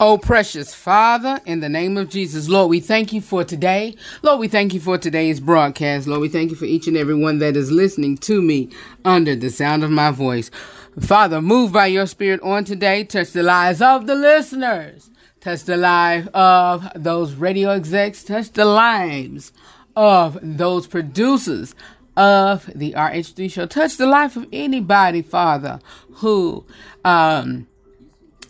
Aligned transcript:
Oh, 0.00 0.16
precious 0.16 0.72
Father, 0.72 1.40
in 1.44 1.58
the 1.58 1.68
name 1.68 1.96
of 1.96 2.08
Jesus, 2.08 2.48
Lord, 2.48 2.70
we 2.70 2.78
thank 2.78 3.12
you 3.12 3.20
for 3.20 3.42
today. 3.42 3.96
Lord, 4.22 4.38
we 4.38 4.46
thank 4.46 4.72
you 4.72 4.78
for 4.78 4.96
today's 4.96 5.40
broadcast. 5.40 6.06
Lord, 6.06 6.20
we 6.20 6.28
thank 6.28 6.50
you 6.50 6.56
for 6.56 6.66
each 6.66 6.86
and 6.86 6.96
every 6.96 7.16
one 7.16 7.38
that 7.40 7.56
is 7.56 7.72
listening 7.72 8.16
to 8.18 8.40
me 8.40 8.70
under 9.04 9.34
the 9.34 9.50
sound 9.50 9.82
of 9.82 9.90
my 9.90 10.12
voice. 10.12 10.52
Father, 11.00 11.42
move 11.42 11.72
by 11.72 11.86
your 11.86 12.06
spirit 12.06 12.40
on 12.42 12.64
today. 12.64 13.02
Touch 13.02 13.32
the 13.32 13.42
lives 13.42 13.82
of 13.82 14.06
the 14.06 14.14
listeners. 14.14 15.10
Touch 15.40 15.64
the 15.64 15.76
life 15.76 16.28
of 16.28 16.88
those 16.94 17.34
radio 17.34 17.70
execs. 17.70 18.22
Touch 18.22 18.52
the 18.52 18.64
lives 18.64 19.52
of 19.96 20.38
those 20.42 20.86
producers 20.86 21.74
of 22.18 22.66
the 22.74 22.92
RH3 22.92 23.50
show. 23.50 23.66
Touch 23.66 23.96
the 23.96 24.06
life 24.06 24.36
of 24.36 24.46
anybody, 24.52 25.22
Father, 25.22 25.78
who, 26.14 26.66
um, 27.04 27.67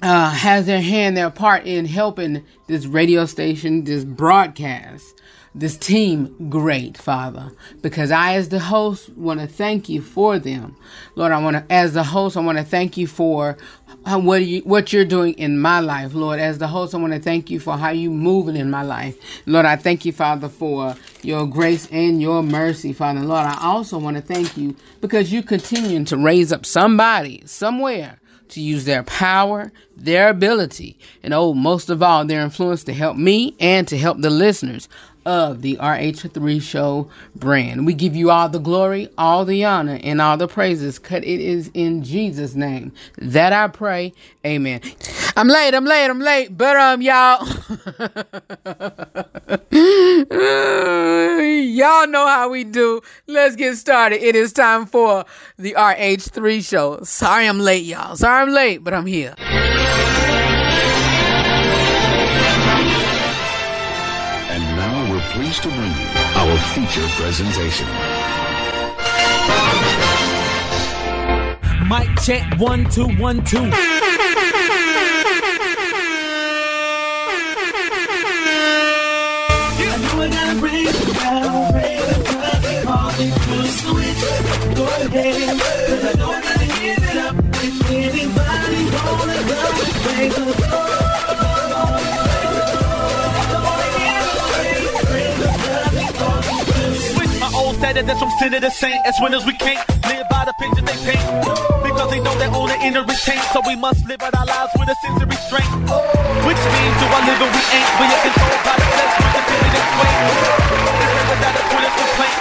uh, 0.03 0.31
has 0.31 0.67
their 0.67 0.81
hand, 0.81 1.17
their 1.17 1.31
part 1.31 1.65
in 1.65 1.85
helping 1.85 2.45
this 2.67 2.87
radio 2.87 3.27
station, 3.27 3.85
this 3.85 4.05
broadcast, 4.05 5.21
this 5.55 5.77
team 5.77 6.49
great, 6.49 6.97
Father. 6.97 7.51
Because 7.83 8.11
I, 8.11 8.35
as 8.35 8.49
the 8.49 8.61
host, 8.61 9.09
want 9.17 9.41
to 9.41 9.47
thank 9.47 9.89
you 9.89 10.01
for 10.01 10.39
them, 10.39 10.77
Lord. 11.17 11.33
I 11.33 11.43
want 11.43 11.57
to, 11.57 11.73
as 11.73 11.95
the 11.95 12.05
host, 12.05 12.37
I 12.37 12.41
want 12.41 12.59
to 12.59 12.65
thank 12.65 12.97
you 12.97 13.07
for 13.09 13.57
uh, 14.05 14.21
what 14.21 14.45
you 14.45 14.61
what 14.61 14.93
you're 14.93 15.05
doing 15.05 15.35
in 15.35 15.59
my 15.59 15.81
life, 15.81 16.15
Lord. 16.15 16.39
As 16.39 16.59
the 16.59 16.69
host, 16.69 16.95
I 16.95 16.99
want 16.99 17.15
to 17.15 17.21
thank 17.21 17.51
you 17.51 17.59
for 17.59 17.77
how 17.77 17.91
you 17.91 18.11
moving 18.11 18.57
in 18.57 18.71
my 18.71 18.83
life, 18.83 19.17
Lord. 19.47 19.67
I 19.67 19.77
thank 19.77 20.05
you, 20.05 20.13
Father, 20.13 20.49
for 20.49 20.95
your 21.23 21.47
grace 21.47 21.89
and 21.91 22.23
your 22.23 22.43
mercy, 22.45 22.93
Father. 22.93 23.21
Lord, 23.21 23.47
I 23.47 23.59
also 23.63 23.99
want 23.99 24.17
to 24.17 24.23
thank 24.23 24.57
you 24.57 24.77
because 25.01 25.33
you 25.33 25.43
continuing 25.43 26.05
to 26.07 26.17
raise 26.17 26.53
up 26.53 26.65
somebody 26.65 27.43
somewhere 27.47 28.21
to 28.51 28.61
use 28.61 28.85
their 28.85 29.03
power, 29.03 29.73
their 29.97 30.29
ability, 30.29 30.99
and 31.23 31.35
oh, 31.35 31.55
most 31.55 31.91
of 31.91 32.03
all, 32.03 32.25
their 32.25 32.43
influence 32.43 32.85
to 32.85 32.93
help 32.93 33.17
me 33.17 33.55
and 33.61 33.87
to 33.89 33.99
help 33.99 34.21
the 34.21 34.31
listeners 34.31 34.89
of 35.27 35.63
the 35.63 35.77
RH3 35.77 36.61
Show 36.61 37.09
brand. 37.35 37.87
We 37.87 37.95
give 37.95 38.17
you 38.17 38.31
all 38.31 38.49
the 38.49 38.59
glory, 38.59 39.09
all 39.19 39.45
the 39.45 39.65
honor, 39.65 39.99
and 40.03 40.21
all 40.21 40.37
the 40.37 40.49
praises. 40.49 40.99
Cut 40.99 41.25
it 41.25 41.41
is 41.41 41.71
in 41.75 42.03
Jesus' 42.03 42.55
name 42.55 42.93
that 43.19 43.53
I 43.53 43.69
pray. 43.69 44.13
Amen. 44.45 44.81
I'm 45.37 45.49
late, 45.49 45.75
I'm 45.75 45.85
late, 45.85 46.09
I'm 46.09 46.21
late, 46.21 46.57
but 46.57 46.77
um, 46.77 47.03
y'all, 47.03 47.47
y'all 51.79 52.07
know 52.09 52.27
how 52.27 52.49
we 52.51 52.65
do. 52.65 53.01
Let's 53.27 53.57
get 53.57 53.77
started. 53.77 54.23
It 54.23 54.35
is 54.35 54.53
time 54.53 54.87
for 54.87 55.25
the 55.59 55.75
RH3 55.75 56.69
Show. 56.69 57.03
Sorry 57.03 57.47
I'm 57.47 57.61
late, 57.61 57.85
y'all. 57.85 58.17
Sorry 58.17 58.43
I'm 58.43 58.51
late, 58.51 58.85
but 58.85 58.95
I'm 58.95 59.07
here. 59.07 59.35
Pleased 65.39 65.63
to 65.63 65.69
bring 65.69 65.93
you 65.93 66.09
our 66.35 66.57
feature 66.75 67.07
presentation. 67.15 67.87
Mic 71.89 72.09
check 72.25 72.43
one 72.59 72.85
two 72.91 73.07
one 73.23 73.45
two. 73.45 73.71
Cause 85.89 86.05
I 86.05 86.13
know 86.19 86.31
I 86.31 86.43
gotta 86.43 86.67
give 86.67 87.03
it 87.11 87.17
up. 87.17 87.35
If 87.63 87.91
anybody 87.91 88.81
wanna 88.93 89.39
go, 89.49 90.98
status 97.99 98.07
that's 98.07 98.21
from 98.21 98.31
sin 98.39 98.53
to 98.53 98.61
the 98.61 98.71
saint. 98.71 99.07
As 99.07 99.15
winners, 99.21 99.45
we 99.45 99.55
can't 99.55 99.79
live 100.07 100.29
by 100.31 100.45
the 100.45 100.53
picture 100.55 100.83
they 100.83 100.99
paint. 101.03 101.25
Because 101.83 102.11
they 102.11 102.21
know 102.21 102.37
their 102.39 102.51
own 102.55 102.71
inner 102.83 103.05
is 103.11 103.23
taint. 103.25 103.43
So 103.53 103.61
we 103.67 103.75
must 103.77 104.07
live 104.07 104.23
out 104.23 104.35
our 104.35 104.47
lives 104.47 104.73
with 104.79 104.89
a 104.89 104.97
sense 105.03 105.23
of 105.23 105.29
restraint. 105.29 105.69
Which 106.47 106.61
means 106.75 106.95
do 107.01 107.07
I 107.11 107.21
live 107.27 107.43
and 107.43 107.53
we 107.55 107.63
ain't. 107.75 107.91
We 107.99 108.07
are 108.07 108.23
controlled 108.23 108.63
by 108.63 108.75
the 108.79 108.87
flesh, 108.95 109.15
that's 109.75 109.93
weight. 109.99 110.19
Without 111.31 111.57
a 111.59 111.65
point 111.73 111.87
of 111.89 111.95
complaint, 111.99 112.37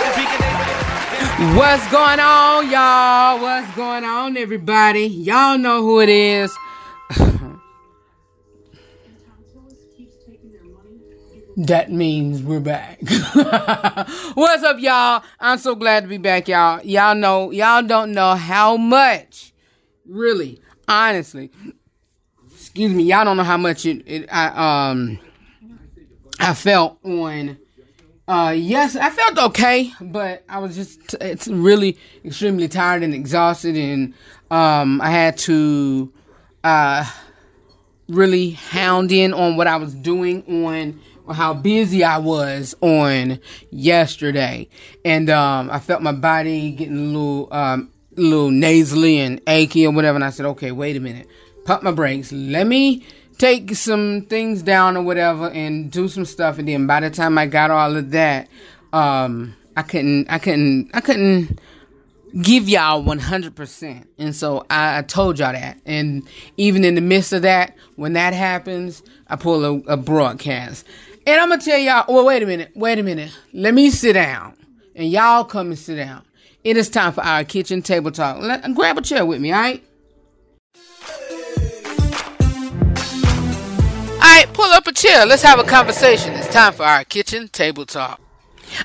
What's 1.58 1.86
going 1.92 2.20
on, 2.20 2.70
y'all? 2.70 3.42
What's 3.42 3.76
going 3.76 4.04
on, 4.04 4.38
everybody? 4.38 5.06
Y'all 5.08 5.58
know 5.58 5.82
who 5.82 6.02
it 6.02 6.10
is. 6.10 6.52
That 11.58 11.92
means 11.92 12.44
we're 12.44 12.60
back. 12.60 13.00
What's 14.36 14.64
up, 14.64 14.80
y'all? 14.80 15.24
I'm 15.40 15.58
so 15.58 15.74
glad 15.74 16.04
to 16.04 16.08
be 16.08 16.20
back, 16.20 16.48
y'all. 16.48 16.80
Y'all 16.86 17.16
know, 17.16 17.50
y'all 17.50 17.82
don't 17.82 18.12
know 18.12 18.36
how 18.36 18.78
much, 18.78 19.54
really, 20.06 20.62
honestly. 20.88 21.50
Excuse 22.54 22.94
me, 22.94 23.04
y'all 23.04 23.26
don't 23.26 23.38
know 23.38 23.44
how 23.44 23.58
much 23.58 23.88
it, 23.88 24.04
it 24.06 24.30
I 24.32 24.92
um 24.92 25.20
I 26.40 26.54
felt 26.54 27.00
on. 27.04 27.58
Uh, 28.28 28.54
yes, 28.56 28.96
I 28.96 29.10
felt 29.10 29.40
okay, 29.40 29.92
but 30.00 30.44
I 30.48 30.60
was 30.60 30.76
just 30.76 31.16
it's 31.22 31.48
really 31.48 31.98
extremely 32.24 32.68
tired 32.68 33.02
and 33.02 33.16
exhausted, 33.16 33.76
and 33.76 34.14
um, 34.52 35.02
I 35.02 35.10
had 35.10 35.38
to 35.40 36.14
uh 36.64 37.10
really 38.10 38.52
hound 38.52 39.12
in 39.12 39.34
on 39.34 39.58
what 39.58 39.66
I 39.66 39.78
was 39.78 39.96
doing 39.96 40.44
on 40.64 41.00
how 41.34 41.54
busy 41.54 42.04
I 42.04 42.18
was 42.18 42.76
on 42.82 43.40
yesterday, 43.72 44.68
and 45.06 45.30
um, 45.30 45.70
I 45.72 45.80
felt 45.80 46.02
my 46.02 46.12
body 46.12 46.72
getting 46.72 46.98
a 46.98 47.18
little, 47.18 47.48
um, 47.52 47.92
little 48.16 48.52
nasally 48.52 49.20
and 49.20 49.42
achy 49.48 49.86
or 49.86 49.92
whatever. 49.92 50.16
And 50.16 50.24
I 50.24 50.30
said, 50.30 50.46
okay, 50.48 50.72
wait 50.72 50.96
a 50.96 51.00
minute, 51.00 51.28
pump 51.66 51.84
my 51.84 51.92
brakes. 51.92 52.32
Let 52.32 52.68
me 52.68 53.06
take 53.38 53.76
some 53.76 54.24
things 54.24 54.62
down 54.64 54.98
or 54.98 55.04
whatever 55.04 55.50
and 55.50 55.92
do 55.92 56.08
some 56.08 56.26
stuff. 56.26 56.58
And 56.58 56.68
then 56.68 56.88
by 56.88 57.00
the 57.00 57.10
time 57.10 57.38
I 57.38 57.46
got 57.46 57.72
all 57.72 57.96
of 57.96 58.12
that, 58.12 58.48
um, 58.94 59.56
I 59.76 59.84
couldn't, 59.84 60.30
I 60.30 60.40
couldn't, 60.40 60.90
I 60.94 61.02
couldn't 61.02 61.60
give 62.42 62.68
y'all 62.68 63.04
100%. 63.04 64.06
And 64.18 64.36
so 64.36 64.66
I, 64.70 65.00
I, 65.00 65.02
told 65.04 65.40
y'all 65.40 65.54
that. 65.54 65.80
And 65.86 66.28
even 66.58 66.84
in 66.84 66.96
the 66.96 67.02
midst 67.02 67.34
of 67.34 67.44
that, 67.44 67.76
when 67.96 68.14
that 68.14 68.34
happens, 68.34 69.04
I 69.28 69.36
pull 69.36 69.66
a, 69.66 69.94
a 69.94 69.98
broadcast. 69.98 70.86
And 71.28 71.42
I'm 71.42 71.50
gonna 71.50 71.62
tell 71.62 71.78
y'all, 71.78 72.06
well, 72.08 72.26
wait 72.26 72.42
a 72.42 72.46
minute, 72.46 72.72
wait 72.74 73.00
a 73.00 73.04
minute. 73.04 73.38
Let 73.52 73.74
me 73.74 73.90
sit 73.90 74.14
down. 74.14 74.56
And 74.96 75.12
y'all 75.12 75.44
come 75.44 75.68
and 75.68 75.78
sit 75.78 75.98
down. 75.98 76.24
It 76.64 76.78
is 76.78 76.90
time 76.90 77.12
for 77.12 77.20
our 77.20 77.44
kitchen 77.44 77.82
table 77.82 78.12
talk. 78.12 78.42
Let, 78.42 78.74
grab 78.74 78.98
a 78.98 79.02
chair 79.02 79.26
with 79.26 79.42
me, 79.42 79.54
alright? 79.54 79.84
Alright, 84.14 84.54
pull 84.54 84.72
up 84.72 84.88
a 84.88 84.94
chair. 84.94 85.26
Let's 85.26 85.44
have 85.44 85.60
a 85.60 85.66
conversation. 85.66 86.34
It's 86.34 86.48
time 86.48 86.72
for 86.72 86.84
our 86.84 87.04
kitchen 87.04 87.50
table 87.50 87.86
talk. 87.86 88.22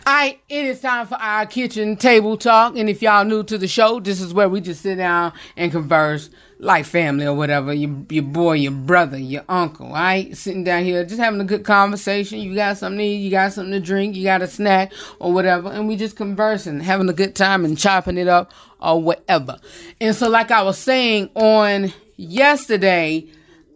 Alright, 0.04 0.40
it 0.48 0.64
is 0.64 0.80
time 0.80 1.06
for 1.06 1.14
our 1.14 1.46
kitchen 1.46 1.96
table 1.96 2.36
talk. 2.36 2.76
And 2.76 2.90
if 2.90 3.02
y'all 3.02 3.24
new 3.24 3.44
to 3.44 3.56
the 3.56 3.68
show, 3.68 4.00
this 4.00 4.20
is 4.20 4.34
where 4.34 4.48
we 4.48 4.60
just 4.60 4.82
sit 4.82 4.96
down 4.96 5.32
and 5.56 5.70
converse 5.70 6.28
like 6.62 6.84
family 6.84 7.26
or 7.26 7.34
whatever, 7.34 7.74
your, 7.74 7.90
your 8.08 8.22
boy, 8.22 8.52
your 8.52 8.70
brother, 8.70 9.18
your 9.18 9.42
uncle, 9.48 9.90
right? 9.90 10.34
Sitting 10.36 10.62
down 10.62 10.84
here, 10.84 11.04
just 11.04 11.20
having 11.20 11.40
a 11.40 11.44
good 11.44 11.64
conversation. 11.64 12.38
You 12.38 12.54
got 12.54 12.78
something 12.78 12.98
to 12.98 13.04
eat, 13.04 13.16
you 13.16 13.32
got 13.32 13.52
something 13.52 13.72
to 13.72 13.80
drink, 13.80 14.14
you 14.14 14.22
got 14.22 14.42
a 14.42 14.46
snack 14.46 14.92
or 15.18 15.32
whatever, 15.32 15.68
and 15.70 15.88
we 15.88 15.96
just 15.96 16.14
conversing, 16.14 16.78
having 16.78 17.08
a 17.08 17.12
good 17.12 17.34
time 17.34 17.64
and 17.64 17.76
chopping 17.76 18.16
it 18.16 18.28
up 18.28 18.52
or 18.80 19.02
whatever. 19.02 19.58
And 20.00 20.14
so, 20.14 20.28
like 20.28 20.52
I 20.52 20.62
was 20.62 20.78
saying 20.78 21.30
on 21.34 21.92
yesterday, 22.16 23.26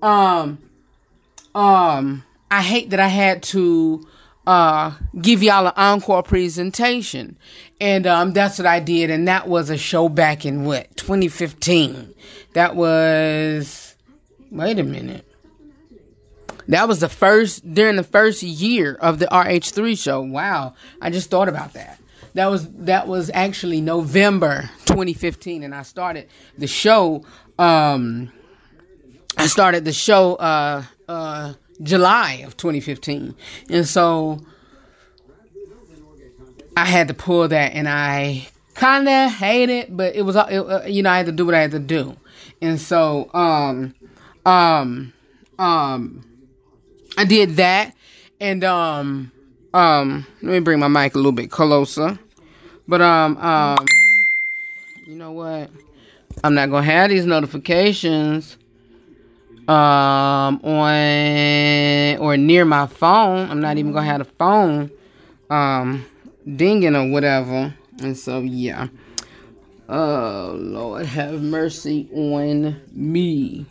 um, 0.00 0.58
um, 1.56 2.22
I 2.52 2.62
hate 2.62 2.90
that 2.90 3.00
I 3.00 3.08
had 3.08 3.42
to 3.44 4.06
uh, 4.46 4.92
give 5.20 5.42
y'all 5.42 5.66
an 5.66 5.72
encore 5.76 6.22
presentation. 6.22 7.36
And 7.80 8.06
um, 8.06 8.32
that's 8.32 8.58
what 8.58 8.66
I 8.66 8.80
did. 8.80 9.10
And 9.10 9.26
that 9.28 9.48
was 9.48 9.70
a 9.70 9.76
show 9.76 10.08
back 10.08 10.46
in 10.46 10.64
what, 10.64 10.96
2015. 10.96 12.14
That 12.56 12.74
was, 12.74 13.94
wait 14.50 14.78
a 14.78 14.82
minute. 14.82 15.26
That 16.68 16.88
was 16.88 17.00
the 17.00 17.08
first, 17.10 17.74
during 17.74 17.96
the 17.96 18.02
first 18.02 18.42
year 18.42 18.94
of 18.94 19.18
the 19.18 19.26
RH3 19.26 20.02
show. 20.02 20.22
Wow. 20.22 20.72
I 21.02 21.10
just 21.10 21.28
thought 21.28 21.50
about 21.50 21.74
that. 21.74 22.00
That 22.32 22.46
was, 22.46 22.66
that 22.76 23.08
was 23.08 23.30
actually 23.34 23.82
November 23.82 24.70
2015. 24.86 25.64
And 25.64 25.74
I 25.74 25.82
started 25.82 26.28
the 26.56 26.66
show, 26.66 27.26
um, 27.58 28.32
I 29.36 29.48
started 29.48 29.84
the 29.84 29.92
show, 29.92 30.36
uh, 30.36 30.82
uh, 31.10 31.52
July 31.82 32.42
of 32.46 32.56
2015. 32.56 33.34
And 33.68 33.86
so 33.86 34.40
I 36.74 36.86
had 36.86 37.08
to 37.08 37.14
pull 37.14 37.48
that 37.48 37.74
and 37.74 37.86
I 37.86 38.48
kind 38.72 39.06
of 39.06 39.30
hate 39.30 39.68
it, 39.68 39.94
but 39.94 40.16
it 40.16 40.22
was, 40.22 40.36
it, 40.36 40.58
uh, 40.58 40.84
you 40.86 41.02
know, 41.02 41.10
I 41.10 41.18
had 41.18 41.26
to 41.26 41.32
do 41.32 41.44
what 41.44 41.54
I 41.54 41.60
had 41.60 41.72
to 41.72 41.78
do. 41.78 42.16
And 42.60 42.80
so, 42.80 43.30
um, 43.34 43.94
um, 44.44 45.12
um, 45.58 46.24
I 47.18 47.24
did 47.24 47.56
that, 47.56 47.94
and 48.40 48.64
um, 48.64 49.32
um, 49.74 50.26
let 50.42 50.52
me 50.52 50.60
bring 50.60 50.78
my 50.78 50.88
mic 50.88 51.14
a 51.14 51.18
little 51.18 51.32
bit 51.32 51.50
closer. 51.50 52.18
But 52.88 53.02
um, 53.02 53.36
um, 53.38 53.84
you 55.06 55.16
know 55.16 55.32
what? 55.32 55.70
I'm 56.44 56.54
not 56.54 56.70
gonna 56.70 56.84
have 56.84 57.10
these 57.10 57.26
notifications 57.26 58.56
um 59.68 60.60
on 60.62 62.18
or 62.18 62.36
near 62.36 62.64
my 62.64 62.86
phone. 62.86 63.50
I'm 63.50 63.60
not 63.60 63.78
even 63.78 63.92
gonna 63.92 64.06
have 64.06 64.18
the 64.18 64.24
phone 64.24 64.90
um 65.50 66.04
dinging 66.56 66.94
or 66.94 67.10
whatever. 67.10 67.74
And 68.00 68.16
so 68.16 68.40
yeah. 68.40 68.88
Oh 69.88 70.56
Lord 70.58 71.06
have 71.06 71.42
mercy 71.42 72.08
on 72.12 72.80
me. 72.92 73.66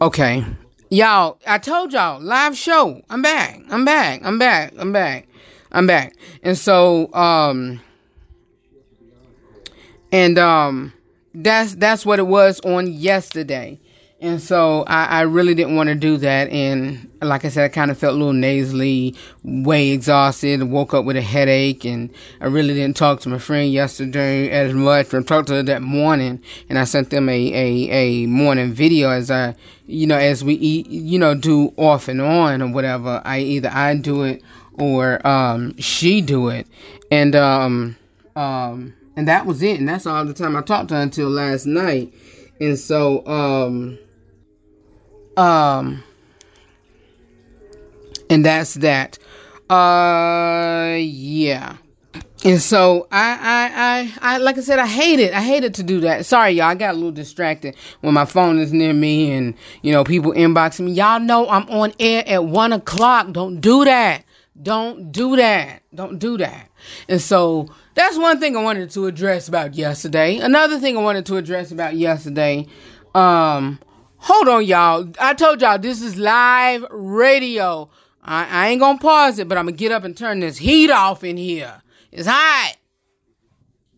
Okay. 0.00 0.44
Y'all, 0.90 1.38
I 1.46 1.56
told 1.56 1.92
y'all, 1.92 2.20
live 2.20 2.54
show. 2.56 3.00
I'm 3.08 3.22
back. 3.22 3.60
I'm 3.70 3.84
back. 3.84 4.20
I'm 4.24 4.38
back. 4.38 4.74
I'm 4.78 4.92
back. 4.92 5.26
I'm 5.70 5.86
back. 5.86 6.14
And 6.42 6.58
so 6.58 7.12
um 7.14 7.80
and 10.10 10.38
um 10.38 10.92
that's 11.34 11.74
that's 11.76 12.04
what 12.04 12.18
it 12.18 12.26
was 12.26 12.60
on 12.60 12.92
yesterday. 12.92 13.80
And 14.22 14.40
so 14.40 14.84
I, 14.84 15.06
I 15.06 15.20
really 15.22 15.52
didn't 15.52 15.74
want 15.74 15.88
to 15.88 15.96
do 15.96 16.16
that. 16.18 16.48
And 16.50 17.10
like 17.20 17.44
I 17.44 17.48
said, 17.48 17.64
I 17.64 17.68
kind 17.68 17.90
of 17.90 17.98
felt 17.98 18.14
a 18.14 18.16
little 18.16 18.32
nasally, 18.32 19.16
way 19.42 19.90
exhausted, 19.90 20.62
woke 20.62 20.94
up 20.94 21.04
with 21.04 21.16
a 21.16 21.20
headache. 21.20 21.84
And 21.84 22.08
I 22.40 22.46
really 22.46 22.72
didn't 22.72 22.96
talk 22.96 23.18
to 23.22 23.28
my 23.28 23.38
friend 23.38 23.72
yesterday 23.72 24.48
as 24.48 24.74
much. 24.74 25.12
I 25.12 25.22
talked 25.22 25.48
to 25.48 25.54
her 25.54 25.62
that 25.64 25.82
morning 25.82 26.40
and 26.68 26.78
I 26.78 26.84
sent 26.84 27.10
them 27.10 27.28
a, 27.28 27.32
a, 27.32 27.90
a 27.90 28.26
morning 28.26 28.72
video 28.72 29.10
as 29.10 29.28
I, 29.28 29.56
you 29.88 30.06
know, 30.06 30.18
as 30.18 30.44
we 30.44 30.54
eat, 30.54 30.86
you 30.86 31.18
know, 31.18 31.34
do 31.34 31.74
off 31.76 32.06
and 32.06 32.20
on 32.20 32.62
or 32.62 32.70
whatever. 32.70 33.20
I 33.24 33.40
either 33.40 33.70
I 33.70 33.96
do 33.96 34.22
it 34.22 34.40
or, 34.74 35.26
um, 35.26 35.76
she 35.78 36.20
do 36.20 36.48
it. 36.48 36.68
And, 37.10 37.34
um, 37.34 37.96
um, 38.36 38.94
and 39.16 39.26
that 39.26 39.46
was 39.46 39.64
it. 39.64 39.80
And 39.80 39.88
that's 39.88 40.06
all 40.06 40.24
the 40.24 40.32
time 40.32 40.54
I 40.54 40.62
talked 40.62 40.90
to 40.90 40.94
her 40.94 41.00
until 41.00 41.28
last 41.28 41.66
night. 41.66 42.14
And 42.60 42.78
so, 42.78 43.26
um, 43.26 43.98
um, 45.36 46.02
and 48.30 48.44
that's 48.44 48.74
that. 48.74 49.18
Uh, 49.70 50.96
yeah. 50.98 51.76
And 52.44 52.60
so 52.60 53.06
I, 53.12 53.38
I, 53.40 53.70
I, 53.74 54.34
I, 54.34 54.38
like 54.38 54.58
I 54.58 54.62
said, 54.62 54.80
I 54.80 54.86
hate 54.86 55.20
it. 55.20 55.32
I 55.32 55.40
hated 55.40 55.74
to 55.74 55.82
do 55.84 56.00
that. 56.00 56.26
Sorry, 56.26 56.50
y'all. 56.50 56.66
I 56.66 56.74
got 56.74 56.94
a 56.94 56.96
little 56.96 57.12
distracted 57.12 57.76
when 58.00 58.14
my 58.14 58.24
phone 58.24 58.58
is 58.58 58.72
near 58.72 58.92
me 58.92 59.30
and, 59.30 59.54
you 59.82 59.92
know, 59.92 60.02
people 60.02 60.32
inboxing 60.32 60.86
me. 60.86 60.92
Y'all 60.92 61.20
know 61.20 61.48
I'm 61.48 61.68
on 61.70 61.92
air 62.00 62.24
at 62.26 62.44
one 62.44 62.72
o'clock. 62.72 63.30
Don't 63.30 63.60
do 63.60 63.84
that. 63.84 64.24
Don't 64.60 65.12
do 65.12 65.36
that. 65.36 65.82
Don't 65.94 66.18
do 66.18 66.36
that. 66.38 66.68
And 67.08 67.20
so 67.20 67.68
that's 67.94 68.18
one 68.18 68.40
thing 68.40 68.56
I 68.56 68.62
wanted 68.62 68.90
to 68.90 69.06
address 69.06 69.46
about 69.46 69.74
yesterday. 69.74 70.38
Another 70.38 70.80
thing 70.80 70.96
I 70.96 71.00
wanted 71.00 71.24
to 71.26 71.36
address 71.36 71.70
about 71.70 71.94
yesterday. 71.94 72.66
Um, 73.14 73.78
hold 74.22 74.48
on, 74.48 74.64
y'all. 74.64 75.10
I 75.20 75.34
told 75.34 75.60
y'all 75.60 75.78
this 75.78 76.00
is 76.00 76.16
live 76.16 76.86
radio. 76.90 77.90
I, 78.22 78.46
I 78.46 78.68
ain't 78.68 78.80
gonna 78.80 78.98
pause 78.98 79.38
it, 79.38 79.48
but 79.48 79.58
I'm 79.58 79.66
gonna 79.66 79.76
get 79.76 79.92
up 79.92 80.04
and 80.04 80.16
turn 80.16 80.40
this 80.40 80.56
heat 80.56 80.90
off 80.90 81.24
in 81.24 81.36
here. 81.36 81.82
It's 82.10 82.26
hot. 82.26 82.76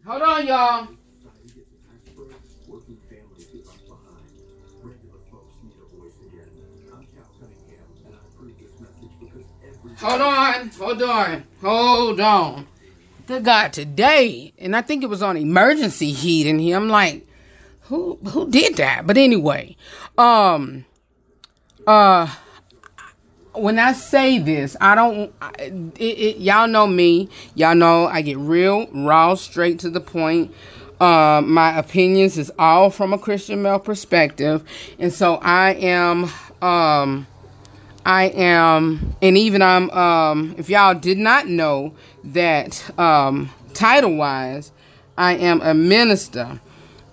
Hold 0.07 0.23
on, 0.23 0.47
y'all. 0.47 0.89
Hold 9.99 10.21
on, 10.21 10.69
hold 10.71 11.03
on, 11.03 11.45
hold 11.63 12.21
on. 12.21 12.67
Good 13.27 13.45
God, 13.45 13.73
today, 13.73 14.53
and 14.59 14.77
I 14.77 14.83
think 14.83 15.03
it 15.03 15.07
was 15.07 15.23
on 15.23 15.37
emergency 15.37 16.13
heat 16.13 16.47
in 16.47 16.59
here. 16.59 16.77
I'm 16.77 16.89
like, 16.89 17.27
who 17.83 18.19
who 18.29 18.51
did 18.51 18.77
that? 18.77 19.07
But 19.07 19.17
anyway, 19.17 19.77
um, 20.19 20.85
uh, 21.87 22.33
when 23.55 23.79
I 23.79 23.93
say 23.93 24.39
this, 24.39 24.77
I 24.81 24.95
don't. 24.95 25.33
It, 25.59 26.01
it, 26.01 26.37
y'all 26.39 26.69
know 26.69 26.87
me. 26.87 27.29
Y'all 27.55 27.75
know 27.75 28.07
I 28.07 28.23
get 28.23 28.37
real 28.39 28.89
raw, 28.93 29.35
straight 29.35 29.79
to 29.81 29.91
the 29.91 30.01
point. 30.01 30.53
Uh, 31.01 31.43
my 31.45 31.77
opinions 31.77 32.39
is 32.39 32.53
all 32.59 32.91
from 32.91 33.13
a 33.13 33.19
Christian 33.19 33.63
male 33.63 33.79
perspective, 33.79 34.65
and 34.99 35.13
so 35.13 35.37
I 35.37 35.75
am. 35.75 36.31
Um, 36.63 37.27
I 38.07 38.25
am, 38.25 39.17
and 39.23 39.37
even 39.37 39.63
I'm. 39.63 39.91
Um, 39.91 40.55
if 40.59 40.69
y'all 40.69 40.95
did 40.95 41.19
not 41.19 41.49
know 41.49 41.95
that, 42.25 42.99
um, 42.99 43.51
title 43.73 44.17
wise, 44.17 44.73
I 45.17 45.37
am 45.37 45.61
a 45.63 45.75
minister, 45.75 46.61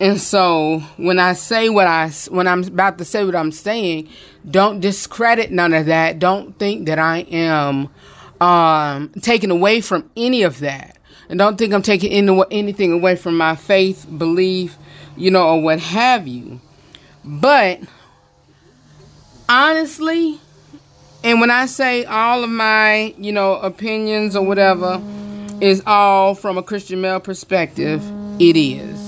and 0.01 0.19
so 0.19 0.79
when 0.97 1.19
I 1.19 1.33
say 1.33 1.69
what 1.69 1.85
I, 1.85 2.09
when 2.29 2.47
I'm 2.47 2.63
about 2.63 2.97
to 2.97 3.05
say 3.05 3.23
what 3.23 3.35
I'm 3.35 3.51
saying, 3.51 4.09
don't 4.49 4.79
discredit 4.79 5.51
none 5.51 5.75
of 5.75 5.85
that. 5.85 6.17
Don't 6.17 6.57
think 6.57 6.87
that 6.87 6.97
I 6.97 7.19
am, 7.29 7.87
um, 8.41 9.09
taking 9.21 9.51
away 9.51 9.79
from 9.79 10.09
any 10.17 10.41
of 10.41 10.59
that, 10.61 10.97
and 11.29 11.37
don't 11.37 11.55
think 11.55 11.71
I'm 11.71 11.83
taking 11.83 12.11
any, 12.11 12.41
anything 12.49 12.91
away 12.91 13.15
from 13.15 13.37
my 13.37 13.55
faith, 13.55 14.07
belief, 14.17 14.75
you 15.15 15.29
know, 15.29 15.47
or 15.47 15.61
what 15.61 15.79
have 15.79 16.27
you. 16.27 16.59
But 17.23 17.81
honestly, 19.47 20.39
and 21.23 21.39
when 21.39 21.51
I 21.51 21.67
say 21.67 22.05
all 22.05 22.43
of 22.43 22.49
my, 22.49 23.13
you 23.19 23.31
know, 23.31 23.53
opinions 23.57 24.35
or 24.35 24.43
whatever 24.43 24.99
is 25.61 25.83
all 25.85 26.33
from 26.33 26.57
a 26.57 26.63
Christian 26.63 27.01
male 27.01 27.19
perspective, 27.19 28.03
it 28.41 28.57
is. 28.57 29.00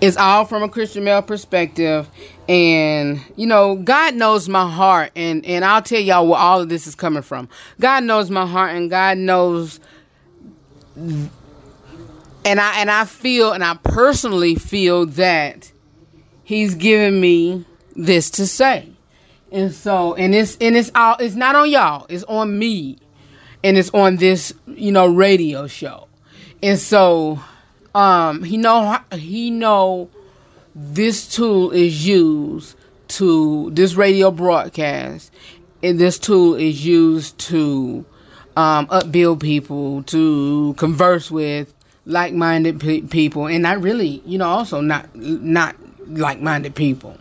It's 0.00 0.16
all 0.16 0.44
from 0.44 0.62
a 0.62 0.68
Christian 0.68 1.04
male 1.04 1.22
perspective. 1.22 2.08
And, 2.48 3.20
you 3.36 3.46
know, 3.46 3.76
God 3.76 4.14
knows 4.14 4.48
my 4.48 4.70
heart. 4.70 5.12
And, 5.16 5.44
and 5.46 5.64
I'll 5.64 5.82
tell 5.82 6.00
y'all 6.00 6.26
where 6.26 6.38
all 6.38 6.60
of 6.60 6.68
this 6.68 6.86
is 6.86 6.94
coming 6.94 7.22
from. 7.22 7.48
God 7.80 8.04
knows 8.04 8.30
my 8.30 8.46
heart 8.46 8.74
and 8.74 8.90
God 8.90 9.18
knows 9.18 9.80
and 12.44 12.60
I 12.60 12.80
and 12.80 12.90
I 12.90 13.04
feel 13.04 13.52
and 13.52 13.64
I 13.64 13.74
personally 13.82 14.54
feel 14.54 15.06
that 15.06 15.70
he's 16.44 16.74
giving 16.74 17.20
me 17.20 17.64
this 17.96 18.30
to 18.30 18.46
say. 18.46 18.88
And 19.52 19.72
so, 19.74 20.14
and 20.14 20.34
it's 20.34 20.56
and 20.60 20.76
it's 20.76 20.90
all 20.94 21.16
it's 21.18 21.34
not 21.34 21.54
on 21.56 21.70
y'all. 21.70 22.06
It's 22.08 22.24
on 22.24 22.58
me, 22.58 22.98
and 23.64 23.76
it's 23.76 23.90
on 23.90 24.16
this 24.16 24.54
you 24.66 24.92
know 24.92 25.06
radio 25.06 25.66
show. 25.66 26.06
And 26.62 26.78
so, 26.78 27.40
um, 27.94 28.42
he 28.42 28.56
know 28.56 28.98
he 29.12 29.50
know 29.50 30.08
this 30.74 31.34
tool 31.34 31.70
is 31.72 32.06
used 32.06 32.76
to 33.08 33.70
this 33.72 33.94
radio 33.94 34.30
broadcast, 34.30 35.32
and 35.82 35.98
this 35.98 36.18
tool 36.18 36.54
is 36.54 36.84
used 36.84 37.38
to 37.38 38.04
um, 38.56 38.86
upbuild 38.86 39.40
people, 39.40 40.02
to 40.04 40.74
converse 40.74 41.30
with 41.30 41.72
like-minded 42.06 42.80
pe- 42.80 43.02
people, 43.02 43.46
and 43.46 43.62
not 43.62 43.82
really, 43.82 44.22
you 44.24 44.38
know, 44.38 44.48
also 44.48 44.80
not 44.80 45.14
not 45.16 45.74
like-minded 46.06 46.74
people. 46.74 47.16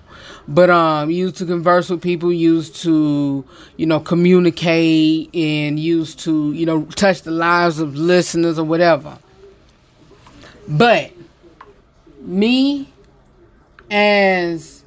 But 0.47 0.69
um 0.71 1.11
used 1.11 1.37
to 1.37 1.45
converse 1.45 1.89
with 1.89 2.01
people 2.01 2.33
used 2.33 2.75
to 2.77 3.45
you 3.77 3.85
know 3.85 3.99
communicate 3.99 5.33
and 5.33 5.79
used 5.79 6.19
to 6.21 6.51
you 6.53 6.65
know 6.65 6.85
touch 6.85 7.21
the 7.21 7.31
lives 7.31 7.79
of 7.79 7.95
listeners 7.95 8.57
or 8.57 8.65
whatever 8.65 9.17
but 10.69 11.11
me 12.21 12.91
as 13.91 14.83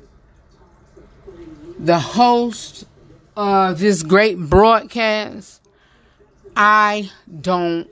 the 1.79 1.99
host 1.99 2.85
of 3.37 3.79
this 3.79 4.03
great 4.03 4.39
broadcast 4.39 5.61
i 6.57 7.11
don't 7.41 7.89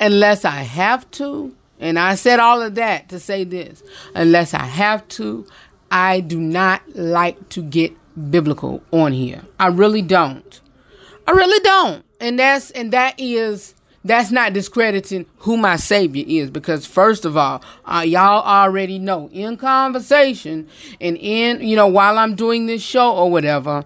unless 0.00 0.44
i 0.44 0.50
have 0.50 1.08
to 1.10 1.54
and 1.78 1.98
i 1.98 2.14
said 2.14 2.40
all 2.40 2.60
of 2.60 2.74
that 2.74 3.08
to 3.08 3.20
say 3.20 3.44
this 3.44 3.82
unless 4.14 4.52
i 4.54 4.64
have 4.64 5.06
to 5.08 5.46
I 5.90 6.20
do 6.20 6.38
not 6.40 6.82
like 6.94 7.48
to 7.50 7.62
get 7.62 7.92
biblical 8.30 8.82
on 8.92 9.12
here. 9.12 9.42
I 9.58 9.68
really 9.68 10.02
don't. 10.02 10.60
I 11.26 11.32
really 11.32 11.60
don't. 11.64 12.04
And 12.20 12.38
that's 12.38 12.70
and 12.72 12.92
that 12.92 13.18
is 13.18 13.74
that's 14.04 14.30
not 14.30 14.52
discrediting 14.52 15.26
who 15.38 15.56
my 15.56 15.76
savior 15.76 16.24
is 16.26 16.50
because 16.50 16.86
first 16.86 17.24
of 17.24 17.36
all, 17.36 17.62
uh, 17.84 18.04
y'all 18.06 18.42
already 18.42 18.98
know 18.98 19.28
in 19.32 19.56
conversation 19.56 20.68
and 21.00 21.16
in 21.18 21.60
you 21.60 21.76
know 21.76 21.86
while 21.86 22.18
I'm 22.18 22.34
doing 22.34 22.66
this 22.66 22.82
show 22.82 23.12
or 23.12 23.30
whatever, 23.30 23.84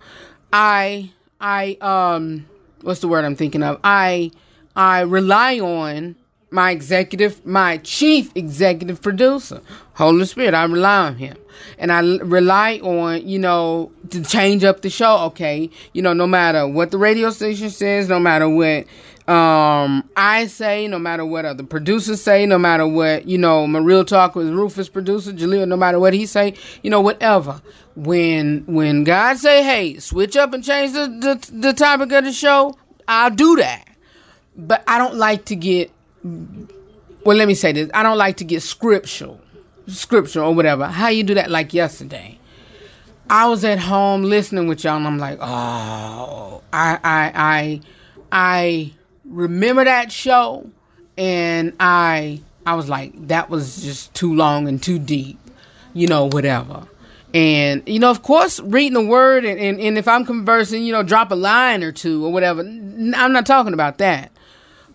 I 0.52 1.10
I 1.40 1.76
um 1.80 2.46
what's 2.82 3.00
the 3.00 3.08
word 3.08 3.24
I'm 3.24 3.36
thinking 3.36 3.62
of? 3.62 3.80
I 3.82 4.30
I 4.76 5.00
rely 5.00 5.58
on 5.58 6.16
my 6.54 6.70
executive, 6.70 7.44
my 7.44 7.78
chief 7.78 8.30
executive 8.36 9.02
producer, 9.02 9.60
Holy 9.94 10.24
Spirit. 10.24 10.54
I 10.54 10.64
rely 10.64 10.98
on 11.06 11.16
him. 11.16 11.36
And 11.78 11.90
i 11.90 12.00
rely 12.00 12.78
on, 12.78 13.26
you 13.26 13.38
know, 13.40 13.90
to 14.10 14.22
change 14.22 14.62
up 14.62 14.82
the 14.82 14.90
show, 14.90 15.18
okay? 15.26 15.68
You 15.92 16.02
know, 16.02 16.12
no 16.12 16.26
matter 16.28 16.66
what 16.68 16.92
the 16.92 16.98
radio 16.98 17.30
station 17.30 17.70
says, 17.70 18.08
no 18.08 18.20
matter 18.20 18.48
what 18.48 18.86
um 19.26 20.08
I 20.16 20.46
say, 20.48 20.86
no 20.86 20.98
matter 20.98 21.24
what 21.24 21.44
other 21.44 21.62
producers 21.62 22.20
say, 22.22 22.44
no 22.44 22.58
matter 22.58 22.86
what, 22.86 23.26
you 23.26 23.38
know, 23.38 23.66
my 23.66 23.78
real 23.78 24.04
talk 24.04 24.34
with 24.34 24.50
Rufus 24.50 24.88
producer, 24.88 25.32
Jaleel, 25.32 25.66
no 25.66 25.76
matter 25.76 25.98
what 25.98 26.12
he 26.12 26.26
say, 26.26 26.54
you 26.82 26.90
know, 26.90 27.00
whatever. 27.00 27.60
When 27.96 28.64
when 28.66 29.04
God 29.04 29.38
say, 29.38 29.62
hey, 29.62 29.98
switch 29.98 30.36
up 30.36 30.52
and 30.52 30.62
change 30.62 30.92
the, 30.92 31.06
the, 31.06 31.52
the 31.52 31.72
topic 31.72 32.12
of 32.12 32.24
the 32.24 32.32
show, 32.32 32.76
I'll 33.08 33.30
do 33.30 33.56
that. 33.56 33.88
But 34.56 34.84
I 34.86 34.98
don't 34.98 35.14
like 35.14 35.46
to 35.46 35.56
get 35.56 35.90
well, 37.24 37.36
let 37.36 37.48
me 37.48 37.54
say 37.54 37.72
this. 37.72 37.90
I 37.94 38.02
don't 38.02 38.18
like 38.18 38.36
to 38.38 38.44
get 38.44 38.62
scriptural, 38.62 39.40
scriptural 39.86 40.50
or 40.50 40.54
whatever. 40.54 40.86
How 40.86 41.08
you 41.08 41.22
do 41.22 41.34
that 41.34 41.50
like 41.50 41.72
yesterday? 41.72 42.38
I 43.30 43.48
was 43.48 43.64
at 43.64 43.78
home 43.78 44.22
listening 44.22 44.66
with 44.66 44.84
y'all, 44.84 44.96
and 44.96 45.06
I'm 45.06 45.18
like, 45.18 45.38
oh, 45.40 46.62
I, 46.72 46.98
I, 47.02 47.32
I, 47.34 47.80
I 48.30 48.92
remember 49.24 49.84
that 49.84 50.12
show, 50.12 50.68
and 51.16 51.74
I, 51.80 52.40
I 52.66 52.74
was 52.74 52.88
like, 52.88 53.28
that 53.28 53.50
was 53.50 53.82
just 53.82 54.14
too 54.14 54.34
long 54.34 54.68
and 54.68 54.82
too 54.82 54.98
deep, 54.98 55.38
you 55.92 56.06
know, 56.06 56.26
whatever. 56.26 56.86
And 57.32 57.82
you 57.86 57.98
know, 57.98 58.10
of 58.10 58.22
course, 58.22 58.60
reading 58.60 58.94
the 58.94 59.04
word, 59.04 59.44
and, 59.44 59.58
and, 59.58 59.80
and 59.80 59.98
if 59.98 60.06
I'm 60.06 60.24
conversing, 60.24 60.84
you 60.84 60.92
know, 60.92 61.02
drop 61.02 61.32
a 61.32 61.34
line 61.34 61.82
or 61.82 61.90
two 61.90 62.24
or 62.24 62.32
whatever. 62.32 62.60
I'm 62.60 63.32
not 63.32 63.44
talking 63.44 63.74
about 63.74 63.98
that, 63.98 64.30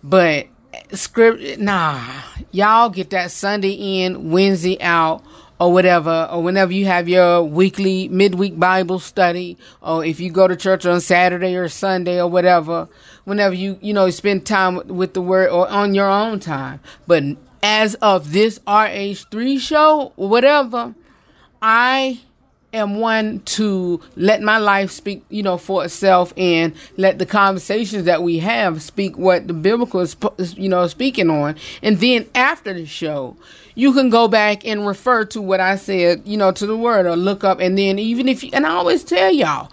but 0.02 0.46
script 0.92 1.58
nah 1.58 2.00
y'all 2.52 2.90
get 2.90 3.10
that 3.10 3.30
sunday 3.30 4.02
in 4.02 4.30
wednesday 4.30 4.80
out 4.80 5.22
or 5.58 5.72
whatever 5.72 6.28
or 6.30 6.42
whenever 6.42 6.72
you 6.72 6.86
have 6.86 7.08
your 7.08 7.42
weekly 7.42 8.08
midweek 8.08 8.58
bible 8.58 8.98
study 8.98 9.56
or 9.82 10.04
if 10.04 10.20
you 10.20 10.30
go 10.30 10.46
to 10.46 10.56
church 10.56 10.86
on 10.86 11.00
saturday 11.00 11.56
or 11.56 11.68
sunday 11.68 12.20
or 12.20 12.28
whatever 12.28 12.88
whenever 13.24 13.54
you 13.54 13.78
you 13.80 13.92
know 13.92 14.08
spend 14.10 14.46
time 14.46 14.80
with, 14.86 15.14
the 15.14 15.22
word 15.22 15.50
or 15.50 15.68
on 15.68 15.94
your 15.94 16.08
own 16.08 16.38
time 16.38 16.80
but 17.06 17.22
as 17.62 17.94
of 17.96 18.32
this 18.32 18.58
rh3 18.60 19.58
show 19.58 20.12
whatever 20.16 20.94
i 21.62 22.20
am 22.72 23.00
one 23.00 23.40
to 23.40 24.00
let 24.16 24.42
my 24.42 24.58
life 24.58 24.90
speak, 24.90 25.24
you 25.28 25.42
know, 25.42 25.56
for 25.56 25.84
itself 25.84 26.32
and 26.36 26.72
let 26.96 27.18
the 27.18 27.26
conversations 27.26 28.04
that 28.04 28.22
we 28.22 28.38
have 28.38 28.82
speak 28.82 29.18
what 29.18 29.46
the 29.48 29.52
biblical 29.52 30.00
is, 30.00 30.16
you 30.56 30.68
know, 30.68 30.86
speaking 30.86 31.30
on. 31.30 31.56
And 31.82 31.98
then 31.98 32.28
after 32.34 32.72
the 32.72 32.86
show, 32.86 33.36
you 33.74 33.92
can 33.92 34.10
go 34.10 34.28
back 34.28 34.66
and 34.66 34.86
refer 34.86 35.24
to 35.26 35.40
what 35.40 35.60
I 35.60 35.76
said, 35.76 36.22
you 36.24 36.36
know, 36.36 36.52
to 36.52 36.66
the 36.66 36.76
word 36.76 37.06
or 37.06 37.16
look 37.16 37.44
up. 37.44 37.60
And 37.60 37.76
then 37.76 37.98
even 37.98 38.28
if, 38.28 38.44
you, 38.44 38.50
and 38.52 38.66
I 38.66 38.70
always 38.70 39.04
tell 39.04 39.32
y'all, 39.32 39.72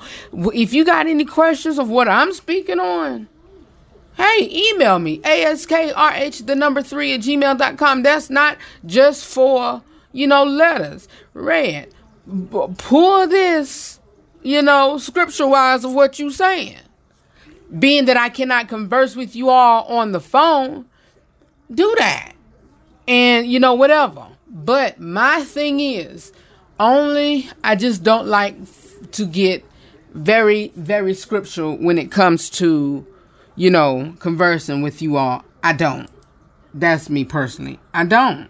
if 0.54 0.74
you 0.74 0.86
got 0.86 1.08
any 1.08 1.26
questions 1.26 1.78
of 1.80 1.90
what 1.90 2.08
I'm 2.08 2.34
speaking 2.34 2.80
on, 2.80 3.28
Hey, 4.18 4.72
email 4.74 5.00
me, 5.00 5.20
askrh, 5.20 6.46
the 6.46 6.56
number 6.56 6.82
three 6.82 7.14
at 7.14 7.22
gmail.com. 7.22 8.04
That's 8.04 8.30
not 8.30 8.58
just 8.86 9.26
for, 9.26 9.82
you 10.12 10.28
know, 10.28 10.44
letters. 10.44 11.08
Read 11.34 11.94
pull 12.78 13.28
this, 13.28 14.00
you 14.44 14.62
know, 14.62 14.98
scripture 14.98 15.48
wise 15.48 15.84
of 15.84 15.94
what 15.94 16.20
you're 16.20 16.32
saying. 16.32 16.78
Being 17.80 18.06
that 18.06 18.18
I 18.18 18.30
cannot 18.30 18.70
converse 18.70 19.16
with 19.16 19.36
you 19.36 19.50
all 19.50 19.84
on 19.86 20.12
the 20.12 20.22
phone, 20.22 20.86
do 21.72 21.94
that. 21.98 22.34
And 23.08 23.48
you 23.48 23.60
know, 23.60 23.74
whatever. 23.74 24.28
But 24.50 25.00
my 25.00 25.44
thing 25.44 25.80
is, 25.80 26.32
only 26.80 27.50
I 27.64 27.76
just 27.76 28.04
don't 28.04 28.28
like 28.28 28.56
to 29.14 29.26
get 29.26 29.66
very, 30.14 30.72
very 30.76 31.14
scriptural 31.14 31.76
when 31.78 31.98
it 31.98 32.12
comes 32.12 32.50
to, 32.52 33.06
you 33.58 33.70
know, 33.70 34.14
conversing 34.20 34.82
with 34.82 35.02
you 35.02 35.18
all. 35.18 35.44
I 35.64 35.74
don't. 35.74 36.10
That's 36.74 37.10
me 37.10 37.26
personally. 37.26 37.80
I 37.94 38.06
don't. 38.06 38.48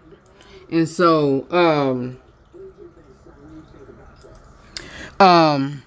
And 0.70 0.88
so, 0.88 1.46
um, 1.50 2.18
um, 5.18 5.82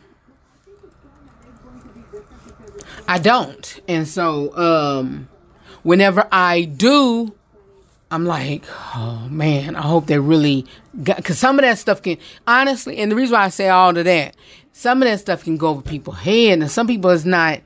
I 3.07 3.19
don't. 3.19 3.79
And 3.87 4.07
so, 4.07 4.57
um, 4.57 5.29
whenever 5.83 6.27
I 6.31 6.63
do, 6.63 7.33
I'm 8.09 8.25
like, 8.25 8.65
oh 8.95 9.27
man, 9.29 9.75
I 9.75 9.83
hope 9.83 10.07
they 10.07 10.19
really 10.19 10.65
got, 11.03 11.17
because 11.17 11.37
some 11.37 11.59
of 11.59 11.63
that 11.63 11.77
stuff 11.77 12.01
can, 12.01 12.17
honestly, 12.45 12.97
and 12.97 13.11
the 13.11 13.15
reason 13.15 13.33
why 13.33 13.45
I 13.45 13.49
say 13.49 13.69
all 13.69 13.95
of 13.95 14.03
that, 14.03 14.35
some 14.73 15.01
of 15.01 15.07
that 15.07 15.19
stuff 15.19 15.43
can 15.43 15.57
go 15.57 15.69
over 15.69 15.81
people's 15.81 16.17
head, 16.17 16.59
and 16.59 16.69
some 16.69 16.87
people 16.87 17.11
is 17.11 17.25
not, 17.25 17.61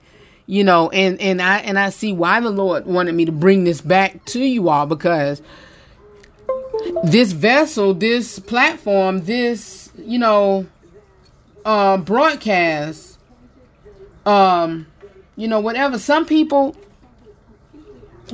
you 0.47 0.63
know, 0.63 0.89
and, 0.89 1.19
and 1.19 1.41
I, 1.41 1.57
and 1.59 1.79
I 1.79 1.89
see 1.89 2.13
why 2.13 2.39
the 2.39 2.51
Lord 2.51 2.85
wanted 2.85 3.15
me 3.15 3.25
to 3.25 3.31
bring 3.31 3.63
this 3.63 3.81
back 3.81 4.23
to 4.25 4.39
you 4.39 4.69
all 4.69 4.85
because 4.85 5.41
this 7.03 7.31
vessel, 7.31 7.93
this 7.93 8.39
platform, 8.39 9.21
this, 9.21 9.89
you 9.97 10.19
know, 10.19 10.67
um, 11.65 12.03
broadcast, 12.03 13.17
um, 14.25 14.87
you 15.35 15.47
know, 15.47 15.59
whatever. 15.59 15.97
Some 15.97 16.25
people 16.25 16.75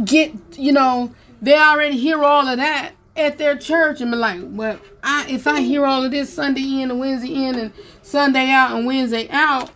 get, 0.03 0.33
you 0.57 0.71
know, 0.71 1.13
they 1.41 1.55
already 1.55 1.97
hear 1.97 2.23
all 2.23 2.47
of 2.47 2.57
that 2.57 2.93
at 3.15 3.37
their 3.37 3.57
church 3.57 4.01
and 4.01 4.11
be 4.11 4.17
like, 4.17 4.39
well, 4.43 4.79
I 5.03 5.25
if 5.29 5.47
I 5.47 5.61
hear 5.61 5.85
all 5.85 6.03
of 6.03 6.11
this 6.11 6.31
Sunday 6.31 6.81
in 6.81 6.91
and 6.91 6.99
Wednesday 6.99 7.45
in 7.45 7.55
and 7.55 7.73
Sunday 8.01 8.49
out 8.49 8.75
and 8.75 8.85
Wednesday 8.85 9.27
out, 9.29 9.71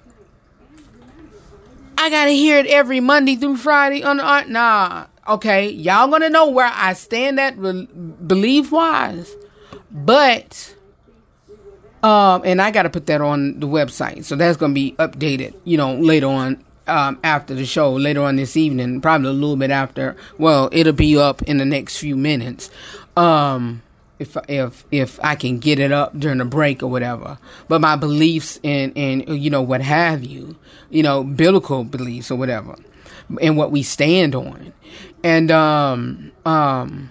I 1.97 2.09
gotta 2.09 2.31
hear 2.31 2.57
it 2.57 2.67
every 2.67 2.99
Monday 2.99 3.35
through 3.35 3.57
Friday 3.57 4.03
on 4.03 4.17
the 4.17 4.23
art. 4.23 4.49
Nah, 4.49 5.05
okay, 5.27 5.69
y'all 5.69 6.07
gonna 6.07 6.29
know 6.29 6.49
where 6.49 6.71
I 6.73 6.93
stand 6.93 7.39
at 7.39 7.57
re- 7.57 7.87
belief 8.27 8.71
wise, 8.71 9.33
but 9.91 10.75
um, 12.05 12.43
and 12.45 12.61
I 12.61 12.69
got 12.69 12.83
to 12.83 12.89
put 12.91 13.07
that 13.07 13.19
on 13.19 13.59
the 13.59 13.67
website. 13.67 14.25
So 14.25 14.35
that's 14.35 14.57
to 14.57 14.69
be 14.69 14.91
updated, 14.99 15.55
you 15.63 15.75
know, 15.75 15.95
later 15.95 16.27
on 16.27 16.63
um, 16.85 17.19
after 17.23 17.55
the 17.55 17.65
show, 17.65 17.93
later 17.93 18.21
on 18.21 18.35
this 18.35 18.55
evening, 18.55 19.01
probably 19.01 19.29
a 19.29 19.33
little 19.33 19.55
bit 19.55 19.71
after. 19.71 20.15
Well, 20.37 20.69
it'll 20.71 20.93
be 20.93 21.17
up 21.17 21.41
in 21.43 21.57
the 21.57 21.65
next 21.65 21.97
few 21.97 22.15
minutes. 22.15 22.69
Um, 23.17 23.81
if 24.19 24.37
if 24.47 24.85
if 24.91 25.19
I 25.23 25.35
can 25.35 25.59
get 25.59 25.79
it 25.79 25.91
up 25.91 26.17
during 26.17 26.37
the 26.37 26.45
break 26.45 26.81
or 26.83 26.87
whatever. 26.87 27.37
But 27.67 27.81
my 27.81 27.95
beliefs 27.95 28.59
and 28.63 28.91
and 28.97 29.27
you 29.27 29.49
know 29.49 29.61
what 29.61 29.81
have 29.81 30.23
you, 30.23 30.55
you 30.89 31.03
know, 31.03 31.23
biblical 31.23 31.83
beliefs 31.83 32.31
or 32.31 32.35
whatever, 32.35 32.75
and 33.41 33.57
what 33.57 33.71
we 33.71 33.83
stand 33.83 34.35
on, 34.35 34.73
and 35.23 35.51
um 35.51 36.31
um, 36.45 37.09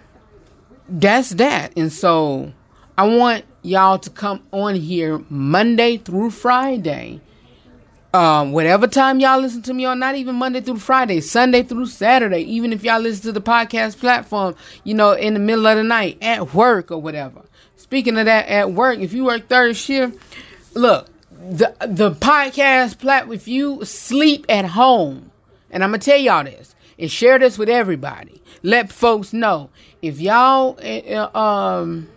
that's 0.89 1.31
that. 1.31 1.73
And 1.77 1.93
so 1.93 2.53
I 2.97 3.07
want 3.07 3.45
y'all 3.63 3.99
to 3.99 4.11
come 4.11 4.43
on 4.53 4.75
here 4.75 5.23
Monday 5.29 5.97
through 5.99 6.31
Friday. 6.31 7.21
Um, 8.15 8.53
whatever 8.53 8.87
time 8.87 9.19
y'all 9.19 9.41
listen 9.41 9.63
to 9.63 9.75
me 9.75 9.85
on, 9.87 9.99
not 9.99 10.15
even 10.15 10.37
Monday 10.37 10.61
through 10.61 10.77
Friday, 10.77 11.21
Sunday 11.21 11.65
through 11.65 11.87
Saturday, 11.87 12.43
even 12.43 12.73
if 12.73 12.85
y'all 12.85 13.01
listen 13.01 13.25
to 13.25 13.33
the 13.33 13.41
podcast 13.41 13.99
platform, 13.99 14.55
you 14.85 14.95
know, 14.95 15.15
in 15.15 15.35
the 15.35 15.41
middle 15.41 15.67
of 15.67 15.77
the 15.77 15.83
night, 15.83 16.19
at 16.23 16.55
work 16.55 16.93
or 16.93 17.03
whatever. 17.03 17.43
Speaking 17.75 18.17
of 18.17 18.27
that, 18.27 18.47
at 18.47 18.71
work, 18.71 19.01
if 19.01 19.13
you 19.13 19.25
work 19.25 19.49
third 19.49 19.77
shift, 19.77 20.17
look, 20.75 21.09
the 21.33 21.75
the 21.81 22.13
podcast 22.13 23.01
platform, 23.01 23.35
if 23.35 23.49
you 23.49 23.85
sleep 23.85 24.47
at 24.49 24.65
home, 24.65 25.33
and 25.73 25.83
I'm 25.83 25.91
gonna 25.91 25.99
tell 25.99 26.17
y'all 26.17 26.45
this 26.45 26.77
and 26.97 27.11
share 27.11 27.41
this 27.41 27.59
with 27.59 27.69
everybody. 27.69 28.41
Let 28.63 28.93
folks 28.93 29.33
know 29.33 29.71
if 30.03 30.21
y'all 30.21 30.79
uh, 30.81 31.37
um 31.37 32.09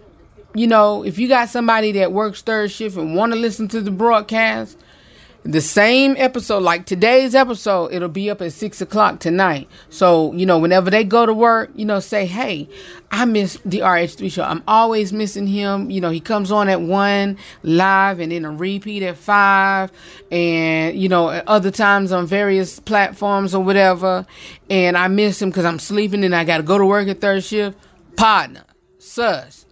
you 0.53 0.67
know, 0.67 1.03
if 1.03 1.17
you 1.17 1.27
got 1.27 1.49
somebody 1.49 1.91
that 1.93 2.11
works 2.11 2.43
third 2.43 2.69
shift 2.69 2.97
and 2.97 3.15
want 3.15 3.33
to 3.33 3.39
listen 3.39 3.67
to 3.69 3.81
the 3.81 3.91
broadcast, 3.91 4.77
the 5.47 5.61
same 5.61 6.15
episode, 6.17 6.61
like 6.61 6.85
today's 6.85 7.33
episode, 7.33 7.93
it'll 7.93 8.09
be 8.09 8.29
up 8.29 8.41
at 8.41 8.51
six 8.51 8.81
o'clock 8.81 9.21
tonight. 9.21 9.69
So, 9.89 10.33
you 10.33 10.45
know, 10.45 10.59
whenever 10.59 10.89
they 10.89 11.05
go 11.05 11.25
to 11.25 11.33
work, 11.33 11.69
you 11.73 11.85
know, 11.85 12.01
say, 12.01 12.25
hey, 12.25 12.67
I 13.11 13.23
miss 13.23 13.57
the 13.63 13.79
RH3 13.79 14.29
show. 14.29 14.43
I'm 14.43 14.61
always 14.67 15.13
missing 15.13 15.47
him. 15.47 15.89
You 15.89 16.01
know, 16.01 16.09
he 16.09 16.19
comes 16.19 16.51
on 16.51 16.67
at 16.67 16.81
one 16.81 17.37
live 17.63 18.19
and 18.19 18.33
then 18.33 18.43
a 18.43 18.51
repeat 18.51 19.03
at 19.03 19.15
five 19.15 19.89
and, 20.31 20.99
you 20.99 21.07
know, 21.07 21.29
at 21.29 21.47
other 21.47 21.71
times 21.71 22.11
on 22.11 22.27
various 22.27 22.81
platforms 22.81 23.55
or 23.55 23.63
whatever. 23.63 24.25
And 24.69 24.97
I 24.97 25.07
miss 25.07 25.41
him 25.41 25.49
because 25.49 25.63
I'm 25.63 25.79
sleeping 25.79 26.25
and 26.25 26.35
I 26.35 26.43
got 26.43 26.57
to 26.57 26.63
go 26.63 26.77
to 26.77 26.85
work 26.85 27.07
at 27.07 27.21
third 27.21 27.45
shift. 27.45 27.77
Partner, 28.17 28.65
sus 28.99 29.65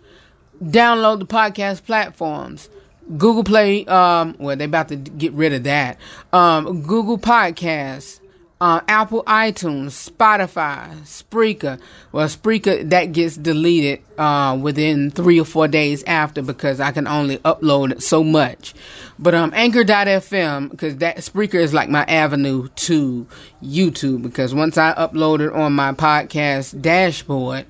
download 0.64 1.20
the 1.20 1.26
podcast 1.26 1.84
platforms. 1.84 2.70
Google 3.18 3.44
Play, 3.44 3.86
um, 3.86 4.36
well, 4.40 4.56
they 4.56 4.66
about 4.66 4.88
to 4.90 4.96
get 4.96 5.34
rid 5.34 5.54
of 5.54 5.64
that. 5.64 5.98
Um, 6.34 6.82
Google 6.82 7.18
Podcasts, 7.18 8.20
uh, 8.62 8.82
Apple 8.88 9.24
iTunes, 9.26 10.10
Spotify, 10.10 10.90
Spreaker. 11.02 11.80
Well, 12.12 12.28
Spreaker 12.28 12.90
that 12.90 13.12
gets 13.12 13.38
deleted 13.38 14.02
uh, 14.18 14.58
within 14.60 15.12
three 15.12 15.40
or 15.40 15.46
four 15.46 15.68
days 15.68 16.04
after 16.06 16.42
because 16.42 16.80
I 16.80 16.92
can 16.92 17.06
only 17.08 17.38
upload 17.40 18.02
so 18.02 18.24
much. 18.24 18.74
But 19.20 19.36
um, 19.36 19.52
Anchor.fm 19.54 20.72
because 20.72 20.98
that 20.98 21.18
Spreaker 21.18 21.56
is 21.56 21.74
like 21.74 21.90
my 21.90 22.06
avenue 22.06 22.70
to 22.70 23.28
YouTube 23.62 24.24
because 24.24 24.56
once 24.56 24.78
I 24.78 24.94
upload 24.94 25.42
it 25.42 25.54
on 25.54 25.74
my 25.74 25.92
podcast 25.92 26.82
dashboard. 26.82 27.66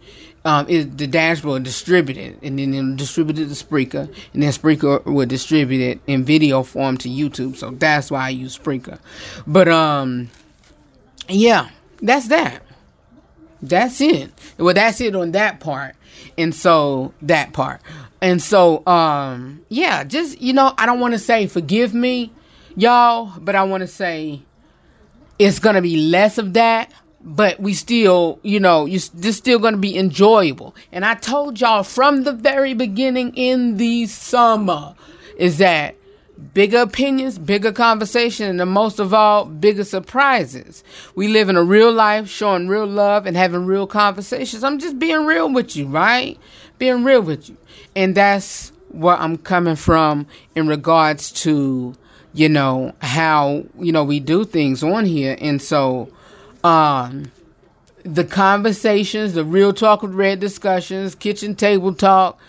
Um, 0.46 0.70
is 0.70 0.88
the 0.96 1.08
dashboard 1.08 1.64
distributed 1.64 2.38
and 2.44 2.60
then 2.60 2.72
it 3.40 3.48
to 3.48 3.66
Spreaker 3.66 4.08
and 4.32 4.44
then 4.44 4.52
Spreaker 4.52 5.04
will 5.04 5.26
distribute 5.26 5.82
it 5.82 6.00
in 6.06 6.24
video 6.24 6.62
form 6.62 6.98
to 7.00 7.10
YouTube. 7.10 7.56
So 7.56 7.72
that's 7.72 8.12
why 8.12 8.28
I 8.28 8.30
use 8.30 8.56
Spreaker. 8.56 9.00
But 9.48 9.68
um 9.68 10.30
yeah, 11.28 11.70
that's 12.00 12.28
that. 12.28 12.62
That's 13.64 14.00
it. 14.00 14.32
Well, 14.60 14.76
that's 14.76 15.02
it 15.02 15.16
on 15.16 15.32
that 15.32 15.62
part. 15.62 15.96
And 16.38 16.54
so 16.54 17.12
that 17.24 17.54
part. 17.54 17.82
And 18.22 18.40
so 18.40 18.86
um 18.86 19.66
yeah, 19.70 20.04
just 20.04 20.40
you 20.40 20.54
know, 20.54 20.76
I 20.78 20.86
don't 20.86 21.00
want 21.00 21.16
to 21.16 21.20
say 21.20 21.48
forgive 21.48 21.96
me, 21.96 22.32
y'all, 22.76 23.32
but 23.40 23.56
I 23.56 23.64
want 23.64 23.82
to 23.82 23.88
say 23.88 24.44
it's 25.40 25.60
to 25.76 25.82
be 25.82 25.98
less 25.98 26.38
of 26.38 26.54
that, 26.54 26.92
but 27.26 27.60
we 27.60 27.74
still, 27.74 28.40
you 28.44 28.60
know, 28.60 28.86
you 28.86 29.00
this 29.16 29.38
still 29.38 29.58
going 29.58 29.74
to 29.74 29.80
be 29.80 29.98
enjoyable. 29.98 30.76
And 30.92 31.04
I 31.04 31.16
told 31.16 31.60
y'all 31.60 31.84
from 31.84 32.24
the 32.24 32.32
very 32.32 32.76
beginning 32.76 33.34
in 33.36 33.78
the 33.78 34.06
summer 34.06 34.96
is 35.38 35.58
that 35.58 35.96
bigger 36.54 36.80
opinions, 36.80 37.40
bigger 37.40 37.72
conversation, 37.72 38.48
and 38.48 38.60
the 38.60 38.66
most 38.66 39.00
of 39.00 39.14
all, 39.14 39.46
bigger 39.46 39.84
surprises. 39.84 40.84
We 41.16 41.28
live 41.28 41.50
in 41.50 41.56
a 41.56 41.64
real 41.64 41.92
life, 41.92 42.30
showing 42.30 42.68
real 42.68 42.86
love 42.86 43.26
and 43.26 43.36
having 43.36 43.66
real 43.66 43.88
conversations. 43.88 44.64
I'm 44.64 44.78
just 44.78 45.00
being 45.00 45.26
real 45.26 45.52
with 45.52 45.76
you, 45.76 45.88
right? 45.88 46.38
Being 46.78 47.04
real 47.04 47.22
with 47.22 47.50
you. 47.50 47.58
And 47.96 48.14
that's 48.14 48.72
where 48.90 49.16
I'm 49.16 49.38
coming 49.38 49.76
from 49.76 50.28
in 50.56 50.68
regards 50.68 51.32
to, 51.44 51.96
you 52.34 52.50
know, 52.50 52.94
how, 53.02 53.64
you 53.80 53.92
know, 53.92 54.04
we 54.04 54.20
do 54.20 54.46
things 54.46 54.84
on 54.84 55.06
here. 55.06 55.38
And 55.42 55.62
so, 55.62 56.10
um, 56.66 57.32
the 58.04 58.24
conversations, 58.24 59.34
the 59.34 59.46
real 59.46 59.72
talk 59.72 60.02
with 60.02 60.14
red 60.14 60.40
discussions, 60.40 61.14
kitchen 61.14 61.54
table 61.54 61.94
talk, 61.94 62.40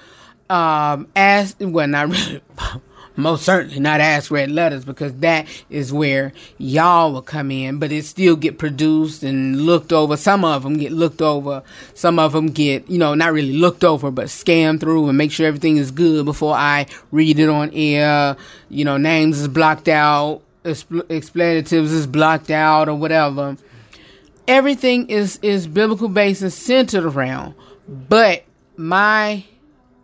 um, 0.49 1.07
ask, 1.15 1.57
well, 1.61 1.87
not 1.87 2.11
most 3.17 3.45
certainly 3.45 3.79
not 3.79 4.01
ask 4.01 4.31
red 4.31 4.51
letters 4.51 4.87
because 4.87 5.13
that 5.17 5.47
is 5.69 5.93
where 5.93 6.33
y'all 6.57 7.13
will 7.13 7.21
come 7.21 7.51
in, 7.51 7.79
but 7.79 7.93
it 7.93 8.07
still 8.07 8.37
get 8.37 8.59
produced 8.59 9.23
and 9.23 9.61
looked 9.63 9.93
over. 9.93 10.17
Some 10.17 10.47
of 10.47 10.63
them 10.63 10.79
get 10.79 10.93
looked 10.93 11.21
over. 11.21 11.63
Some 11.93 12.19
of 12.19 12.33
them 12.33 12.49
get, 12.49 12.89
you 12.89 12.99
know, 12.99 13.15
not 13.15 13.35
really 13.35 13.53
looked 13.53 13.85
over, 13.85 14.11
but 14.11 14.31
scanned 14.31 14.81
through 14.81 15.09
and 15.09 15.19
make 15.19 15.31
sure 15.31 15.47
everything 15.47 15.77
is 15.77 15.91
good 15.91 16.25
before 16.25 16.55
I 16.55 16.87
read 17.11 17.39
it 17.39 17.51
on 17.51 17.71
air. 17.75 18.37
You 18.71 18.87
know, 18.87 18.97
names 18.97 19.41
is 19.41 19.49
blocked 19.49 19.89
out, 19.89 20.41
expl- 20.65 21.03
explanatives 21.05 21.93
is 21.93 22.07
blocked 22.07 22.51
out 22.51 22.89
or 22.89 22.95
whatever 22.95 23.59
everything 24.49 25.09
is 25.09 25.39
is 25.43 25.67
biblical 25.67 26.09
based 26.09 26.43
and 26.43 26.53
centered 26.53 27.05
around 27.05 27.55
but 28.09 28.45
my 28.77 29.45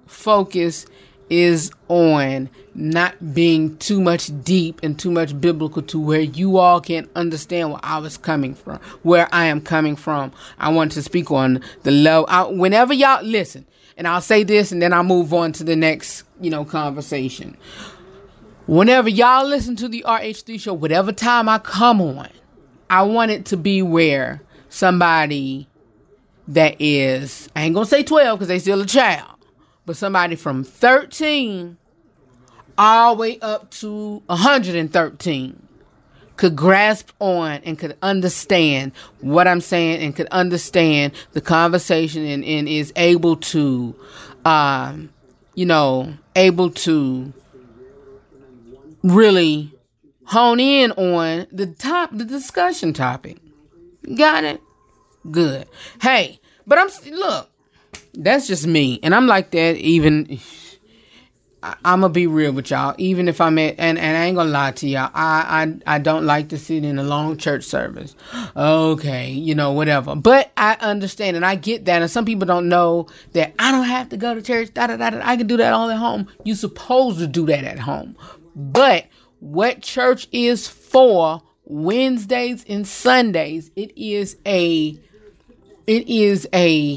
focus 0.07 0.87
is 1.31 1.71
on 1.89 2.49
not 2.75 3.35
being 3.35 3.77
too 3.79 4.01
much 4.03 4.31
deep 4.45 4.81
and 4.83 4.99
too 4.99 5.11
much 5.11 5.39
biblical 5.41 5.81
to 5.83 5.99
where 5.99 6.21
you 6.21 6.59
all 6.59 6.79
can 6.79 7.09
understand 7.17 7.71
where 7.71 7.81
I 7.83 7.99
was 7.99 8.19
coming 8.19 8.55
from, 8.55 8.79
where 9.03 9.29
I 9.33 9.47
am 9.47 9.61
coming 9.61 9.97
from. 9.97 10.31
I 10.59 10.69
want 10.71 10.93
to 10.93 11.03
speak 11.03 11.31
on 11.31 11.63
the 11.85 11.91
love. 11.91 12.27
I, 12.29 12.45
whenever 12.45 12.93
y'all 12.93 13.25
listen, 13.25 13.67
and 13.97 14.07
I'll 14.07 14.21
say 14.21 14.43
this, 14.43 14.73
and 14.73 14.83
then 14.83 14.93
I'll 14.93 15.05
move 15.05 15.33
on 15.33 15.53
to 15.53 15.65
the 15.65 15.77
next, 15.77 16.25
you 16.41 16.51
know, 16.51 16.65
conversation. 16.67 17.57
Whenever 18.67 19.09
y'all 19.09 19.47
listen 19.47 19.75
to 19.77 19.89
the 19.89 20.05
RH3 20.07 20.61
show, 20.61 20.75
whatever 20.75 21.13
time 21.13 21.49
I 21.49 21.59
come 21.59 22.01
on, 22.01 22.29
I 22.93 23.05
want 23.05 23.31
it 23.31 23.47
to 23.47 23.57
be 23.57 23.81
where 23.81 24.43
somebody 24.69 25.67
that 26.49 26.76
is, 26.78 27.49
I 27.57 27.63
ain't 27.63 27.75
gonna 27.75 27.87
say 27.87 28.02
12 28.02 28.39
because 28.39 28.49
they 28.49 28.59
still 28.59 28.83
a 28.83 28.87
child, 28.87 29.35
but 29.87 29.97
somebody 29.97 30.37
from 30.37 30.63
13 30.63 31.78
all 32.76 33.17
the 33.17 33.21
way 33.21 33.39
up 33.41 33.71
to 33.71 34.23
113 34.26 35.69
could 36.37 36.55
grasp 36.55 37.13
on 37.19 37.63
and 37.65 37.78
could 37.78 37.97
understand 38.02 38.93
what 39.23 39.49
I'm 39.49 39.63
saying 39.63 40.02
and 40.02 40.15
could 40.15 40.28
understand 40.28 41.15
the 41.33 41.41
conversation 41.41 42.26
and, 42.26 42.45
and 42.45 42.69
is 42.69 42.93
able 42.97 43.37
to, 43.37 43.95
um, 44.45 45.09
you 45.55 45.65
know, 45.65 46.13
able 46.37 46.69
to 46.71 47.33
really 49.02 49.73
hone 50.25 50.61
in 50.61 50.93
on 50.93 51.47
the 51.52 51.67
top, 51.67 52.11
the 52.13 52.25
discussion 52.25 52.93
topic. 52.93 53.39
Got 54.17 54.45
it? 54.45 54.61
Good. 55.30 55.69
Hey, 56.00 56.41
but 56.67 56.78
I'm 56.78 56.89
look. 57.13 57.49
That's 58.15 58.47
just 58.47 58.67
me, 58.67 59.00
and 59.02 59.15
I'm 59.15 59.26
like 59.26 59.52
that. 59.52 59.76
Even 59.76 60.39
I, 61.63 61.76
I'm 61.85 62.00
gonna 62.00 62.13
be 62.13 62.26
real 62.26 62.52
with 62.52 62.71
y'all. 62.71 62.95
Even 62.99 63.28
if 63.28 63.41
I'm 63.41 63.58
at, 63.58 63.76
and, 63.78 63.99
and 63.99 64.17
I 64.17 64.25
ain't 64.25 64.37
gonna 64.37 64.50
lie 64.50 64.73
to 64.73 64.89
y'all. 64.89 65.11
I, 65.15 65.78
I 65.87 65.95
I 65.95 65.99
don't 65.99 66.26
like 66.26 66.49
to 66.50 66.58
sit 66.58 66.85
in 66.85 66.99
a 66.99 67.02
long 67.04 67.37
church 67.37 67.65
service. 67.65 68.17
Okay, 68.56 69.30
you 69.30 69.54
know 69.54 69.73
whatever. 69.73 70.17
But 70.17 70.50
I 70.56 70.76
understand 70.80 71.37
and 71.37 71.47
I 71.47 71.54
get 71.54 71.85
that. 71.85 72.02
And 72.02 72.11
some 72.11 72.25
people 72.25 72.47
don't 72.47 72.69
know 72.69 73.06
that 73.32 73.54
I 73.58 73.71
don't 73.71 73.85
have 73.85 74.08
to 74.11 74.17
go 74.17 74.35
to 74.35 74.43
church. 74.43 74.75
Da 74.75 74.89
da 74.89 74.97
da. 74.97 75.11
da. 75.11 75.21
I 75.23 75.37
can 75.37 75.47
do 75.47 75.56
that 75.58 75.73
all 75.73 75.91
at 75.91 75.99
home. 75.99 76.28
You 76.45 76.54
supposed 76.54 77.19
to 77.19 77.26
do 77.26 77.47
that 77.47 77.65
at 77.65 77.78
home. 77.78 78.17
But 78.56 79.06
what 79.43 79.83
church 79.83 80.28
is 80.31 80.69
for 80.69 81.43
Wednesdays 81.65 82.65
and 82.69 82.87
Sundays, 82.87 83.73
it 83.75 83.93
is 83.99 84.37
a 84.47 84.97
it 85.89 86.09
is 86.09 86.49
a 86.55 86.95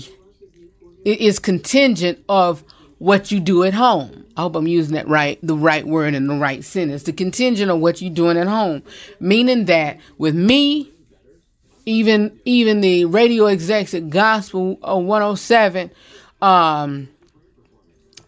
it 1.04 1.20
is 1.20 1.40
contingent 1.40 2.24
of 2.30 2.64
what 3.00 3.32
you 3.32 3.40
do 3.40 3.64
at 3.64 3.74
home. 3.74 4.28
I 4.38 4.42
hope 4.42 4.56
I'm 4.56 4.68
using 4.68 4.94
that 4.94 5.08
right, 5.08 5.40
the 5.42 5.56
right 5.56 5.88
word 5.88 6.14
in 6.14 6.28
the 6.28 6.36
right 6.36 6.64
sentence. 6.64 7.04
The 7.04 7.14
contingent 7.14 7.72
of 7.72 7.80
what 7.80 8.00
you're 8.00 8.14
doing 8.14 8.38
at 8.38 8.48
home. 8.48 8.84
Meaning 9.20 9.66
that 9.66 9.98
with 10.20 10.36
me, 10.36 10.92
even 11.88 12.40
even 12.46 12.82
the 12.82 13.06
radio 13.06 13.46
execs 13.46 13.96
at 13.96 14.12
Gospel 14.12 14.76
107, 14.76 15.90
um, 16.44 17.10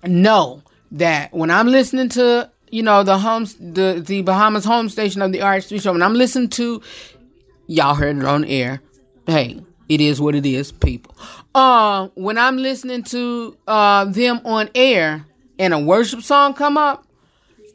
know 0.03 0.63
that 0.91 1.31
when 1.33 1.51
I'm 1.51 1.67
listening 1.67 2.09
to 2.09 2.49
you 2.69 2.83
know 2.83 3.03
the 3.03 3.17
homes 3.17 3.55
the 3.55 4.03
the 4.05 4.21
Bahamas 4.21 4.65
home 4.65 4.89
station 4.89 5.21
of 5.21 5.31
the 5.31 5.39
RH3 5.39 5.81
show, 5.81 5.93
And 5.93 6.03
I'm 6.03 6.13
listening 6.13 6.49
to 6.49 6.81
y'all 7.67 7.95
heard 7.95 8.17
it 8.17 8.25
on 8.25 8.45
air. 8.45 8.81
Hey, 9.25 9.61
it 9.89 10.01
is 10.01 10.19
what 10.21 10.35
it 10.35 10.45
is, 10.45 10.71
people. 10.71 11.15
Uh, 11.55 12.07
when 12.15 12.37
I'm 12.37 12.57
listening 12.57 13.03
to 13.03 13.57
uh 13.67 14.05
them 14.05 14.41
on 14.45 14.69
air 14.75 15.25
and 15.59 15.73
a 15.73 15.79
worship 15.79 16.21
song 16.21 16.53
come 16.53 16.77
up, 16.77 17.05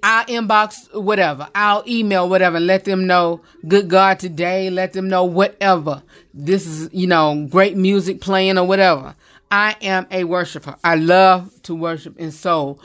I'll 0.03 0.25
inbox 0.27 0.93
whatever. 1.01 1.49
I'll 1.55 1.85
email 1.87 2.29
whatever 2.29 2.59
let 2.59 2.85
them 2.85 3.07
know 3.07 3.41
good 3.69 3.89
God 3.89 4.19
today. 4.19 4.69
Let 4.71 4.93
them 4.93 5.09
know 5.09 5.25
whatever. 5.25 6.03
This 6.35 6.67
is, 6.67 6.89
you 6.93 7.07
know, 7.07 7.47
great 7.51 7.77
music 7.77 8.21
playing 8.21 8.59
or 8.59 8.67
whatever. 8.67 9.15
I 9.51 9.77
am 9.83 10.07
a 10.11 10.25
worshiper. 10.25 10.77
I 10.83 10.97
love 10.97 11.53
to 11.65 11.75
worship. 11.75 12.17
And 12.19 12.33
so 12.33 12.79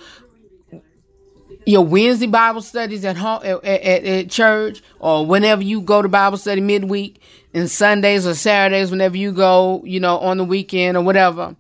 your 1.68 1.84
Wednesday 1.84 2.28
Bible 2.28 2.62
studies 2.62 3.04
at 3.04 3.18
home 3.18 3.42
at, 3.44 3.64
at, 3.64 4.06
at, 4.06 4.30
church 4.30 4.82
or 5.00 5.26
whenever 5.26 5.62
you 5.62 5.82
go 5.82 6.02
to 6.02 6.08
Bible 6.08 6.38
study 6.38 6.62
midweek 6.62 7.22
and 7.54 7.70
Sundays 7.70 8.26
or 8.26 8.36
Saturdays 8.36 8.90
whenever 8.90 9.18
you 9.18 9.34
go, 9.34 9.82
you 9.84 10.00
know, 10.00 10.18
on 10.20 10.38
the 10.38 10.46
weekend 10.46 10.96
or 10.96 11.04
whatever, 11.04 11.58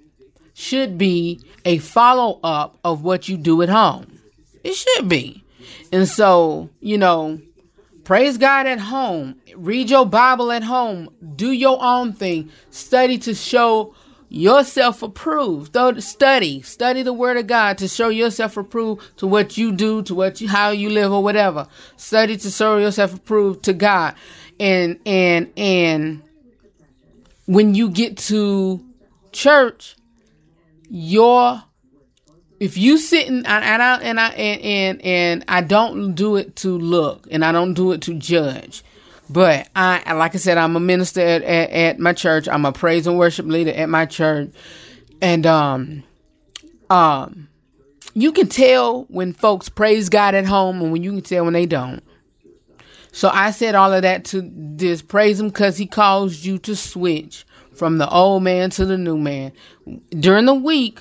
should 0.53 0.97
be 0.97 1.41
a 1.65 1.77
follow 1.79 2.39
up 2.41 2.77
of 2.85 3.03
what 3.03 3.27
you 3.27 3.35
do 3.35 3.61
at 3.61 3.67
home. 3.67 4.19
It 4.63 4.75
should 4.75 5.09
be. 5.09 5.43
And 5.91 6.07
so, 6.07 6.69
you 6.79 6.97
know, 6.97 7.41
praise 8.05 8.37
God 8.37 8.65
at 8.65 8.79
home, 8.79 9.35
read 9.57 9.89
your 9.89 10.05
Bible 10.05 10.53
at 10.53 10.63
home, 10.63 11.09
do 11.35 11.51
your 11.51 11.83
own 11.83 12.13
thing, 12.13 12.49
study 12.71 13.17
to 13.19 13.35
show 13.35 13.93
yourself 14.29 15.01
approved. 15.01 15.75
Study, 16.01 16.61
study 16.61 17.03
the 17.03 17.13
word 17.13 17.37
of 17.37 17.47
God 17.47 17.77
to 17.79 17.87
show 17.87 18.09
yourself 18.09 18.57
approved 18.57 19.17
to 19.17 19.27
what 19.27 19.57
you 19.57 19.71
do, 19.71 20.01
to 20.03 20.15
what 20.15 20.41
you, 20.41 20.47
how 20.47 20.69
you 20.71 20.89
live 20.89 21.11
or 21.11 21.23
whatever. 21.23 21.67
Study 21.95 22.37
to 22.37 22.49
show 22.49 22.77
yourself 22.77 23.13
approved 23.13 23.63
to 23.63 23.73
God. 23.73 24.15
And, 24.59 24.99
and, 25.05 25.51
and 25.55 26.23
when 27.45 27.75
you 27.75 27.89
get 27.89 28.17
to 28.17 28.83
church, 29.31 29.95
your, 30.89 31.63
if 32.59 32.77
you 32.77 32.97
sit 32.97 33.27
and, 33.27 33.45
and 33.47 33.81
I, 33.81 33.97
and 33.99 34.19
I, 34.19 34.29
and, 34.29 34.61
and, 34.61 35.01
and 35.05 35.45
I 35.47 35.61
don't 35.61 36.13
do 36.15 36.35
it 36.37 36.55
to 36.57 36.77
look 36.77 37.27
and 37.29 37.45
I 37.45 37.51
don't 37.51 37.73
do 37.73 37.91
it 37.91 38.01
to 38.03 38.13
judge. 38.15 38.83
But 39.29 39.69
I, 39.75 40.13
like 40.13 40.35
I 40.35 40.37
said, 40.37 40.57
I'm 40.57 40.75
a 40.75 40.79
minister 40.79 41.21
at, 41.21 41.43
at, 41.43 41.69
at 41.69 41.99
my 41.99 42.13
church. 42.13 42.47
I'm 42.47 42.65
a 42.65 42.71
praise 42.71 43.07
and 43.07 43.17
worship 43.17 43.45
leader 43.45 43.71
at 43.71 43.89
my 43.89 44.05
church, 44.05 44.51
and 45.21 45.45
um, 45.45 46.03
um, 46.89 47.49
you 48.13 48.31
can 48.31 48.47
tell 48.47 49.03
when 49.09 49.33
folks 49.33 49.69
praise 49.69 50.09
God 50.09 50.33
at 50.33 50.45
home, 50.45 50.81
and 50.81 50.91
when 50.91 51.03
you 51.03 51.11
can 51.11 51.21
tell 51.21 51.43
when 51.43 51.53
they 51.53 51.65
don't. 51.65 52.01
So 53.11 53.29
I 53.29 53.51
said 53.51 53.75
all 53.75 53.91
of 53.91 54.03
that 54.03 54.25
to 54.25 54.43
just 54.75 55.07
praise 55.07 55.39
Him 55.39 55.47
because 55.47 55.77
He 55.77 55.87
calls 55.87 56.45
you 56.45 56.57
to 56.59 56.75
switch 56.75 57.45
from 57.73 57.97
the 57.97 58.09
old 58.09 58.43
man 58.43 58.69
to 58.71 58.85
the 58.85 58.97
new 58.97 59.17
man 59.17 59.51
during 60.11 60.45
the 60.45 60.53
week. 60.53 60.99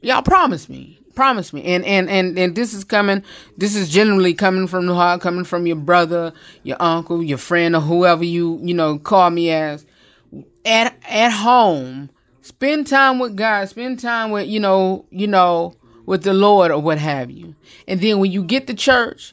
Y'all 0.00 0.22
promise 0.22 0.68
me, 0.68 1.00
promise 1.14 1.52
me, 1.52 1.62
and 1.64 1.84
and 1.84 2.08
and 2.08 2.38
and 2.38 2.54
this 2.56 2.74
is 2.74 2.84
coming. 2.84 3.22
This 3.56 3.74
is 3.74 3.88
generally 3.88 4.34
coming 4.34 4.66
from 4.66 4.86
the 4.86 4.94
heart, 4.94 5.20
coming 5.20 5.44
from 5.44 5.66
your 5.66 5.76
brother, 5.76 6.32
your 6.62 6.76
uncle, 6.80 7.22
your 7.22 7.38
friend, 7.38 7.74
or 7.76 7.80
whoever 7.80 8.24
you 8.24 8.60
you 8.62 8.74
know 8.74 8.98
call 8.98 9.30
me 9.30 9.50
as. 9.50 9.86
At 10.64 10.96
at 11.08 11.30
home, 11.30 12.10
spend 12.42 12.86
time 12.86 13.18
with 13.18 13.36
God. 13.36 13.68
Spend 13.68 14.00
time 14.00 14.30
with 14.30 14.48
you 14.48 14.60
know 14.60 15.06
you 15.10 15.26
know 15.26 15.74
with 16.06 16.22
the 16.22 16.34
Lord 16.34 16.70
or 16.70 16.80
what 16.80 16.98
have 16.98 17.30
you. 17.30 17.54
And 17.88 18.00
then 18.00 18.18
when 18.18 18.30
you 18.30 18.42
get 18.42 18.66
to 18.66 18.74
church, 18.74 19.32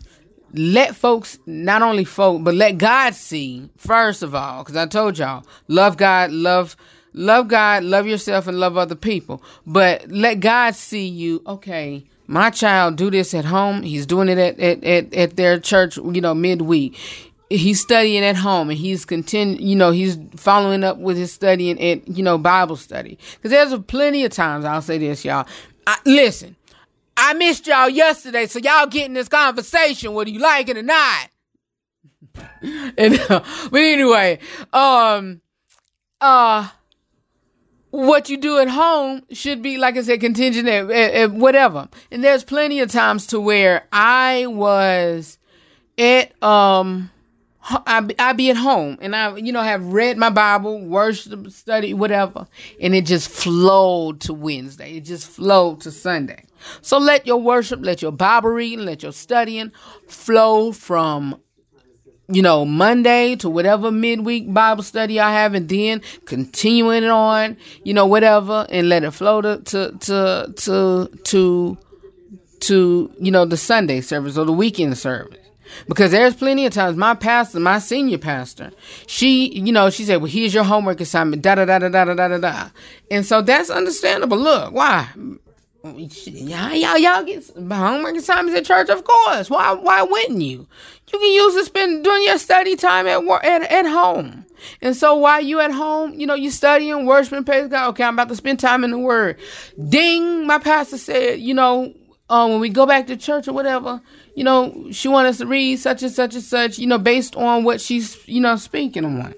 let 0.53 0.95
folks 0.95 1.37
not 1.45 1.81
only 1.81 2.03
folk 2.03 2.43
but 2.43 2.53
let 2.53 2.77
god 2.77 3.15
see 3.15 3.69
first 3.77 4.21
of 4.21 4.35
all 4.35 4.63
because 4.63 4.75
i 4.75 4.85
told 4.85 5.17
y'all 5.17 5.45
love 5.69 5.95
god 5.95 6.29
love 6.31 6.75
love 7.13 7.47
god 7.47 7.83
love 7.83 8.07
yourself 8.07 8.47
and 8.47 8.59
love 8.59 8.77
other 8.77 8.95
people. 8.95 9.43
But 9.65 10.09
let 10.09 10.39
god 10.39 10.75
see 10.75 11.07
you 11.07 11.41
okay 11.45 12.05
my 12.27 12.49
child 12.49 12.95
do 12.95 13.11
this 13.11 13.33
at 13.33 13.43
home. 13.43 13.81
He's 13.81 14.05
doing 14.05 14.29
it 14.29 14.37
at, 14.37 14.57
at, 14.59 14.83
at, 14.85 15.13
at 15.13 15.35
their 15.35 15.59
church 15.59 15.97
you 15.97 16.21
know 16.21 16.33
midweek. 16.33 16.97
He's 17.49 17.81
studying 17.81 18.23
at 18.23 18.37
home 18.37 18.69
and 18.69 18.79
he's 18.79 19.03
continue 19.05 19.57
you 19.57 19.75
know 19.75 19.91
he's 19.91 20.17
following 20.35 20.83
up 20.83 20.97
with 20.97 21.17
his 21.17 21.31
studying 21.31 21.81
at 21.81 22.07
you 22.07 22.23
know 22.23 22.37
bible 22.37 22.75
study. 22.77 23.17
Because 23.35 23.51
there's 23.51 23.79
plenty 23.83 24.25
of 24.25 24.31
times 24.31 24.65
i'll 24.65 24.81
say 24.81 24.97
this 24.97 25.25
y'all. 25.25 25.47
I, 25.87 25.97
listen 26.05 26.55
I 27.17 27.33
missed 27.33 27.67
y'all 27.67 27.89
yesterday, 27.89 28.47
so 28.47 28.59
y'all 28.59 28.87
getting 28.87 29.13
this 29.13 29.27
conversation, 29.27 30.13
whether 30.13 30.29
you 30.29 30.39
like 30.39 30.69
it 30.69 30.77
or 30.77 30.81
not. 30.81 31.29
and, 32.97 33.19
uh, 33.29 33.43
but 33.71 33.79
anyway, 33.79 34.39
um, 34.73 35.41
uh, 36.19 36.67
what 37.91 38.29
you 38.29 38.37
do 38.37 38.57
at 38.57 38.69
home 38.69 39.21
should 39.31 39.61
be, 39.61 39.77
like 39.77 39.97
I 39.97 40.01
said, 40.01 40.21
contingent 40.21 40.67
at, 40.67 40.89
at, 40.89 41.13
at 41.13 41.31
whatever. 41.31 41.87
And 42.09 42.23
there's 42.23 42.43
plenty 42.43 42.79
of 42.79 42.89
times 42.89 43.27
to 43.27 43.39
where 43.39 43.87
I 43.91 44.47
was 44.47 45.37
at, 45.97 46.41
um, 46.41 47.11
I 47.63 48.07
I 48.17 48.33
be 48.33 48.49
at 48.49 48.57
home 48.57 48.97
and 49.01 49.15
I 49.15 49.35
you 49.35 49.51
know 49.51 49.61
have 49.61 49.93
read 49.93 50.17
my 50.17 50.31
Bible, 50.31 50.83
worship, 50.83 51.51
study, 51.51 51.93
whatever, 51.93 52.47
and 52.81 52.95
it 52.95 53.05
just 53.05 53.29
flowed 53.29 54.21
to 54.21 54.33
Wednesday. 54.33 54.97
It 54.97 55.01
just 55.01 55.27
flowed 55.27 55.81
to 55.81 55.91
Sunday. 55.91 56.45
So 56.81 56.97
let 56.97 57.27
your 57.27 57.37
worship, 57.37 57.79
let 57.83 58.01
your 58.01 58.11
Bible 58.11 58.49
reading, 58.49 58.85
let 58.85 59.03
your 59.03 59.11
studying 59.11 59.71
flow 60.07 60.71
from 60.71 61.39
you 62.31 62.41
know 62.41 62.65
Monday 62.65 63.35
to 63.37 63.49
whatever 63.49 63.91
midweek 63.91 64.53
Bible 64.53 64.83
study 64.83 65.19
I 65.19 65.31
have, 65.31 65.53
and 65.53 65.67
then 65.69 66.01
continuing 66.25 67.03
it 67.03 67.09
on, 67.09 67.57
you 67.83 67.93
know 67.93 68.05
whatever, 68.05 68.65
and 68.69 68.89
let 68.89 69.03
it 69.03 69.11
flow 69.11 69.41
to 69.41 69.57
to 69.57 69.91
to 69.99 70.53
to 70.55 71.09
to, 71.23 71.77
to 72.61 73.11
you 73.19 73.31
know 73.31 73.45
the 73.45 73.57
Sunday 73.57 74.01
service 74.01 74.37
or 74.37 74.45
the 74.45 74.53
weekend 74.53 74.97
service. 74.97 75.37
Because 75.87 76.11
there's 76.11 76.35
plenty 76.35 76.65
of 76.65 76.73
times 76.73 76.97
my 76.97 77.13
pastor, 77.13 77.59
my 77.59 77.79
senior 77.79 78.17
pastor, 78.17 78.71
she, 79.07 79.57
you 79.57 79.71
know, 79.71 79.89
she 79.89 80.03
said, 80.03 80.17
Well, 80.17 80.29
here's 80.29 80.53
your 80.53 80.63
homework 80.63 80.99
assignment, 80.99 81.41
da 81.41 81.55
da 81.55 81.65
da 81.65 81.79
da 81.79 81.89
da 81.89 82.03
da 82.13 82.27
da 82.27 82.37
da. 82.37 82.69
And 83.09 83.25
so 83.25 83.41
that's 83.41 83.69
understandable. 83.69 84.37
Look, 84.37 84.73
why? 84.73 85.07
Y'all, 85.83 86.73
y'all, 86.73 86.97
y'all 86.97 87.23
get 87.23 87.49
homework 87.55 88.15
assignments 88.15 88.57
at 88.57 88.65
church, 88.65 88.89
of 88.89 89.03
course. 89.03 89.49
Why, 89.49 89.73
why 89.73 90.03
wouldn't 90.03 90.41
you? 90.41 90.67
You 91.11 91.19
can 91.19 91.31
use 91.31 91.55
to 91.55 91.65
spend 91.65 92.03
doing 92.03 92.23
your 92.23 92.37
study 92.37 92.75
time 92.75 93.07
at 93.07 93.25
work, 93.25 93.43
at, 93.43 93.63
at 93.63 93.87
home. 93.87 94.45
And 94.81 94.95
so 94.95 95.15
while 95.15 95.41
you 95.41 95.59
at 95.59 95.71
home, 95.71 96.13
you 96.13 96.27
know, 96.27 96.35
you 96.35 96.51
studying, 96.51 97.07
worshiping, 97.07 97.43
praise 97.43 97.67
God. 97.67 97.89
Okay, 97.89 98.03
I'm 98.03 98.13
about 98.13 98.29
to 98.29 98.35
spend 98.35 98.59
time 98.59 98.83
in 98.83 98.91
the 98.91 98.99
Word. 98.99 99.39
Ding, 99.89 100.45
my 100.45 100.59
pastor 100.59 100.99
said, 100.99 101.39
you 101.39 101.55
know, 101.55 101.93
um, 102.29 102.51
when 102.51 102.59
we 102.59 102.69
go 102.69 102.85
back 102.85 103.07
to 103.07 103.17
church 103.17 103.47
or 103.47 103.53
whatever, 103.53 104.01
you 104.35 104.43
know, 104.43 104.87
she 104.91 105.07
wants 105.07 105.31
us 105.31 105.37
to 105.39 105.47
read 105.47 105.79
such 105.79 106.03
and 106.03 106.11
such 106.11 106.35
and 106.35 106.43
such, 106.43 106.77
you 106.77 106.87
know, 106.87 106.99
based 106.99 107.35
on 107.35 107.63
what 107.63 107.81
she's, 107.81 108.25
you 108.27 108.39
know, 108.39 108.55
speaking 108.55 109.03
on. 109.03 109.33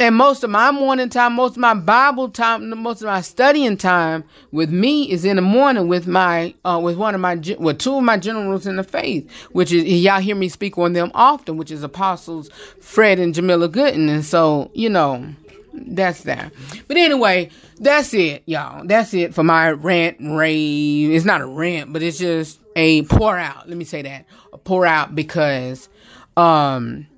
And 0.00 0.14
most 0.14 0.44
of 0.44 0.50
my 0.50 0.70
morning 0.70 1.08
time, 1.08 1.32
most 1.34 1.52
of 1.52 1.58
my 1.58 1.74
Bible 1.74 2.28
time, 2.28 2.68
most 2.78 3.00
of 3.00 3.06
my 3.06 3.20
studying 3.20 3.76
time 3.76 4.22
with 4.52 4.70
me 4.70 5.10
is 5.10 5.24
in 5.24 5.34
the 5.34 5.42
morning 5.42 5.88
with 5.88 6.06
my, 6.06 6.54
uh, 6.64 6.78
with 6.80 6.96
one 6.96 7.16
of 7.16 7.20
my, 7.20 7.34
with 7.58 7.78
two 7.80 7.96
of 7.96 8.04
my 8.04 8.16
generals 8.16 8.64
in 8.64 8.76
the 8.76 8.84
faith, 8.84 9.28
which 9.50 9.72
is, 9.72 9.82
y'all 9.84 10.20
hear 10.20 10.36
me 10.36 10.48
speak 10.48 10.78
on 10.78 10.92
them 10.92 11.10
often, 11.14 11.56
which 11.56 11.72
is 11.72 11.82
Apostles 11.82 12.48
Fred 12.80 13.18
and 13.18 13.34
Jamila 13.34 13.68
Gooden. 13.68 14.08
And 14.08 14.24
so, 14.24 14.70
you 14.72 14.88
know, 14.88 15.34
that's 15.74 16.22
that. 16.22 16.52
But 16.86 16.96
anyway, 16.96 17.50
that's 17.80 18.14
it, 18.14 18.44
y'all. 18.46 18.86
That's 18.86 19.12
it 19.14 19.34
for 19.34 19.42
my 19.42 19.70
rant 19.72 20.18
rave. 20.20 21.10
It's 21.10 21.24
not 21.24 21.40
a 21.40 21.46
rant, 21.46 21.92
but 21.92 22.02
it's 22.04 22.18
just 22.18 22.60
a 22.76 23.02
pour 23.02 23.36
out. 23.36 23.68
Let 23.68 23.76
me 23.76 23.84
say 23.84 24.02
that. 24.02 24.26
A 24.52 24.58
pour 24.58 24.86
out 24.86 25.16
because, 25.16 25.88
um, 26.36 27.08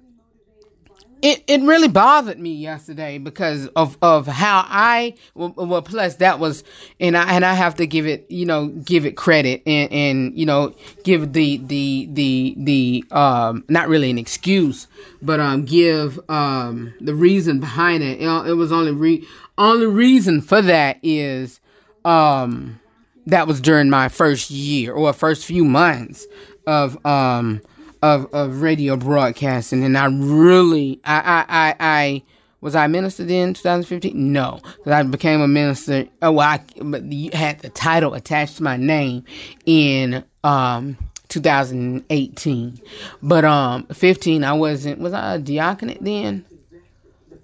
it, 1.23 1.45
it 1.47 1.61
really 1.63 1.89
bothered 1.89 2.39
me 2.39 2.55
yesterday 2.55 3.19
because 3.19 3.67
of, 3.69 3.97
of 4.01 4.27
how 4.27 4.65
I 4.67 5.15
well, 5.35 5.83
plus 5.83 6.17
that 6.17 6.39
was 6.39 6.65
and 6.99 7.17
I 7.17 7.35
and 7.35 7.45
I 7.45 7.55
have 7.55 7.75
to 7.77 7.87
give 7.87 8.07
it 8.07 8.31
you 8.31 8.47
know 8.47 8.69
give 8.69 9.05
it 9.05 9.17
credit 9.17 9.63
and 9.67 9.93
and 9.93 10.39
you 10.39 10.47
know 10.47 10.75
give 11.05 11.33
the 11.33 11.59
the 11.59 12.09
the 12.13 12.55
the 12.57 13.05
um 13.11 13.65
not 13.69 13.89
really 13.89 14.11
an 14.11 14.19
excuse 14.19 14.87
but 15.21 15.41
um 15.41 15.65
give 15.65 16.19
um 16.31 16.95
the 17.01 17.15
reason 17.15 17.61
behind 17.61 18.03
it 18.03 18.21
it, 18.21 18.55
was 18.55 18.73
only 18.73 18.93
re 18.93 19.27
only 19.59 19.87
reason 19.87 20.41
for 20.41 20.63
that 20.63 20.99
is 21.03 21.61
um 22.05 22.81
that 23.27 23.47
was 23.47 23.61
during 23.61 23.91
my 23.91 24.09
first 24.09 24.51
year 24.51 24.93
or 24.95 25.13
first 25.13 25.45
few 25.45 25.65
months 25.65 26.27
of 26.67 27.05
um 27.05 27.61
of, 28.03 28.33
of 28.33 28.63
radio 28.63 28.97
broadcasting, 28.97 29.85
and 29.85 29.97
I 29.97 30.07
really, 30.07 31.01
I, 31.05 31.21
I, 31.21 31.45
I, 31.49 31.77
I 31.81 32.23
was 32.61 32.75
I 32.75 32.89
minister 32.89 33.25
then, 33.25 33.55
2015? 33.55 34.33
No, 34.33 34.61
because 34.63 34.93
I 34.93 35.03
became 35.03 35.41
a 35.41 35.49
minister. 35.49 36.07
Oh, 36.21 36.33
well, 36.33 36.47
I 36.47 36.61
but 36.83 37.05
had 37.33 37.61
the 37.61 37.71
title 37.71 38.13
attached 38.15 38.59
to 38.59 38.63
my 38.63 38.77
name 38.77 39.25
in 39.65 40.23
um 40.45 40.99
2018, 41.29 42.79
but 43.23 43.47
um 43.47 43.87
15 43.87 44.45
I 44.45 44.53
wasn't. 44.53 45.01
Was 45.01 45.15
I 45.15 45.37
a 45.37 45.39
diaconate 45.39 46.05
then? 46.05 46.45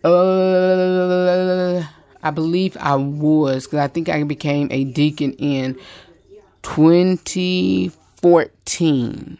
Uh, 0.05 1.83
I 2.23 2.31
believe 2.31 2.77
I 2.79 2.97
was 2.97 3.65
because 3.67 3.79
I 3.79 3.89
think 3.89 4.11
I 4.11 4.23
became 4.23 4.69
a 4.71 4.85
deacon 4.85 5.33
in 5.35 5.79
2014. 6.63 9.39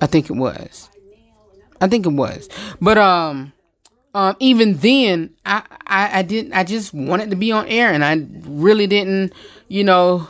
I 0.00 0.06
think 0.06 0.30
it 0.30 0.34
was. 0.34 0.88
I 1.80 1.88
think 1.88 2.06
it 2.06 2.12
was. 2.12 2.48
But 2.80 2.98
um 2.98 3.52
um 4.14 4.36
even 4.40 4.74
then 4.78 5.34
I, 5.44 5.62
I 5.86 6.20
I 6.20 6.22
didn't 6.22 6.52
I 6.52 6.64
just 6.64 6.92
wanted 6.94 7.30
to 7.30 7.36
be 7.36 7.52
on 7.52 7.66
air 7.66 7.92
and 7.92 8.04
I 8.04 8.26
really 8.48 8.86
didn't, 8.86 9.32
you 9.68 9.84
know, 9.84 10.26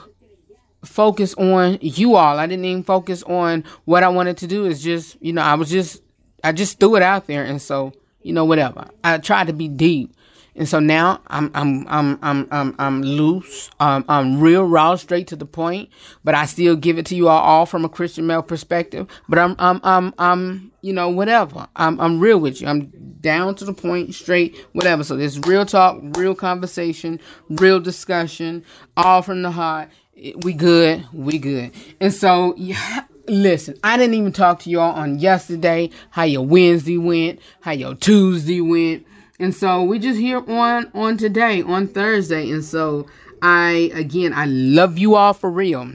focus 0.84 1.34
on 1.34 1.78
you 1.80 2.16
all. 2.16 2.38
I 2.38 2.46
didn't 2.46 2.64
even 2.64 2.84
focus 2.84 3.22
on 3.24 3.64
what 3.84 4.02
I 4.02 4.08
wanted 4.08 4.38
to 4.38 4.46
do. 4.46 4.66
Is 4.66 4.82
just, 4.82 5.20
you 5.20 5.32
know, 5.32 5.42
I 5.42 5.54
was 5.54 5.70
just 5.70 6.02
I 6.44 6.52
just 6.52 6.78
threw 6.78 6.96
it 6.96 7.02
out 7.02 7.26
there 7.26 7.44
and 7.44 7.60
so, 7.60 7.92
you 8.22 8.32
know, 8.32 8.44
whatever. 8.44 8.88
I 9.02 9.18
tried 9.18 9.48
to 9.48 9.52
be 9.52 9.68
deep. 9.68 10.12
And 10.56 10.68
so 10.68 10.80
now 10.80 11.20
I'm 11.28 11.50
I'm 11.54 11.86
I'm 11.88 12.18
I'm 12.22 12.48
I'm 12.50 12.74
I'm 12.78 13.02
loose. 13.02 13.70
Um, 13.78 14.04
I'm 14.08 14.40
real 14.40 14.64
raw, 14.64 14.96
straight 14.96 15.26
to 15.28 15.36
the 15.36 15.44
point. 15.44 15.90
But 16.24 16.34
I 16.34 16.46
still 16.46 16.76
give 16.76 16.98
it 16.98 17.06
to 17.06 17.14
you 17.14 17.28
all, 17.28 17.42
all 17.42 17.66
from 17.66 17.84
a 17.84 17.88
Christian 17.88 18.26
male 18.26 18.42
perspective. 18.42 19.06
But 19.28 19.38
I'm 19.38 19.54
I'm 19.58 19.80
I'm 19.84 20.14
I'm 20.18 20.72
you 20.80 20.92
know 20.92 21.10
whatever. 21.10 21.66
I'm 21.76 22.00
I'm 22.00 22.18
real 22.18 22.38
with 22.38 22.60
you. 22.60 22.68
I'm 22.68 22.90
down 23.20 23.54
to 23.56 23.64
the 23.64 23.74
point, 23.74 24.14
straight, 24.14 24.56
whatever. 24.72 25.04
So 25.04 25.16
this 25.16 25.38
real 25.38 25.66
talk, 25.66 26.00
real 26.16 26.34
conversation, 26.34 27.20
real 27.50 27.78
discussion, 27.78 28.64
all 28.96 29.20
from 29.22 29.42
the 29.42 29.50
heart. 29.50 29.90
We 30.36 30.54
good, 30.54 31.06
we 31.12 31.38
good. 31.38 31.72
And 32.00 32.12
so 32.12 32.54
yeah. 32.56 33.04
Listen, 33.28 33.76
I 33.82 33.96
didn't 33.96 34.14
even 34.14 34.30
talk 34.32 34.60
to 34.60 34.70
y'all 34.70 34.94
on 34.94 35.18
yesterday, 35.18 35.90
how 36.10 36.22
your 36.22 36.46
Wednesday 36.46 36.96
went, 36.96 37.40
how 37.60 37.72
your 37.72 37.96
Tuesday 37.96 38.60
went 38.60 39.04
and 39.38 39.54
so 39.54 39.82
we 39.82 39.98
just 39.98 40.18
here 40.18 40.42
on 40.48 40.90
on 40.94 41.16
today, 41.16 41.62
on 41.62 41.88
Thursday. 41.88 42.50
And 42.50 42.64
so 42.64 43.06
I 43.42 43.90
again 43.94 44.32
I 44.32 44.46
love 44.46 44.98
you 44.98 45.14
all 45.14 45.34
for 45.34 45.50
real. 45.50 45.92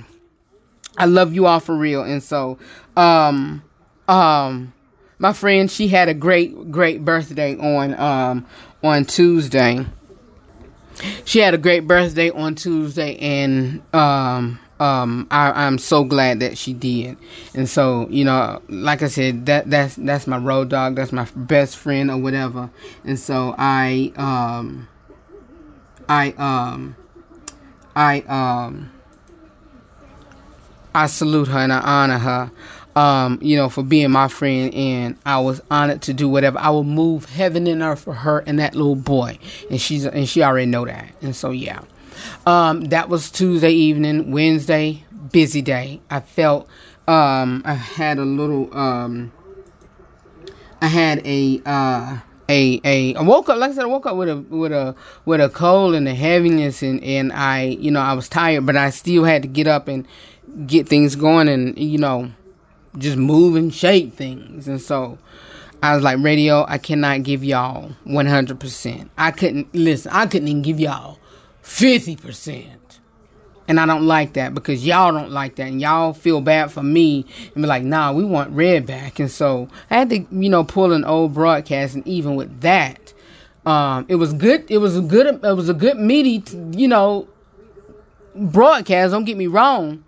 I 0.97 1.05
love 1.05 1.33
you 1.33 1.45
all 1.47 1.59
for 1.59 1.75
real. 1.75 2.03
And 2.03 2.21
so 2.21 2.57
um 2.95 3.63
um 4.07 4.73
my 5.17 5.33
friend, 5.33 5.69
she 5.69 5.87
had 5.87 6.09
a 6.09 6.13
great, 6.13 6.71
great 6.71 7.03
birthday 7.05 7.55
on 7.57 7.99
um 7.99 8.45
on 8.83 9.05
Tuesday. 9.05 9.85
She 11.25 11.39
had 11.39 11.53
a 11.53 11.57
great 11.57 11.87
birthday 11.87 12.29
on 12.29 12.55
Tuesday, 12.55 13.17
and 13.17 13.81
um 13.93 14.59
um 14.81 15.27
I, 15.29 15.51
I'm 15.65 15.77
so 15.77 16.03
glad 16.03 16.39
that 16.39 16.57
she 16.57 16.73
did. 16.73 17.15
And 17.53 17.69
so, 17.69 18.07
you 18.09 18.25
know, 18.25 18.61
like 18.67 19.03
I 19.03 19.07
said, 19.07 19.45
that 19.45 19.69
that's 19.69 19.95
that's 19.95 20.25
my 20.25 20.37
road 20.37 20.69
dog, 20.69 20.95
that's 20.95 21.11
my 21.11 21.27
best 21.35 21.77
friend 21.77 22.09
or 22.09 22.17
whatever. 22.17 22.69
And 23.05 23.19
so 23.19 23.53
I 23.57 24.11
um 24.17 24.87
I 26.09 26.31
um 26.31 26.95
I 27.95 28.21
um 28.21 28.91
I 30.95 31.05
salute 31.05 31.47
her 31.47 31.59
and 31.59 31.71
I 31.71 31.79
honor 31.79 32.17
her. 32.17 32.51
Um, 32.93 33.39
you 33.41 33.55
know, 33.55 33.69
for 33.69 33.83
being 33.83 34.11
my 34.11 34.27
friend, 34.27 34.73
and 34.73 35.17
I 35.25 35.39
was 35.39 35.61
honored 35.71 36.01
to 36.01 36.13
do 36.13 36.27
whatever. 36.27 36.59
I 36.59 36.71
will 36.71 36.83
move 36.83 37.23
heaven 37.23 37.65
and 37.65 37.81
earth 37.81 38.01
for 38.01 38.13
her 38.13 38.39
and 38.39 38.59
that 38.59 38.75
little 38.75 38.97
boy, 38.97 39.39
and 39.69 39.79
she's 39.79 40.05
and 40.05 40.27
she 40.27 40.43
already 40.43 40.65
know 40.65 40.83
that. 40.83 41.07
And 41.21 41.33
so, 41.33 41.51
yeah, 41.51 41.83
um, 42.45 42.81
that 42.85 43.09
was 43.09 43.31
Tuesday 43.31 43.71
evening. 43.71 44.31
Wednesday, 44.31 45.03
busy 45.31 45.61
day. 45.61 46.01
I 46.09 46.21
felt 46.21 46.67
um, 47.07 47.61
I 47.65 47.73
had 47.73 48.17
a 48.17 48.25
little 48.25 48.75
um, 48.77 49.31
I 50.81 50.87
had 50.87 51.25
a 51.25 51.61
uh, 51.65 52.17
a 52.49 52.81
a 52.83 53.15
I 53.15 53.21
woke 53.21 53.49
up 53.49 53.57
like 53.57 53.71
I 53.71 53.73
said 53.73 53.83
I 53.83 53.87
woke 53.87 54.05
up 54.05 54.17
with 54.17 54.29
a 54.29 54.37
with 54.37 54.71
a 54.71 54.95
with 55.25 55.39
a 55.41 55.49
cold 55.49 55.95
and 55.95 56.07
a 56.07 56.13
heaviness 56.13 56.83
and 56.83 57.03
and 57.03 57.31
I 57.31 57.63
you 57.63 57.89
know 57.91 58.01
I 58.01 58.13
was 58.13 58.27
tired 58.27 58.65
but 58.65 58.75
I 58.75 58.89
still 58.89 59.23
had 59.23 59.41
to 59.43 59.47
get 59.47 59.67
up 59.67 59.87
and 59.87 60.05
get 60.67 60.87
things 60.87 61.15
going 61.15 61.47
and 61.47 61.77
you 61.77 61.97
know 61.97 62.31
just 62.97 63.17
move 63.17 63.55
and 63.55 63.73
shake 63.73 64.13
things 64.13 64.67
and 64.67 64.81
so 64.81 65.17
I 65.81 65.95
was 65.95 66.03
like 66.03 66.19
radio 66.19 66.65
I 66.67 66.77
cannot 66.77 67.23
give 67.23 67.43
y'all 67.43 67.91
100% 68.05 69.09
I 69.17 69.31
couldn't 69.31 69.73
listen 69.73 70.11
I 70.11 70.25
couldn't 70.25 70.49
even 70.49 70.61
give 70.61 70.79
y'all 70.79 71.19
50% 71.71 72.67
and 73.67 73.79
I 73.79 73.85
don't 73.85 74.05
like 74.05 74.33
that 74.33 74.53
because 74.53 74.85
y'all 74.85 75.11
don't 75.11 75.31
like 75.31 75.55
that 75.55 75.67
and 75.67 75.79
y'all 75.79 76.13
feel 76.13 76.41
bad 76.41 76.71
for 76.71 76.83
me 76.83 77.25
and 77.53 77.63
be 77.63 77.67
like 77.67 77.83
nah 77.83 78.11
we 78.11 78.23
want 78.23 78.51
red 78.51 78.85
back 78.85 79.19
and 79.19 79.31
so 79.31 79.69
I 79.89 79.97
had 79.97 80.09
to 80.09 80.25
you 80.31 80.49
know 80.49 80.63
pull 80.63 80.91
an 80.93 81.05
old 81.05 81.33
broadcast 81.33 81.95
and 81.95 82.05
even 82.07 82.35
with 82.35 82.61
that 82.61 83.13
um 83.65 84.05
it 84.09 84.15
was 84.15 84.33
good 84.33 84.69
it 84.69 84.79
was 84.79 84.97
a 84.97 85.01
good 85.01 85.27
it 85.27 85.55
was 85.55 85.69
a 85.69 85.73
good 85.73 85.97
meaty 85.97 86.43
you 86.71 86.87
know 86.87 87.27
broadcast 88.35 89.11
don't 89.11 89.25
get 89.25 89.37
me 89.37 89.47
wrong 89.47 90.03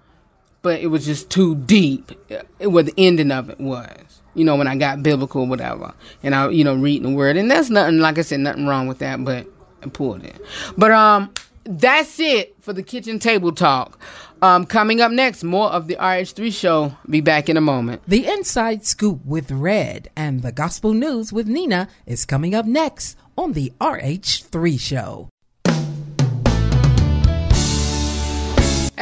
but 0.63 0.80
it 0.80 0.88
was 0.88 1.06
just 1.06 1.30
too 1.30 1.56
deep. 1.56 2.12
It, 2.30 2.67
what 2.67 2.88
the 2.88 2.93
ending 2.97 3.32
of 3.32 3.52
it 3.52 3.60
was. 3.60 4.21
You 4.34 4.45
know, 4.45 4.56
when 4.56 4.67
I 4.67 4.76
got 4.76 5.04
biblical, 5.04 5.45
whatever, 5.45 5.93
and 6.23 6.34
I, 6.34 6.49
you 6.49 6.63
know, 6.63 6.73
reading 6.73 7.12
the 7.12 7.15
word, 7.15 7.38
and 7.38 7.52
that's 7.52 7.69
nothing. 7.69 7.99
Like 7.99 8.17
I 8.17 8.21
said, 8.21 8.39
nothing 8.39 8.65
wrong 8.65 8.88
with 8.88 8.97
that, 8.97 9.23
but 9.23 9.45
I 9.84 9.89
pulled 9.89 10.23
it. 10.23 10.41
But 10.76 10.89
um, 10.89 11.32
that's 11.65 12.19
it 12.19 12.56
for 12.60 12.73
the 12.73 12.84
kitchen 12.84 13.19
table 13.19 13.52
talk. 13.52 13.99
Um, 14.41 14.65
coming 14.65 14.99
up 14.99 15.12
next, 15.12 15.43
more 15.43 15.69
of 15.69 15.88
the 15.88 15.95
RH3 15.95 16.52
show. 16.54 16.97
Be 17.10 17.21
back 17.21 17.47
in 17.47 17.56
a 17.56 17.62
moment. 17.62 18.02
The 18.08 18.28
Inside 18.28 18.86
Scoop 18.86 19.26
with 19.26 19.49
Red 19.52 20.10
and 20.15 20.41
the 20.41 20.52
Gospel 20.52 20.93
News 20.93 21.32
with 21.32 21.47
Nina 21.47 21.88
is 22.06 22.26
coming 22.26 22.54
up 22.54 22.65
next 22.65 23.17
on 23.38 23.54
the 23.54 23.71
RH3 23.80 24.80
show. 24.80 25.30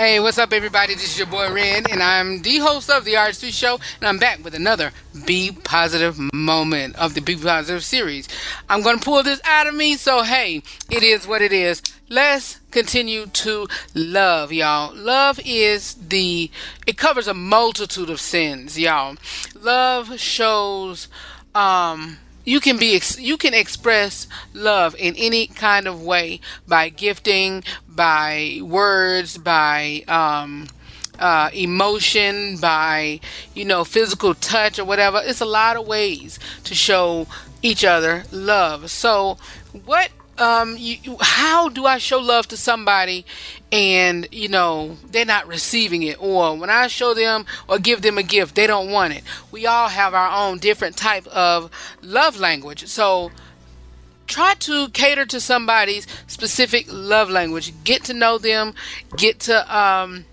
Hey, 0.01 0.19
what's 0.19 0.39
up, 0.39 0.51
everybody? 0.51 0.95
This 0.95 1.11
is 1.11 1.17
your 1.19 1.27
boy 1.27 1.53
Red, 1.53 1.91
and 1.91 2.01
I'm 2.01 2.41
the 2.41 2.57
host 2.57 2.89
of 2.89 3.05
the 3.05 3.13
RH3 3.13 3.53
Show, 3.53 3.79
and 3.99 4.07
I'm 4.07 4.17
back 4.17 4.43
with 4.43 4.55
another 4.55 4.93
Be 5.27 5.51
Positive 5.51 6.17
moment 6.33 6.95
of 6.95 7.13
the 7.13 7.21
Be 7.21 7.35
Positive 7.35 7.83
series. 7.83 8.27
I'm 8.67 8.81
going 8.81 8.97
to 8.97 9.05
pull 9.05 9.21
this 9.21 9.39
out 9.45 9.67
of 9.67 9.75
me, 9.75 9.93
so 9.93 10.23
hey, 10.23 10.63
it 10.89 11.03
is 11.03 11.27
what 11.27 11.43
it 11.43 11.53
is. 11.53 11.83
Let's 12.09 12.59
continue 12.71 13.27
to 13.27 13.67
love, 13.93 14.51
y'all. 14.51 14.91
Love 14.95 15.39
is 15.45 15.93
the, 15.93 16.49
it 16.87 16.97
covers 16.97 17.27
a 17.27 17.35
multitude 17.35 18.09
of 18.09 18.19
sins, 18.19 18.79
y'all. 18.79 19.17
Love 19.53 20.19
shows, 20.19 21.09
um, 21.53 22.17
you 22.43 22.59
can 22.59 22.77
be 22.77 22.99
you 23.17 23.37
can 23.37 23.53
express 23.53 24.27
love 24.53 24.95
in 24.97 25.15
any 25.15 25.47
kind 25.47 25.87
of 25.87 26.01
way 26.01 26.39
by 26.67 26.89
gifting 26.89 27.63
by 27.87 28.59
words 28.63 29.37
by 29.37 30.03
um, 30.07 30.67
uh, 31.19 31.49
emotion 31.53 32.57
by 32.57 33.19
you 33.53 33.65
know 33.65 33.83
physical 33.83 34.33
touch 34.33 34.79
or 34.79 34.85
whatever. 34.85 35.21
It's 35.23 35.41
a 35.41 35.45
lot 35.45 35.77
of 35.77 35.87
ways 35.87 36.39
to 36.63 36.75
show 36.75 37.27
each 37.61 37.85
other 37.85 38.23
love. 38.31 38.89
So 38.89 39.37
what 39.85 40.09
um 40.41 40.75
you, 40.77 41.17
how 41.21 41.69
do 41.69 41.85
i 41.85 41.97
show 41.97 42.19
love 42.19 42.47
to 42.47 42.57
somebody 42.57 43.25
and 43.71 44.27
you 44.31 44.49
know 44.49 44.97
they're 45.11 45.23
not 45.25 45.47
receiving 45.47 46.03
it? 46.03 46.21
Or 46.21 46.57
when 46.57 46.69
i 46.69 46.87
show 46.87 47.13
them 47.13 47.45
or 47.69 47.77
give 47.79 48.01
them 48.01 48.17
a 48.17 48.23
gift 48.23 48.55
they 48.55 48.67
don't 48.67 48.91
want 48.91 49.13
it. 49.13 49.23
We 49.51 49.65
all 49.65 49.89
have 49.89 50.13
our 50.13 50.31
own 50.31 50.57
different 50.57 50.97
type 50.97 51.27
of 51.27 51.69
love 52.01 52.37
language. 52.37 52.87
So 52.87 53.31
try 54.27 54.55
to 54.55 54.89
cater 54.89 55.25
to 55.27 55.39
somebody's 55.39 56.07
specific 56.27 56.85
love 56.89 57.29
language. 57.29 57.73
Get 57.83 58.03
to 58.05 58.13
know 58.13 58.37
them. 58.37 58.73
Get 59.15 59.39
to 59.41 59.77
um 59.77 60.25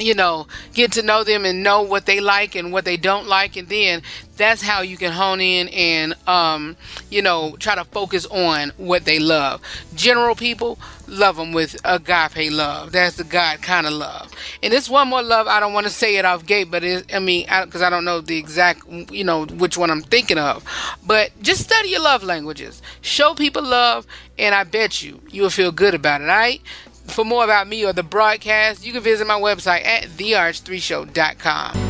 you 0.00 0.14
know, 0.14 0.46
get 0.74 0.92
to 0.92 1.02
know 1.02 1.24
them 1.24 1.44
and 1.44 1.62
know 1.62 1.82
what 1.82 2.06
they 2.06 2.20
like 2.20 2.54
and 2.54 2.72
what 2.72 2.84
they 2.84 2.96
don't 2.96 3.26
like, 3.26 3.56
and 3.56 3.68
then 3.68 4.02
that's 4.36 4.62
how 4.62 4.80
you 4.80 4.96
can 4.96 5.12
hone 5.12 5.40
in 5.40 5.68
and, 5.68 6.14
um, 6.26 6.76
you 7.10 7.20
know, 7.20 7.56
try 7.58 7.74
to 7.74 7.84
focus 7.84 8.24
on 8.26 8.72
what 8.78 9.04
they 9.04 9.18
love. 9.18 9.60
General 9.94 10.34
people 10.34 10.78
love 11.06 11.36
them 11.36 11.52
with 11.52 11.76
agape 11.84 12.50
love. 12.50 12.92
That's 12.92 13.16
the 13.16 13.24
God 13.24 13.60
kind 13.60 13.86
of 13.86 13.92
love. 13.92 14.32
And 14.62 14.72
it's 14.72 14.88
one 14.88 15.08
more 15.08 15.22
love. 15.22 15.46
I 15.46 15.60
don't 15.60 15.74
want 15.74 15.86
to 15.86 15.92
say 15.92 16.16
it 16.16 16.24
off 16.24 16.46
gate, 16.46 16.70
but 16.70 16.82
it, 16.82 17.14
I 17.14 17.18
mean, 17.18 17.46
because 17.64 17.82
I, 17.82 17.90
don't 17.90 18.04
know 18.06 18.22
the 18.22 18.38
exact, 18.38 18.88
you 19.10 19.24
know, 19.24 19.44
which 19.44 19.76
one 19.76 19.90
I'm 19.90 20.02
thinking 20.02 20.38
of. 20.38 20.64
But 21.04 21.32
just 21.42 21.62
study 21.62 21.90
your 21.90 22.00
love 22.00 22.22
languages. 22.22 22.80
Show 23.02 23.34
people 23.34 23.62
love, 23.62 24.06
and 24.38 24.54
I 24.54 24.64
bet 24.64 25.02
you 25.02 25.20
you 25.28 25.42
will 25.42 25.50
feel 25.50 25.72
good 25.72 25.94
about 25.94 26.22
it. 26.22 26.30
All 26.30 26.36
right. 26.36 26.62
For 27.06 27.24
more 27.24 27.44
about 27.44 27.68
me 27.68 27.84
or 27.84 27.92
the 27.92 28.02
broadcast, 28.02 28.84
you 28.84 28.92
can 28.92 29.02
visit 29.02 29.26
my 29.26 29.38
website 29.38 29.84
at 29.84 30.04
therh3show.com. 30.04 31.89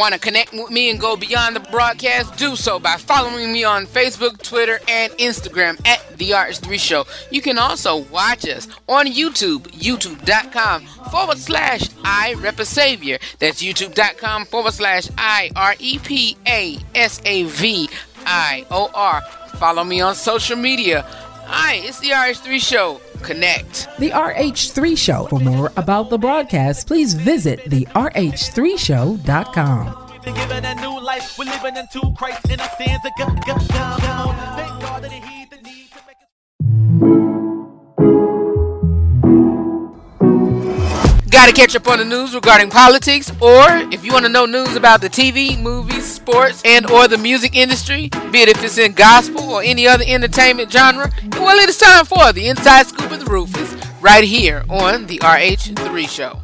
Want 0.00 0.14
to 0.14 0.18
connect 0.18 0.54
with 0.54 0.70
me 0.70 0.88
and 0.88 0.98
go 0.98 1.14
beyond 1.14 1.54
the 1.54 1.60
broadcast? 1.60 2.34
Do 2.38 2.56
so 2.56 2.78
by 2.80 2.96
following 2.96 3.52
me 3.52 3.64
on 3.64 3.84
Facebook, 3.84 4.42
Twitter, 4.42 4.80
and 4.88 5.12
Instagram 5.18 5.78
at 5.86 6.16
The 6.16 6.30
RH3 6.30 6.80
Show. 6.80 7.04
You 7.30 7.42
can 7.42 7.58
also 7.58 7.98
watch 8.04 8.48
us 8.48 8.66
on 8.88 9.08
YouTube, 9.08 9.64
youtube.com 9.72 10.86
forward 11.10 11.36
slash 11.36 11.90
I 12.02 12.32
Rep 12.38 12.60
a 12.60 12.64
Savior. 12.64 13.18
That's 13.40 13.62
youtube.com 13.62 14.46
forward 14.46 14.72
slash 14.72 15.10
I 15.18 15.50
R 15.54 15.74
E 15.78 15.98
P 15.98 16.34
A 16.48 16.78
S 16.94 17.20
A 17.26 17.42
V 17.42 17.90
I 18.24 18.64
O 18.70 18.90
R. 18.94 19.20
Follow 19.58 19.84
me 19.84 20.00
on 20.00 20.14
social 20.14 20.56
media. 20.56 21.02
Hi, 21.44 21.74
it's 21.74 22.00
The 22.00 22.12
RH3 22.12 22.58
Show. 22.58 23.02
Connect. 23.22 23.88
The 23.98 24.10
RH3 24.10 24.98
Show. 24.98 25.26
For 25.26 25.40
more 25.40 25.72
about 25.76 26.10
the 26.10 26.18
broadcast, 26.18 26.86
please 26.86 27.14
visit 27.14 27.64
the 27.66 27.86
RH3Show.com. 27.86 30.10
We've 30.10 30.22
been 30.22 30.34
given 30.34 30.64
a 30.64 30.74
new 30.74 31.00
life. 31.00 31.38
We're 31.38 31.44
Got 41.40 41.46
to 41.46 41.52
catch 41.52 41.74
up 41.74 41.88
on 41.88 41.98
the 41.98 42.04
news 42.04 42.34
regarding 42.34 42.68
politics, 42.68 43.32
or 43.40 43.64
if 43.90 44.04
you 44.04 44.12
want 44.12 44.26
to 44.26 44.28
know 44.30 44.44
news 44.44 44.76
about 44.76 45.00
the 45.00 45.08
TV, 45.08 45.58
movies, 45.58 46.04
sports, 46.04 46.60
and 46.66 46.90
or 46.90 47.08
the 47.08 47.16
music 47.16 47.56
industry, 47.56 48.10
be 48.30 48.42
it 48.42 48.50
if 48.50 48.62
it's 48.62 48.76
in 48.76 48.92
gospel 48.92 49.48
or 49.48 49.62
any 49.62 49.88
other 49.88 50.04
entertainment 50.06 50.70
genre, 50.70 51.10
well, 51.32 51.56
it 51.56 51.70
is 51.70 51.78
time 51.78 52.04
for 52.04 52.30
the 52.34 52.46
Inside 52.48 52.88
Scoop 52.88 53.10
of 53.10 53.20
the 53.20 53.24
Rufus, 53.24 53.74
right 54.02 54.22
here 54.22 54.64
on 54.68 55.06
the 55.06 55.16
RH3 55.20 56.08
Show. 56.10 56.42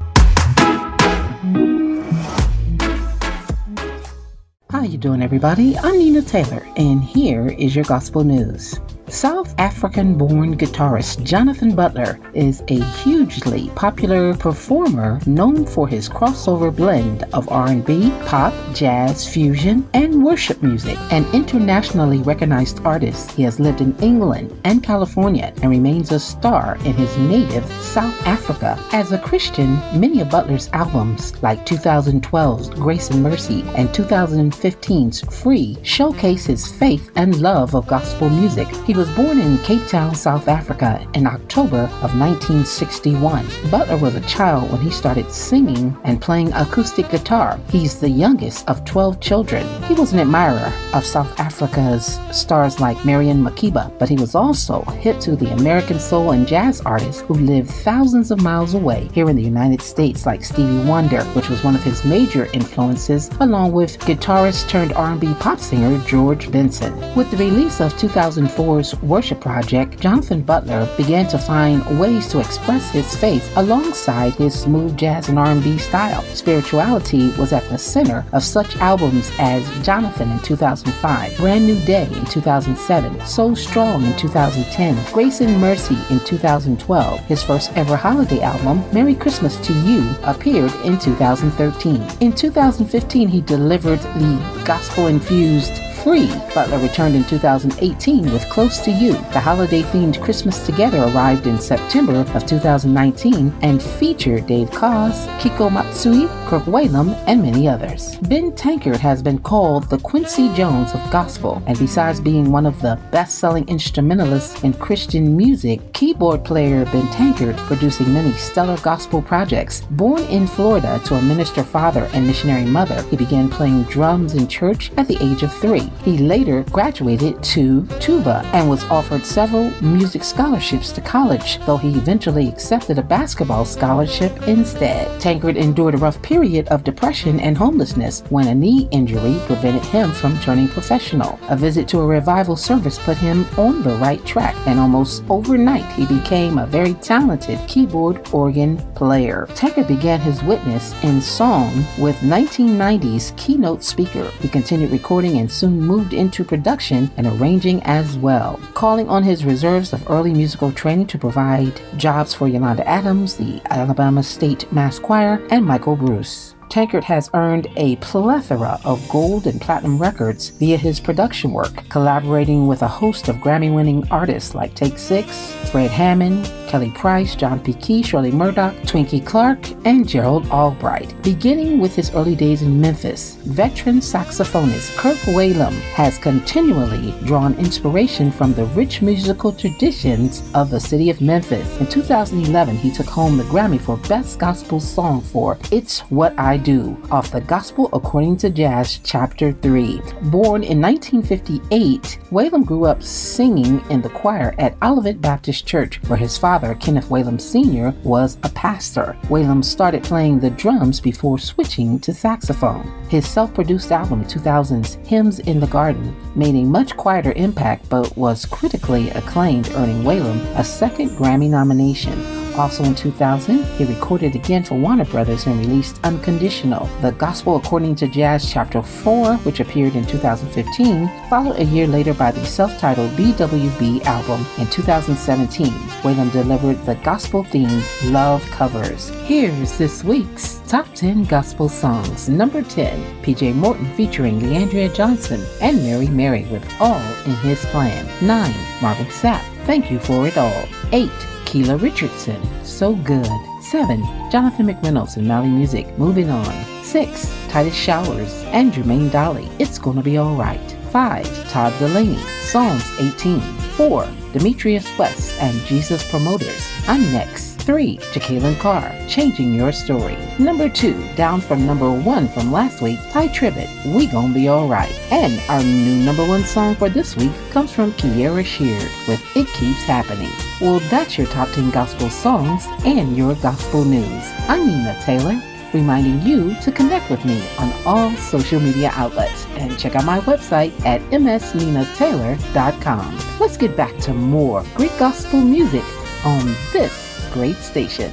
How 4.71 4.81
you 4.83 4.97
doing, 4.97 5.21
everybody? 5.21 5.77
I'm 5.77 5.99
Nina 5.99 6.23
Taylor, 6.23 6.67
and 6.79 7.05
here 7.05 7.49
is 7.49 7.77
your 7.77 7.85
gospel 7.85 8.25
news. 8.25 8.81
South 9.09 9.55
African 9.59 10.19
born 10.19 10.59
guitarist 10.59 11.23
Jonathan 11.23 11.77
Butler 11.77 12.19
is 12.35 12.65
a 12.69 12.83
hugely 12.83 13.71
popular 13.77 14.35
performer 14.35 15.21
known 15.27 15.65
for 15.65 15.87
his 15.87 16.09
crossover 16.09 16.75
blend 16.75 17.23
of 17.33 17.49
R&B, 17.49 18.13
pop, 18.27 18.53
jazz, 18.75 19.27
fusion, 19.27 19.89
and 19.95 20.25
worship 20.25 20.61
music. 20.61 20.99
An 21.13 21.25
internationally 21.33 22.19
recognized 22.19 22.85
artist, 22.85 23.31
he 23.31 23.45
has 23.45 23.61
lived 23.61 23.81
in 23.81 23.97
England 23.99 24.53
and 24.65 24.83
California 24.83 25.53
and 25.63 25.71
remains 25.71 26.11
a 26.11 26.19
star 26.19 26.77
in 26.85 26.95
his 26.95 27.17
native 27.19 27.65
South 27.81 28.27
Africa. 28.27 28.77
As 28.93 29.13
a 29.13 29.19
Christian, 29.19 29.77
many 29.99 30.21
of 30.21 30.31
Butler's 30.31 30.69
albums, 30.73 31.41
like 31.45 31.65
2012's 31.65 32.71
Grace 32.71 33.11
and 33.11 33.23
Mercy 33.23 33.63
and 33.77 33.89
2015's 33.91 35.21
Free, 35.43 35.79
showcase 35.85 36.45
his 36.45 36.67
faith 36.67 37.13
and 37.15 37.41
love 37.41 37.77
of 37.77 37.87
gospel 37.87 38.29
music. 38.29 38.67
He 38.85 38.96
was 38.97 39.11
born 39.11 39.39
in 39.39 39.59
Cape 39.59 39.87
Town, 39.89 40.15
South 40.15 40.49
Africa 40.49 41.07
in 41.13 41.27
October 41.27 41.83
of 42.01 42.19
1961. 42.19 43.47
Butler 43.71 43.99
was 43.99 44.15
a 44.15 44.23
child 44.23 44.73
when 44.73 44.81
he 44.81 44.91
started 44.91 45.31
singing 45.31 45.95
and 46.05 46.23
playing 46.23 46.51
acoustic 46.55 47.11
guitar. 47.11 47.61
He's 47.69 48.01
the 48.01 48.09
youngest 48.09 48.67
of 48.71 48.87
12 48.87 49.21
children. 49.21 49.67
He 49.83 49.93
was 49.93 50.15
an 50.15 50.21
admirer 50.21 50.73
of 50.95 51.05
South 51.05 51.39
Africa's 51.39 52.19
stars 52.33 52.81
like 52.81 53.05
Miriam 53.05 53.45
Makeba, 53.45 53.93
but 53.99 54.09
he 54.09 54.17
was 54.17 54.35
also 54.35 54.81
hip 55.03 55.21
to 55.21 55.37
the 55.37 55.53
American 55.53 56.01
soul 56.01 56.31
and 56.31 56.49
jazz 56.49 56.81
artists 56.81 57.21
who 57.21 57.35
lived 57.35 57.69
thousands 57.69 58.31
of 58.31 58.41
miles 58.41 58.73
away 58.73 59.11
here 59.13 59.29
in 59.29 59.37
the 59.37 59.43
United 59.43 59.83
States 59.83 60.25
like 60.25 60.43
Stevie 60.43 60.89
Wonder, 60.89 61.23
which 61.35 61.51
was 61.51 61.63
one 61.63 61.75
of 61.75 61.85
his 61.85 62.03
major 62.07 62.47
influences, 62.55 63.29
along 63.41 63.73
with 63.73 63.99
guitarist 64.01 64.71
turned 64.71 64.95
R&B 64.95 65.35
pop 65.35 65.59
singer 65.59 66.03
George 66.07 66.51
Benson. 66.51 66.95
With 67.15 67.31
the 67.31 67.37
release 67.37 67.83
of 67.83 67.93
2004's 67.95 68.86
Worship 68.95 69.41
Project, 69.41 70.01
Jonathan 70.01 70.43
Butler 70.43 70.89
began 70.97 71.27
to 71.29 71.39
find 71.39 71.99
ways 71.99 72.29
to 72.29 72.41
express 72.41 72.91
his 72.91 73.17
faith 73.17 73.51
alongside 73.57 74.35
his 74.35 74.55
smooth 74.59 74.97
jazz 74.97 75.29
and 75.29 75.39
R&B 75.39 75.79
style. 75.79 76.23
Spirituality 76.35 77.31
was 77.39 77.53
at 77.53 77.69
the 77.69 77.79
center 77.79 78.25
of 78.33 78.43
such 78.43 78.77
albums 78.77 79.31
as 79.39 79.67
Jonathan 79.85 80.31
in 80.31 80.39
2005, 80.41 81.37
Brand 81.37 81.67
New 81.67 81.79
Day 81.85 82.07
in 82.13 82.25
2007, 82.27 83.27
So 83.27 83.55
Strong 83.55 84.05
in 84.05 84.17
2010, 84.17 85.13
Grace 85.13 85.41
and 85.41 85.61
Mercy 85.61 85.99
in 86.11 86.21
2012. 86.21 87.21
His 87.27 87.43
first 87.43 87.73
ever 87.77 87.97
holiday 87.97 88.41
album, 88.41 88.85
Merry 88.93 89.15
Christmas 89.15 89.57
to 89.67 89.73
You, 89.73 90.09
appeared 90.23 90.73
in 90.85 90.99
2013. 90.99 92.07
In 92.21 92.33
2015, 92.33 93.29
he 93.29 93.41
delivered 93.41 94.01
the 94.01 94.63
gospel 94.65 95.07
infused 95.07 95.83
Free. 96.07 96.31
Butler 96.55 96.79
returned 96.79 97.17
in 97.17 97.25
2018 97.25 98.33
with 98.33 98.49
Close 98.49 98.79
to 98.85 98.93
You. 98.93 99.15
The 99.33 99.41
holiday 99.41 99.83
themed 99.83 100.23
Christmas 100.23 100.65
Together 100.65 100.99
arrived 100.99 101.49
in 101.49 101.59
September 101.59 102.25
of 102.33 102.47
2019 102.47 103.53
and 103.63 103.83
featured 103.83 104.47
Dave 104.47 104.71
Koz, 104.71 105.27
Keiko 105.41 105.69
Matsui, 105.69 106.29
Kirk 106.49 106.63
Whalum, 106.63 107.13
and 107.27 107.43
many 107.43 107.69
others. 107.69 108.15
Ben 108.29 108.53
Tankard 108.53 108.99
has 108.99 109.21
been 109.21 109.41
called 109.41 109.91
the 109.91 109.99
Quincy 109.99 110.49
Jones 110.55 110.95
of 110.95 111.11
gospel, 111.11 111.61
and 111.67 111.77
besides 111.77 112.21
being 112.21 112.53
one 112.53 112.67
of 112.67 112.81
the 112.81 112.97
best 113.11 113.41
selling 113.41 113.67
instrumentalists 113.69 114.63
in 114.63 114.75
Christian 114.75 115.37
music, 115.37 115.93
keyboard 115.93 116.45
player 116.45 116.85
Ben 116.85 117.11
Tankard 117.11 117.57
producing 117.67 118.15
many 118.15 118.33
stellar 118.35 118.79
gospel 118.79 119.21
projects. 119.21 119.81
Born 119.91 120.23
in 120.27 120.47
Florida 120.47 121.01
to 121.07 121.17
a 121.17 121.23
minister 121.23 121.65
father 121.65 122.09
and 122.13 122.25
missionary 122.25 122.65
mother, 122.65 123.03
he 123.11 123.17
began 123.17 123.51
playing 123.51 123.83
drums 123.85 124.35
in 124.35 124.47
church 124.47 124.93
at 124.97 125.09
the 125.09 125.19
age 125.21 125.43
of 125.43 125.53
three. 125.53 125.91
He 126.05 126.19
later 126.19 126.63
graduated 126.71 127.43
to 127.43 127.87
tuba 128.01 128.43
and 128.53 128.71
was 128.71 128.85
offered 128.85 129.25
several 129.25 129.71
music 129.83 130.23
scholarships 130.23 130.93
to 130.93 131.01
college, 131.01 131.59
though 131.67 131.77
he 131.77 131.97
eventually 131.97 132.49
accepted 132.49 132.99
a 132.99 133.03
basketball 133.03 133.65
scholarship 133.65 134.47
instead. 134.47 135.21
Tankard 135.21 135.57
endured 135.57 135.95
a 135.95 135.99
rough 135.99 136.21
period 136.23 136.69
of 136.69 136.85
depression 136.85 137.41
and 137.41 137.57
homelessness 137.57 138.23
when 138.31 138.49
a 138.49 138.55
knee 138.55 138.89
injury 138.91 139.41
prevented 139.47 139.85
him 139.87 140.13
from 140.13 140.39
turning 140.41 140.69
professional. 140.69 141.39
A 141.49 141.57
visit 141.57 141.89
to 141.89 142.01
a 142.01 142.07
revival 142.07 142.57
service 142.57 142.99
put 142.99 143.17
him 143.17 143.47
on 143.57 143.83
the 143.83 143.97
right 143.97 144.25
track, 144.25 144.55
and 144.67 144.79
almost 144.79 145.25
overnight 145.29 145.91
he 145.93 146.07
became 146.07 146.59
a 146.59 146.67
very 146.67 146.95
talented 146.95 147.59
keyboard 147.69 148.29
organ 148.33 148.77
player. 148.95 149.49
Tankard 149.55 149.89
began 149.89 150.21
his 150.21 150.43
witness 150.43 150.95
in 151.03 151.21
song 151.21 151.73
with 151.99 152.17
1990's 152.21 153.33
keynote 153.37 153.83
speaker. 153.83 154.31
He 154.41 154.49
continued 154.49 154.91
recording 154.91 155.39
and 155.39 155.51
soon 155.51 155.76
moved 155.81 156.13
into 156.13 156.45
production 156.45 157.11
and 157.17 157.27
arranging 157.27 157.83
as 157.85 158.17
well, 158.17 158.61
calling 158.75 159.09
on 159.09 159.23
his 159.23 159.45
reserves 159.45 159.93
of 159.93 160.09
early 160.11 160.33
musical 160.33 160.73
training 160.73 161.07
to 161.09 161.19
provide 161.19 161.81
jobs 161.97 162.35
for 162.35 162.49
Yolanda 162.49 162.87
Adams, 162.89 163.37
the 163.37 163.61
Alabama 163.71 164.23
State 164.23 164.71
Mass 164.73 164.99
Choir, 164.99 165.47
and 165.51 165.65
Michael 165.65 165.97
Bruce. 165.97 166.55
Tankard 166.69 167.05
has 167.05 167.31
earned 167.33 167.69
a 167.77 167.97
plethora 167.97 168.79
of 168.85 169.09
gold 169.09 169.47
and 169.47 169.61
platinum 169.61 169.99
records 169.99 170.49
via 170.51 170.77
his 170.77 171.01
production 171.01 171.53
work, 171.53 171.89
collaborating 171.89 172.67
with 172.67 172.83
a 172.83 172.89
host 172.89 173.29
of 173.29 173.37
Grammy 173.37 173.73
winning 173.75 174.07
artists 174.11 174.55
like 174.55 174.75
Take 174.75 174.99
Six, 174.99 175.53
Fred 175.71 175.91
Hammond, 175.91 176.45
Kelly 176.67 176.91
Price, 176.91 177.35
John 177.35 177.61
P. 177.61 177.75
Kee, 177.75 178.03
Shirley 178.03 178.31
Murdock, 178.31 178.75
Twinkie 178.83 179.25
Clark, 179.25 179.59
and 179.87 180.09
Gerald 180.09 180.47
Albright. 180.51 181.15
Beginning 181.23 181.79
with 181.79 181.95
his 181.95 182.11
early 182.15 182.35
days 182.35 182.63
in 182.63 182.81
Memphis, 182.81 183.37
veteran 183.47 184.01
saxophonist 184.01 184.97
Kirk 184.97 185.17
Whalum 185.35 185.73
has 185.95 186.19
continually 186.19 187.15
drawn 187.25 187.55
inspiration 187.55 188.31
from 188.31 188.55
the 188.55 188.65
rich 188.67 189.03
musical 189.03 189.53
traditions 189.53 190.43
of 190.55 190.71
the 190.71 190.81
city 190.81 191.11
of 191.11 191.21
Memphis. 191.21 191.79
In 191.79 191.87
2011, 191.87 192.77
he 192.77 192.91
took 192.91 193.07
home 193.07 193.37
the 193.37 193.45
Grammy 193.45 193.81
for 193.81 193.97
Best 194.09 194.39
Gospel 194.39 194.81
Song 194.81 195.21
for 195.21 195.59
It's 195.71 196.01
What 196.11 196.39
I 196.39 196.57
Do 196.57 196.97
off 197.11 197.31
the 197.31 197.41
Gospel 197.41 197.89
According 197.93 198.39
to 198.39 198.51
Jazz, 198.51 198.99
Chapter 199.05 199.53
3. 199.53 200.01
Born 200.25 200.65
in 200.65 200.81
1958, 200.81 202.19
Whalum 202.31 202.65
grew 202.65 202.87
up 202.87 203.03
singing 203.03 203.83
in 203.91 204.03
the 204.03 204.09
choir 204.09 204.55
at 204.59 204.77
Olivet 204.83 205.21
Baptist 205.21 205.67
Church, 205.67 206.03
where 206.09 206.17
his 206.17 206.37
father, 206.37 206.56
Kenneth 206.57 207.09
Whalum 207.09 207.41
Sr., 207.41 207.95
was 208.03 208.39
a 208.43 208.49
pastor. 208.49 209.17
Whalum 209.25 209.65
started 209.65 210.03
playing 210.03 210.41
the 210.41 210.51
drums 210.51 211.01
before 211.01 211.39
switching 211.39 211.99
to 212.01 212.15
saxophone. 212.15 212.91
His 213.09 213.29
self 213.29 213.53
produced 213.53 213.93
album, 213.93 214.25
2000's 214.25 214.95
Hymns 215.09 215.41
in 215.41 215.61
the 215.61 215.67
Garden, 215.67 216.17
made 216.35 216.55
a 216.55 216.65
much 216.65 216.97
quieter 216.97 217.33
impact 217.33 217.89
but 217.89 218.17
was 218.17 218.47
critically 218.47 219.11
acclaimed, 219.11 219.71
earning 219.75 220.03
Whalum 220.03 220.41
a 220.59 220.65
second 220.65 221.11
Grammy 221.11 221.51
nomination. 221.51 222.46
Also 222.59 222.85
in 222.85 222.95
2000, 222.95 223.65
he 223.77 223.85
recorded 223.85 224.35
again 224.35 224.65
for 224.65 224.77
Warner 224.77 225.05
Brothers 225.05 225.47
and 225.47 225.59
released 225.59 226.01
Unconditional. 226.05 226.87
The 227.03 227.13
Gospel 227.13 227.57
According 227.57 227.97
to 227.97 228.09
Jazz 228.09 228.51
Chapter 228.51 228.83
4, 228.83 229.37
which 229.39 229.61
appeared 229.61 229.95
in 229.95 230.07
2015, 230.07 231.11
followed 231.29 231.59
a 231.59 231.65
year 231.65 231.87
later 231.87 232.15
by 232.15 232.31
the 232.31 232.45
self-titled 232.45 233.11
BWB 233.13 234.05
album 234.05 234.47
in 234.59 234.67
2017. 234.69 235.67
Whalum 236.03 236.33
delivered 236.33 236.85
the 236.87 236.95
gospel-themed 236.97 238.13
Love 238.13 238.45
Covers. 238.51 239.11
Here's 239.27 239.77
this 239.77 240.03
week's 240.03 240.61
Top 240.67 240.87
10 240.95 241.25
Gospel 241.25 241.69
Songs. 241.69 242.29
Number 242.29 242.63
10, 242.63 243.23
PJ 243.23 243.55
Morton 243.55 243.87
featuring 243.95 244.41
Le'Andria 244.41 244.93
Johnson 244.95 245.45
and 245.61 245.83
Mary 245.83 246.09
Mary 246.09 246.45
with 246.47 246.67
All 246.81 247.01
in 247.25 247.35
His 247.37 247.65
Plan. 247.67 248.07
9, 248.27 248.55
Marvin 248.83 249.07
Sapp, 249.07 249.45
Thank 249.67 249.91
You 249.91 249.99
for 249.99 250.27
It 250.29 250.39
All. 250.39 250.65
8, 250.93 251.11
Keela 251.45 251.77
Richardson, 251.77 252.41
So 252.65 252.95
Good. 252.95 253.29
7. 253.63 254.01
Jonathan 254.31 254.67
McReynolds 254.67 255.17
and 255.17 255.27
Mali 255.27 255.49
Music, 255.49 255.87
Moving 255.99 256.31
On. 256.31 256.85
6. 256.85 257.35
Titus 257.49 257.75
Showers 257.75 258.33
and 258.53 258.73
Jermaine 258.73 259.11
Dolly, 259.11 259.49
It's 259.59 259.79
Gonna 259.79 260.03
Be 260.03 260.19
Alright. 260.19 260.71
5. 260.93 261.51
Todd 261.51 261.73
Dulaney, 261.75 262.21
Psalms 262.43 262.85
18. 263.01 263.41
4. 263.41 264.07
Demetrius 264.33 264.87
West 264.99 265.35
and 265.41 265.59
Jesus 265.67 266.09
Promoters, 266.11 266.71
I'm 266.87 267.03
Next. 267.13 267.56
3. 267.67 267.99
Jekalyn 268.15 268.57
Carr, 268.61 268.95
Changing 269.09 269.53
Your 269.53 269.73
Story. 269.73 270.17
Number 270.39 270.69
2, 270.69 270.95
down 271.17 271.41
from 271.41 271.67
number 271.67 271.91
1 271.91 272.29
from 272.29 272.53
last 272.53 272.81
week, 272.81 273.01
Tye 273.11 273.27
Tribbett, 273.29 273.69
We 273.93 274.07
Gonna 274.07 274.33
Be 274.33 274.49
Alright. 274.49 274.95
And 275.11 275.41
our 275.51 275.61
new 275.63 275.97
number 276.05 276.25
1 276.25 276.45
song 276.45 276.77
for 276.77 276.89
this 276.89 277.17
week 277.17 277.33
comes 277.51 277.73
from 277.73 277.91
Kierra 277.95 278.45
Sheard 278.45 278.89
with 279.09 279.21
It 279.37 279.49
Keeps 279.49 279.83
Happening. 279.83 280.31
Well, 280.61 280.79
that's 280.89 281.19
your 281.19 281.27
top 281.27 281.51
10 281.51 281.71
gospel 281.71 282.09
songs 282.09 282.69
and 282.85 283.17
your 283.17 283.35
gospel 283.35 283.85
news. 283.85 284.33
I'm 284.49 284.65
Nina 284.67 284.97
Taylor 285.03 285.43
reminding 285.75 286.23
you 286.23 286.55
to 286.63 286.71
connect 286.71 287.11
with 287.11 287.25
me 287.25 287.43
on 287.59 287.73
all 287.85 288.13
social 288.13 288.61
media 288.61 288.93
outlets 288.95 289.45
and 289.57 289.77
check 289.79 289.97
out 289.97 290.05
my 290.05 290.21
website 290.21 290.73
at 290.87 291.01
msninataylor.com. 291.11 293.19
Let's 293.41 293.57
get 293.57 293.77
back 293.77 293.99
to 293.99 294.15
more 294.15 294.63
great 294.75 294.97
gospel 294.99 295.41
music 295.41 295.83
on 296.25 296.55
this 296.73 297.06
great 297.37 297.57
station. 297.57 298.11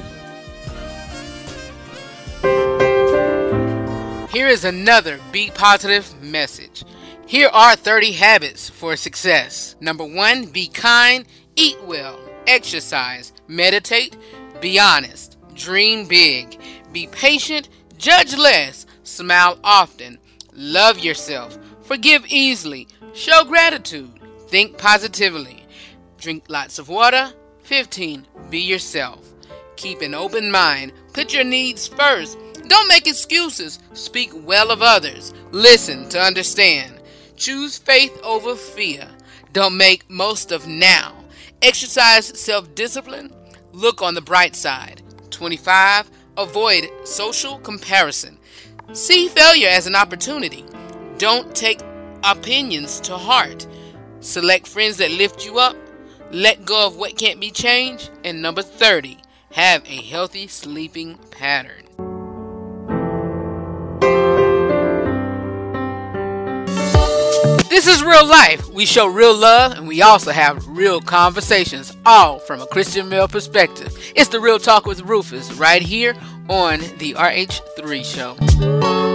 Here 4.28 4.48
is 4.48 4.66
another 4.66 5.18
Beat 5.32 5.54
Positive 5.54 6.04
message. 6.22 6.84
Here 7.26 7.48
are 7.48 7.74
30 7.74 8.12
habits 8.12 8.68
for 8.68 8.96
success. 8.96 9.76
Number 9.80 10.04
one, 10.04 10.44
be 10.44 10.66
kind, 10.68 11.24
eat 11.56 11.82
well, 11.84 12.20
exercise, 12.46 13.32
meditate, 13.48 14.14
be 14.60 14.78
honest, 14.78 15.38
dream 15.54 16.06
big, 16.06 16.60
be 16.92 17.06
patient, 17.06 17.70
judge 17.96 18.36
less, 18.36 18.84
smile 19.04 19.58
often, 19.64 20.18
love 20.52 20.98
yourself, 20.98 21.58
forgive 21.80 22.26
easily, 22.26 22.88
show 23.14 23.42
gratitude, 23.44 24.10
think 24.48 24.76
positively, 24.76 25.64
drink 26.18 26.44
lots 26.50 26.78
of 26.78 26.90
water. 26.90 27.32
15. 27.64 28.26
Be 28.50 28.60
yourself. 28.60 29.32
Keep 29.76 30.02
an 30.02 30.14
open 30.14 30.50
mind, 30.50 30.92
put 31.12 31.32
your 31.32 31.44
needs 31.44 31.88
first. 31.88 32.38
Don't 32.68 32.88
make 32.88 33.06
excuses. 33.06 33.78
Speak 33.94 34.30
well 34.34 34.70
of 34.70 34.82
others. 34.82 35.34
Listen 35.50 36.08
to 36.10 36.20
understand. 36.20 37.00
Choose 37.36 37.78
faith 37.78 38.18
over 38.22 38.54
fear. 38.54 39.08
Don't 39.52 39.76
make 39.76 40.08
most 40.08 40.52
of 40.52 40.66
now. 40.66 41.14
Exercise 41.62 42.26
self 42.38 42.74
discipline. 42.74 43.32
Look 43.72 44.02
on 44.02 44.14
the 44.14 44.20
bright 44.20 44.54
side. 44.54 45.02
25. 45.30 46.10
Avoid 46.36 46.88
social 47.04 47.58
comparison. 47.58 48.38
See 48.92 49.28
failure 49.28 49.68
as 49.68 49.86
an 49.86 49.96
opportunity. 49.96 50.64
Don't 51.18 51.54
take 51.54 51.80
opinions 52.22 53.00
to 53.00 53.16
heart. 53.16 53.66
Select 54.20 54.66
friends 54.66 54.98
that 54.98 55.10
lift 55.10 55.44
you 55.44 55.58
up. 55.58 55.76
Let 56.34 56.64
go 56.64 56.88
of 56.88 56.96
what 56.96 57.16
can't 57.16 57.38
be 57.38 57.52
changed. 57.52 58.10
And 58.24 58.42
number 58.42 58.60
30. 58.60 59.18
Have 59.52 59.84
a 59.86 60.02
healthy 60.02 60.48
sleeping 60.48 61.16
pattern. 61.30 61.84
This 67.68 67.86
is 67.86 68.02
real 68.02 68.26
life. 68.26 68.68
We 68.70 68.84
show 68.84 69.06
real 69.06 69.36
love 69.36 69.78
and 69.78 69.86
we 69.86 70.02
also 70.02 70.32
have 70.32 70.66
real 70.66 71.00
conversations, 71.00 71.96
all 72.04 72.40
from 72.40 72.60
a 72.60 72.66
Christian 72.66 73.08
male 73.08 73.28
perspective. 73.28 73.96
It's 74.16 74.30
the 74.30 74.40
Real 74.40 74.58
Talk 74.58 74.86
with 74.86 75.02
Rufus 75.02 75.52
right 75.52 75.82
here 75.82 76.16
on 76.48 76.80
the 76.98 77.14
RH3 77.14 78.04
Show. 78.04 79.13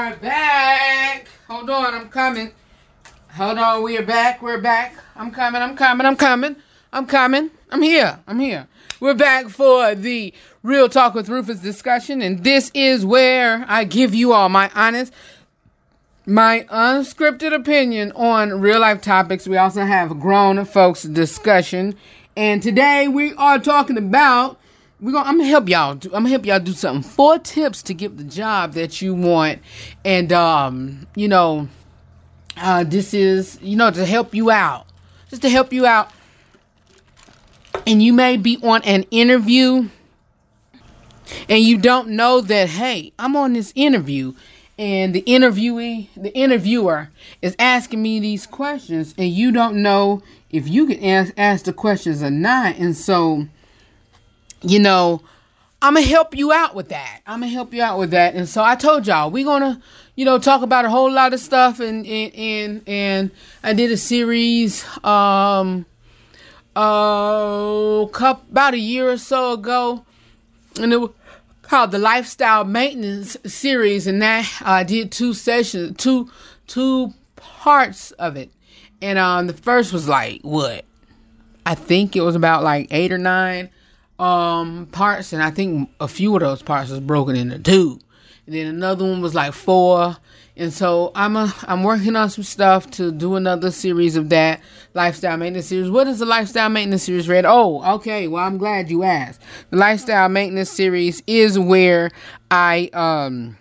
Are 0.00 0.16
back. 0.16 1.28
Hold 1.46 1.68
on, 1.68 1.94
I'm 1.94 2.08
coming. 2.08 2.52
Hold 3.34 3.58
on, 3.58 3.82
we 3.82 3.98
are 3.98 4.02
back. 4.02 4.40
We're 4.40 4.58
back. 4.58 4.94
I'm 5.14 5.30
coming. 5.30 5.60
I'm 5.60 5.76
coming. 5.76 6.06
I'm 6.06 6.16
coming. 6.16 6.56
I'm 6.90 7.04
coming. 7.04 7.50
I'm 7.70 7.82
here. 7.82 8.18
I'm 8.26 8.40
here. 8.40 8.66
We're 9.00 9.12
back 9.12 9.50
for 9.50 9.94
the 9.94 10.32
Real 10.62 10.88
Talk 10.88 11.12
with 11.12 11.28
Rufus 11.28 11.60
discussion, 11.60 12.22
and 12.22 12.42
this 12.42 12.70
is 12.72 13.04
where 13.04 13.66
I 13.68 13.84
give 13.84 14.14
you 14.14 14.32
all 14.32 14.48
my 14.48 14.70
honest, 14.74 15.12
my 16.24 16.64
unscripted 16.70 17.54
opinion 17.54 18.12
on 18.12 18.58
real 18.58 18.80
life 18.80 19.02
topics. 19.02 19.46
We 19.46 19.58
also 19.58 19.84
have 19.84 20.18
grown 20.18 20.64
folks 20.64 21.02
discussion, 21.02 21.94
and 22.38 22.62
today 22.62 23.06
we 23.06 23.34
are 23.34 23.58
talking 23.58 23.98
about 23.98 24.58
we're 25.00 25.12
gonna 25.12 25.28
I'm 25.28 25.38
gonna 25.38 25.48
help 25.48 25.68
y'all 25.68 25.94
do, 25.94 26.08
I'm 26.08 26.22
gonna 26.22 26.30
help 26.30 26.46
y'all 26.46 26.60
do 26.60 26.72
something. 26.72 27.08
Four 27.08 27.38
tips 27.38 27.82
to 27.84 27.94
get 27.94 28.16
the 28.16 28.24
job 28.24 28.74
that 28.74 29.00
you 29.00 29.14
want. 29.14 29.60
And 30.04 30.32
um, 30.32 31.06
you 31.14 31.28
know, 31.28 31.68
uh 32.56 32.84
this 32.84 33.14
is, 33.14 33.58
you 33.62 33.76
know, 33.76 33.90
to 33.90 34.04
help 34.04 34.34
you 34.34 34.50
out. 34.50 34.86
Just 35.28 35.42
to 35.42 35.48
help 35.48 35.72
you 35.72 35.86
out. 35.86 36.10
And 37.86 38.02
you 38.02 38.12
may 38.12 38.36
be 38.36 38.58
on 38.62 38.82
an 38.82 39.04
interview 39.10 39.88
and 41.48 41.62
you 41.62 41.78
don't 41.78 42.08
know 42.08 42.40
that, 42.40 42.68
hey, 42.68 43.12
I'm 43.18 43.36
on 43.36 43.52
this 43.52 43.72
interview 43.74 44.34
and 44.78 45.14
the 45.14 45.22
interviewee, 45.22 46.08
the 46.16 46.34
interviewer 46.34 47.10
is 47.42 47.54
asking 47.58 48.02
me 48.02 48.18
these 48.18 48.46
questions 48.46 49.14
and 49.16 49.28
you 49.28 49.52
don't 49.52 49.82
know 49.82 50.22
if 50.50 50.66
you 50.68 50.86
can 50.86 51.04
ask, 51.04 51.32
ask 51.36 51.64
the 51.64 51.72
questions 51.72 52.22
or 52.22 52.30
not. 52.30 52.76
And 52.76 52.96
so 52.96 53.46
you 54.62 54.78
know, 54.78 55.22
I'm 55.82 55.94
gonna 55.94 56.06
help 56.06 56.36
you 56.36 56.52
out 56.52 56.74
with 56.74 56.90
that. 56.90 57.20
I'm 57.26 57.40
gonna 57.40 57.52
help 57.52 57.72
you 57.72 57.82
out 57.82 57.98
with 57.98 58.10
that. 58.10 58.34
And 58.34 58.48
so 58.48 58.62
I 58.62 58.76
told 58.76 59.06
y'all 59.06 59.30
we're 59.30 59.44
gonna, 59.44 59.80
you 60.14 60.24
know, 60.24 60.38
talk 60.38 60.62
about 60.62 60.84
a 60.84 60.90
whole 60.90 61.10
lot 61.10 61.32
of 61.32 61.40
stuff. 61.40 61.80
And 61.80 62.06
and 62.06 62.34
and, 62.34 62.82
and 62.86 63.30
I 63.62 63.72
did 63.72 63.90
a 63.90 63.96
series, 63.96 64.84
um, 65.04 65.86
uh, 66.76 68.06
about 68.12 68.74
a 68.74 68.78
year 68.78 69.10
or 69.10 69.16
so 69.16 69.54
ago, 69.54 70.04
and 70.80 70.92
it 70.92 71.00
was 71.00 71.10
called 71.62 71.92
the 71.92 71.98
Lifestyle 71.98 72.64
Maintenance 72.64 73.36
Series. 73.46 74.06
And 74.06 74.20
that 74.20 74.50
I 74.62 74.84
did 74.84 75.10
two 75.10 75.32
sessions, 75.32 75.96
two 75.96 76.30
two 76.66 77.14
parts 77.36 78.10
of 78.12 78.36
it. 78.36 78.50
And 79.00 79.18
um, 79.18 79.46
the 79.46 79.54
first 79.54 79.94
was 79.94 80.06
like 80.06 80.42
what? 80.42 80.84
I 81.64 81.74
think 81.74 82.16
it 82.16 82.20
was 82.20 82.36
about 82.36 82.62
like 82.62 82.88
eight 82.90 83.12
or 83.12 83.18
nine 83.18 83.70
um 84.20 84.86
parts 84.92 85.32
and 85.32 85.42
I 85.42 85.50
think 85.50 85.88
a 85.98 86.06
few 86.06 86.34
of 86.34 86.40
those 86.40 86.62
parts 86.62 86.90
was 86.90 87.00
broken 87.00 87.36
into 87.36 87.58
two. 87.58 87.98
And 88.46 88.54
then 88.54 88.66
another 88.66 89.04
one 89.04 89.20
was 89.20 89.34
like 89.34 89.52
four. 89.52 90.16
And 90.56 90.72
so 90.72 91.10
I'm 91.14 91.36
a, 91.36 91.54
I'm 91.62 91.84
working 91.84 92.16
on 92.16 92.28
some 92.28 92.44
stuff 92.44 92.90
to 92.92 93.12
do 93.12 93.36
another 93.36 93.70
series 93.70 94.16
of 94.16 94.28
that 94.28 94.60
lifestyle 94.92 95.36
maintenance 95.36 95.66
series. 95.66 95.90
What 95.90 96.06
is 96.06 96.18
the 96.18 96.26
lifestyle 96.26 96.68
maintenance 96.68 97.04
series, 97.04 97.28
Red? 97.28 97.46
Oh, 97.46 97.82
okay. 97.94 98.28
Well, 98.28 98.44
I'm 98.44 98.58
glad 98.58 98.90
you 98.90 99.02
asked. 99.02 99.40
The 99.70 99.76
lifestyle 99.76 100.28
maintenance 100.28 100.70
series 100.70 101.22
is 101.26 101.58
where 101.58 102.10
I 102.50 102.90
um 102.92 103.56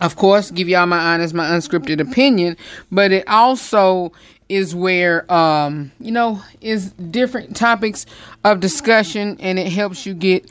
of 0.00 0.16
course 0.16 0.50
give 0.50 0.68
y'all 0.68 0.86
my 0.86 0.98
honest, 0.98 1.32
my 1.32 1.48
unscripted 1.48 2.00
opinion, 2.00 2.56
but 2.92 3.12
it 3.12 3.26
also 3.28 4.12
is 4.48 4.74
where 4.74 5.30
um 5.32 5.90
you 5.98 6.12
know 6.12 6.40
is 6.60 6.90
different 6.92 7.56
topics 7.56 8.06
of 8.44 8.60
discussion 8.60 9.36
and 9.40 9.58
it 9.58 9.72
helps 9.72 10.06
you 10.06 10.14
get 10.14 10.48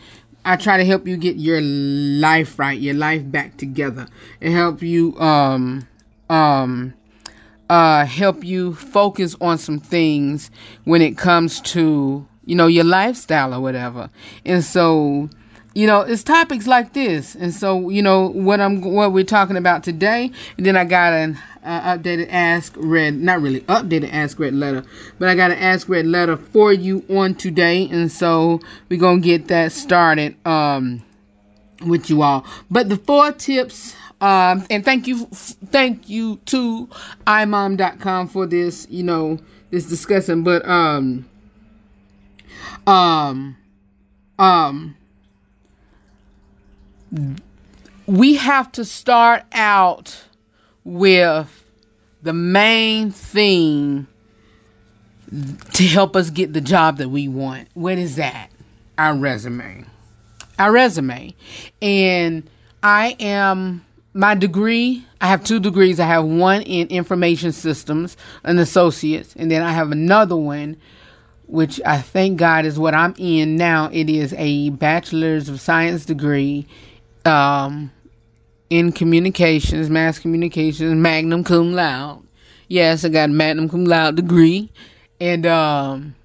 I 0.48 0.58
try 0.58 0.78
to 0.78 0.86
help 0.86 1.08
you 1.08 1.18
get 1.18 1.38
your 1.38 1.60
life 1.60 2.60
right, 2.60 2.80
your 2.80 2.93
life 2.93 3.24
back 3.32 3.58
together. 3.58 4.08
and 4.41 4.54
help 4.54 4.82
you 4.84 5.20
um 5.20 5.88
um 6.30 6.93
uh 7.70 8.06
help 8.06 8.43
you 8.43 8.76
focus 8.76 9.36
on 9.41 9.58
some 9.58 9.80
things 9.80 10.52
when 10.84 11.02
it 11.02 11.18
comes 11.18 11.62
to 11.62 12.28
you 12.46 12.56
know 12.56 12.68
your 12.68 12.84
lifestyle 12.84 13.54
or 13.54 13.62
whatever. 13.62 14.10
And 14.46 14.64
so 14.64 15.30
you 15.74 15.86
know 15.86 16.02
it's 16.02 16.24
topics 16.24 16.68
like 16.68 16.93
this 16.93 17.36
and 17.36 17.54
so 17.54 17.89
you 17.89 18.02
know 18.02 18.30
what 18.30 18.62
i'm 18.62 18.80
what 18.80 19.12
we're 19.12 19.26
talking 19.26 19.58
about 19.58 19.84
today 19.84 20.32
and 20.58 20.66
then 20.66 20.78
i 20.78 20.86
got 20.86 21.12
an 21.12 21.38
uh, 21.66 21.97
updated 21.97 22.28
ask 22.30 22.74
red 22.78 23.16
not 23.16 23.41
really 23.41 23.61
updated 23.61 24.11
ask 24.13 24.39
red 24.39 24.53
letter. 24.53 24.84
But 25.20 25.30
i 25.30 25.36
got 25.36 25.51
an 25.51 25.57
ask 25.57 25.89
red 25.89 26.05
letter 26.05 26.38
for 26.38 26.72
you 26.72 27.03
on 27.09 27.36
today 27.36 27.89
and 27.89 28.11
so 28.11 28.59
we're 28.89 28.99
gonna 28.99 29.20
get 29.20 29.47
that 29.47 29.72
started 29.72 30.36
um 30.45 31.03
with 31.86 32.09
you 32.09 32.22
all. 32.22 32.45
But 32.72 32.89
the 32.89 32.97
four 32.97 33.32
tips 33.32 33.95
um 34.22 34.66
and 34.70 34.86
thank 34.86 35.07
you 35.07 35.26
thank 35.28 36.07
you 36.07 36.38
to 36.45 36.88
imom.com 37.28 38.28
for 38.28 38.45
this 38.45 38.88
you 38.89 39.03
know 39.03 39.39
this 39.72 39.86
discussion. 39.86 40.43
But 40.43 40.68
um 40.68 41.26
um 42.88 43.57
um 44.39 44.95
we 48.07 48.36
have 48.36 48.72
to 48.74 48.86
start 48.86 49.43
out 49.53 50.24
with 50.86 51.64
the 52.22 52.32
main 52.34 53.12
thing 53.12 54.08
to 55.74 55.84
help 55.84 56.16
us 56.16 56.30
get 56.30 56.54
the 56.54 56.62
job 56.62 56.98
that 56.98 57.10
we 57.10 57.28
want. 57.28 57.68
What 57.74 57.98
is 57.98 58.16
that? 58.16 58.50
Our 58.98 59.18
resume. 59.18 59.86
Our 60.58 60.72
resume. 60.72 61.36
And 61.82 62.50
I 62.82 63.18
am 63.20 63.84
my 64.14 64.34
degree, 64.34 65.06
I 65.20 65.28
have 65.28 65.44
two 65.44 65.60
degrees. 65.60 66.00
I 66.00 66.06
have 66.06 66.24
one 66.24 66.62
in 66.62 66.88
information 66.88 67.52
systems, 67.52 68.16
an 68.46 68.60
associate's, 68.60 69.36
and 69.36 69.52
then 69.52 69.62
I 69.62 69.74
have 69.74 69.92
another 69.92 70.38
one 70.38 70.78
which 71.48 71.80
I 71.86 72.00
thank 72.00 72.40
God 72.40 72.66
is 72.66 72.80
what 72.80 72.96
I'm 72.96 73.14
in 73.18 73.56
now. 73.56 73.90
It 73.92 74.10
is 74.10 74.34
a 74.38 74.70
bachelor's 74.72 75.50
of 75.50 75.60
science 75.60 76.06
degree 76.06 76.66
um, 77.26 77.92
in 78.70 78.91
communications, 78.91 79.89
mass 79.89 80.20
communications, 80.20 80.93
magna 80.95 81.43
cum 81.43 81.74
laude. 81.74 82.24
Yes, 82.68 83.05
I 83.05 83.09
got 83.09 83.30
magna 83.30 83.70
cum 83.70 83.86
laude 83.86 84.16
degree, 84.16 84.72
and 85.20 85.45
um, 85.45 86.16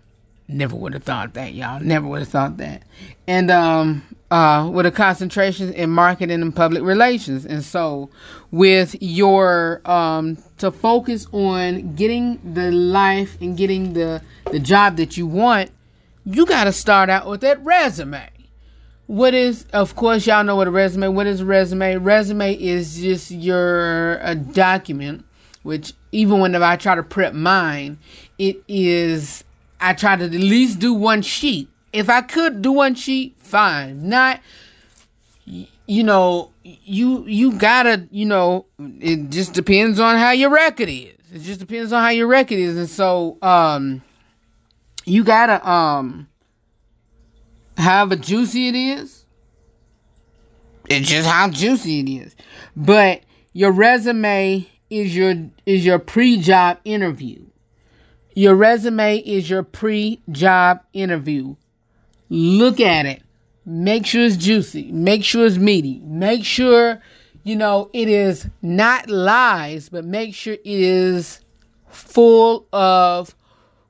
Never 0.53 0.75
would 0.75 0.95
have 0.95 1.05
thought 1.05 1.35
that, 1.35 1.55
y'all. 1.55 1.79
Never 1.79 2.09
would 2.09 2.21
have 2.21 2.29
thought 2.29 2.57
that. 2.57 2.83
And 3.29 3.53
um, 3.53 4.03
uh, 4.33 4.69
with 4.73 4.85
a 4.85 4.91
concentration 4.91 5.73
in 5.75 5.91
marketing 5.91 6.43
and 6.43 6.55
public 6.55 6.83
relations. 6.83 7.47
And 7.47 7.65
so, 7.65 8.11
with 8.51 8.97
your 9.01 9.81
um, 9.85 10.39
to 10.59 10.73
focus 10.73 11.29
on 11.31 11.95
getting 11.95 12.41
the 12.55 12.73
life 12.73 13.37
and 13.41 13.57
getting 13.57 13.93
the 13.93 14.23
the 14.51 14.59
job 14.59 14.97
that 14.97 15.17
you 15.17 15.27
want, 15.27 15.71
you 16.25 16.47
got 16.47 16.65
to 16.65 16.73
start 16.73 17.11
out 17.11 17.29
with 17.29 17.43
that 17.43 17.63
resume. 17.65 18.29
What 19.11 19.35
is, 19.35 19.67
of 19.73 19.97
course, 19.97 20.25
y'all 20.25 20.45
know 20.45 20.55
what 20.55 20.69
a 20.69 20.71
resume. 20.71 21.09
What 21.09 21.27
is 21.27 21.41
a 21.41 21.45
resume? 21.45 21.97
Resume 21.97 22.55
is 22.55 23.01
just 23.01 23.33
your 23.33 24.19
a 24.19 24.37
document, 24.37 25.25
which 25.65 25.95
even 26.13 26.39
whenever 26.39 26.65
I 26.65 26.77
try 26.77 26.95
to 26.95 27.03
prep 27.03 27.35
mine, 27.35 27.99
it 28.39 28.63
is 28.69 29.43
I 29.81 29.95
try 29.95 30.15
to 30.15 30.27
at 30.27 30.31
least 30.31 30.79
do 30.79 30.95
one 30.95 31.23
sheet. 31.23 31.69
If 31.93 32.09
I 32.09 32.21
could 32.21 32.63
do 32.63 32.71
one 32.71 32.95
sheet, 32.95 33.35
fine. 33.41 34.09
Not, 34.09 34.39
you 35.45 36.05
know, 36.05 36.53
you 36.63 37.27
you 37.27 37.59
gotta, 37.59 38.07
you 38.13 38.27
know, 38.27 38.67
it 38.79 39.31
just 39.31 39.55
depends 39.55 39.99
on 39.99 40.19
how 40.19 40.31
your 40.31 40.51
record 40.51 40.89
is. 40.89 41.17
It 41.35 41.41
just 41.41 41.59
depends 41.59 41.93
on 41.93 42.01
how 42.01 42.11
your 42.11 42.29
record 42.29 42.61
is, 42.61 42.77
and 42.79 42.89
so 42.89 43.39
um, 43.43 44.03
you 45.05 45.25
gotta 45.25 45.69
um, 45.69 46.29
however 47.81 48.17
juicy 48.17 48.69
it 48.69 48.75
is. 48.75 49.25
It's 50.89 51.09
just 51.09 51.29
how 51.29 51.49
juicy 51.51 52.01
it 52.01 52.09
is, 52.09 52.37
but 52.77 53.23
your 53.53 53.73
resume 53.73 54.67
is 54.91 55.15
your 55.15 55.35
is 55.67 55.85
your 55.85 55.99
pre-job 55.99 56.79
interview. 56.85 57.45
Your 58.35 58.55
resume 58.55 59.19
is 59.19 59.49
your 59.51 59.63
pre-job 59.63 60.81
interview. 60.93 61.57
Look 62.29 62.81
at 62.81 63.07
it. 63.07 63.23
Make 63.67 64.07
sure 64.07 64.23
it's 64.23 64.37
juicy. 64.37 64.91
Make 64.93 65.25
sure 65.25 65.47
it's 65.47 65.59
meaty. 65.59 66.01
Make 66.05 66.45
sure, 66.45 67.01
you 67.45 67.57
know, 67.57 67.91
it 67.93 68.09
is 68.09 68.49
not 68.63 69.11
lies, 69.11 69.89
but 69.89 70.05
make 70.05 70.35
sure 70.35 70.55
it 70.55 70.61
is 70.65 71.41
full 71.89 72.67
of 72.73 73.35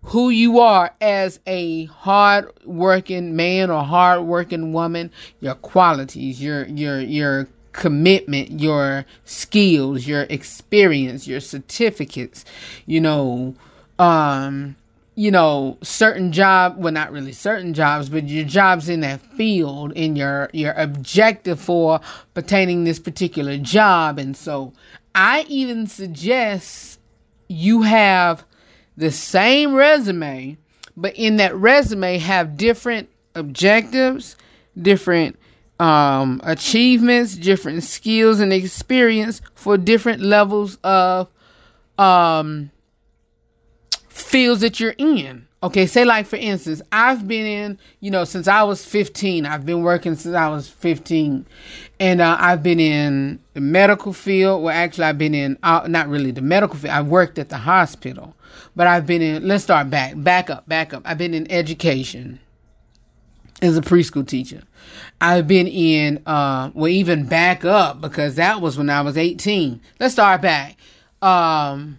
who 0.02 0.30
you 0.30 0.60
are 0.60 0.94
as 1.00 1.40
a 1.46 1.84
hard 1.86 2.50
working 2.64 3.36
man 3.36 3.70
or 3.70 3.84
hard 3.84 4.22
working 4.22 4.72
woman, 4.72 5.10
your 5.40 5.54
qualities, 5.54 6.42
your 6.42 6.66
your 6.66 7.00
your 7.00 7.48
commitment, 7.72 8.60
your 8.60 9.04
skills, 9.24 10.06
your 10.06 10.22
experience, 10.22 11.26
your 11.26 11.40
certificates, 11.40 12.44
you 12.86 13.00
know, 13.00 13.54
um, 13.98 14.74
you 15.14 15.30
know, 15.30 15.76
certain 15.82 16.32
job, 16.32 16.76
well, 16.78 16.92
not 16.92 17.12
really 17.12 17.32
certain 17.32 17.74
jobs, 17.74 18.08
but 18.08 18.28
your 18.28 18.44
jobs 18.44 18.88
in 18.88 19.00
that 19.00 19.20
field 19.34 19.92
and 19.94 20.16
your, 20.16 20.48
your 20.52 20.72
objective 20.72 21.60
for 21.60 22.00
pertaining 22.34 22.84
this 22.84 22.98
particular 22.98 23.58
job. 23.58 24.18
And 24.18 24.36
so 24.36 24.72
I 25.14 25.44
even 25.48 25.86
suggest 25.86 26.98
you 27.48 27.82
have 27.82 28.44
the 29.00 29.10
same 29.10 29.72
resume, 29.72 30.58
but 30.94 31.16
in 31.16 31.36
that 31.36 31.56
resume 31.56 32.18
have 32.18 32.58
different 32.58 33.08
objectives, 33.34 34.36
different 34.80 35.38
um, 35.78 36.38
achievements, 36.44 37.34
different 37.34 37.82
skills 37.82 38.40
and 38.40 38.52
experience 38.52 39.40
for 39.54 39.78
different 39.78 40.20
levels 40.20 40.76
of 40.84 41.30
um, 41.96 42.70
fields 44.10 44.60
that 44.60 44.78
you're 44.78 44.94
in. 44.98 45.48
Okay, 45.62 45.86
say 45.86 46.06
like 46.06 46.24
for 46.24 46.36
instance, 46.36 46.80
I've 46.90 47.28
been 47.28 47.44
in, 47.44 47.78
you 48.00 48.10
know, 48.10 48.24
since 48.24 48.48
I 48.48 48.62
was 48.62 48.82
15. 48.82 49.44
I've 49.44 49.66
been 49.66 49.82
working 49.82 50.14
since 50.14 50.34
I 50.34 50.48
was 50.48 50.68
15, 50.68 51.46
and 51.98 52.20
uh, 52.22 52.36
I've 52.40 52.62
been 52.62 52.80
in 52.80 53.38
the 53.52 53.60
medical 53.60 54.14
field. 54.14 54.62
Well, 54.62 54.74
actually, 54.74 55.04
I've 55.04 55.18
been 55.18 55.34
in 55.34 55.58
uh, 55.62 55.86
not 55.86 56.08
really 56.08 56.30
the 56.30 56.40
medical 56.40 56.78
field. 56.78 56.94
I 56.94 57.02
worked 57.02 57.38
at 57.38 57.50
the 57.50 57.58
hospital, 57.58 58.34
but 58.74 58.86
I've 58.86 59.04
been 59.04 59.20
in. 59.20 59.46
Let's 59.46 59.62
start 59.62 59.90
back, 59.90 60.14
back 60.16 60.48
up, 60.48 60.66
back 60.66 60.94
up. 60.94 61.02
I've 61.04 61.18
been 61.18 61.34
in 61.34 61.50
education 61.52 62.40
as 63.60 63.76
a 63.76 63.82
preschool 63.82 64.26
teacher. 64.26 64.62
I've 65.20 65.46
been 65.46 65.68
in, 65.68 66.22
uh, 66.24 66.70
well, 66.72 66.88
even 66.88 67.26
back 67.26 67.66
up 67.66 68.00
because 68.00 68.36
that 68.36 68.62
was 68.62 68.78
when 68.78 68.88
I 68.88 69.02
was 69.02 69.18
18. 69.18 69.78
Let's 69.98 70.14
start 70.14 70.40
back. 70.40 70.78
Um, 71.20 71.98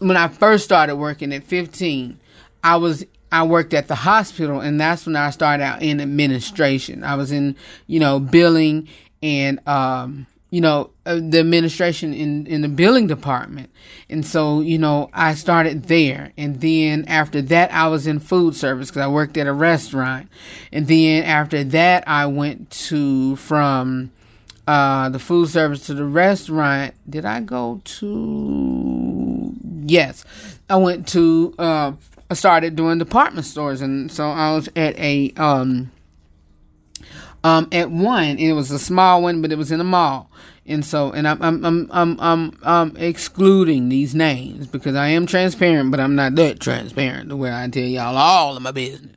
when 0.00 0.18
I 0.18 0.28
first 0.28 0.64
started 0.64 0.96
working 0.96 1.32
at 1.32 1.44
15, 1.44 2.20
I 2.64 2.76
was 2.76 3.04
I 3.30 3.44
worked 3.44 3.74
at 3.74 3.88
the 3.88 3.94
hospital 3.94 4.60
and 4.60 4.80
that's 4.80 5.06
when 5.06 5.16
I 5.16 5.30
started 5.30 5.62
out 5.62 5.82
in 5.82 6.00
administration. 6.00 7.04
I 7.04 7.14
was 7.14 7.30
in, 7.30 7.56
you 7.86 8.00
know, 8.00 8.18
billing 8.18 8.88
and 9.22 9.60
um, 9.68 10.26
you 10.50 10.60
know, 10.60 10.90
uh, 11.04 11.16
the 11.16 11.40
administration 11.40 12.14
in 12.14 12.46
in 12.46 12.62
the 12.62 12.68
billing 12.68 13.06
department. 13.06 13.70
And 14.08 14.24
so, 14.24 14.60
you 14.60 14.78
know, 14.78 15.10
I 15.12 15.34
started 15.34 15.84
there. 15.84 16.32
And 16.38 16.60
then 16.60 17.04
after 17.06 17.42
that 17.42 17.72
I 17.72 17.88
was 17.88 18.06
in 18.06 18.18
food 18.18 18.56
service 18.56 18.90
cuz 18.90 19.02
I 19.02 19.08
worked 19.08 19.36
at 19.36 19.46
a 19.46 19.52
restaurant. 19.52 20.28
And 20.72 20.88
then 20.88 21.24
after 21.24 21.64
that 21.64 22.04
I 22.08 22.26
went 22.26 22.70
to 22.88 23.36
from 23.36 24.10
uh, 24.66 25.10
the 25.10 25.18
food 25.18 25.48
service 25.50 25.86
to 25.86 25.94
the 25.94 26.06
restaurant. 26.06 26.94
Did 27.10 27.26
I 27.26 27.40
go 27.40 27.82
to? 27.84 29.52
Yes, 29.84 30.24
I 30.70 30.76
went 30.76 31.06
to. 31.08 31.54
Uh, 31.58 31.92
I 32.34 32.36
started 32.36 32.74
doing 32.74 32.98
department 32.98 33.46
stores, 33.46 33.80
and 33.80 34.10
so 34.10 34.28
I 34.28 34.56
was 34.56 34.68
at 34.74 34.98
a 34.98 35.32
um, 35.36 35.92
um 37.44 37.68
at 37.70 37.92
one. 37.92 38.24
And 38.30 38.40
it 38.40 38.54
was 38.54 38.72
a 38.72 38.78
small 38.80 39.22
one, 39.22 39.40
but 39.40 39.52
it 39.52 39.56
was 39.56 39.70
in 39.70 39.80
a 39.80 39.84
mall. 39.84 40.32
And 40.66 40.84
so, 40.84 41.12
and 41.12 41.28
I'm 41.28 41.40
I'm 41.40 41.64
I'm 41.64 41.88
I'm 41.92 42.20
I'm, 42.20 42.58
I'm 42.64 42.96
excluding 42.96 43.88
these 43.88 44.16
names 44.16 44.66
because 44.66 44.96
I 44.96 45.06
am 45.10 45.26
transparent, 45.26 45.92
but 45.92 46.00
I'm 46.00 46.16
not 46.16 46.34
that 46.34 46.58
transparent 46.58 47.28
the 47.28 47.36
way 47.36 47.52
I 47.52 47.68
tell 47.68 47.84
y'all 47.84 48.16
all 48.16 48.56
of 48.56 48.62
my 48.64 48.72
business. 48.72 49.14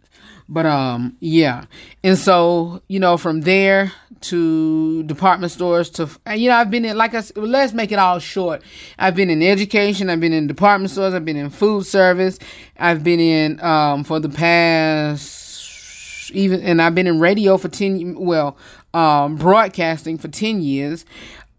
But 0.48 0.68
um, 0.68 1.18
yeah, 1.20 1.66
and 2.04 2.20
so 2.20 2.84
you 2.88 3.00
know, 3.00 3.18
from 3.18 3.42
there 3.42 3.94
to 4.22 5.04
department 5.04 5.52
stores 5.52 5.90
to 5.92 6.10
you 6.36 6.50
know, 6.50 6.56
I've 6.56 6.72
been 6.72 6.86
in 6.86 6.98
like 6.98 7.14
I 7.14 7.24
let's 7.36 7.74
make 7.74 7.92
it 7.92 8.00
all 8.00 8.20
short. 8.20 8.62
I've 9.00 9.16
been 9.16 9.30
in 9.30 9.42
education, 9.42 10.10
I've 10.10 10.20
been 10.20 10.34
in 10.34 10.48
department 10.48 10.92
stores, 10.92 11.14
I've 11.14 11.26
been 11.26 11.38
in 11.38 11.50
food 11.50 11.86
service, 11.86 12.40
I've 12.80 13.04
been 13.04 13.20
in 13.20 13.64
um 13.64 14.04
for 14.04 14.20
the 14.20 14.30
past 14.30 16.32
even, 16.34 16.62
and 16.62 16.82
I've 16.82 16.96
been 16.96 17.08
in 17.08 17.20
radio 17.20 17.58
for 17.58 17.70
ten 17.70 18.16
well, 18.20 18.58
um, 18.94 19.36
broadcasting 19.36 20.18
for 20.18 20.28
ten 20.28 20.62
years, 20.62 21.06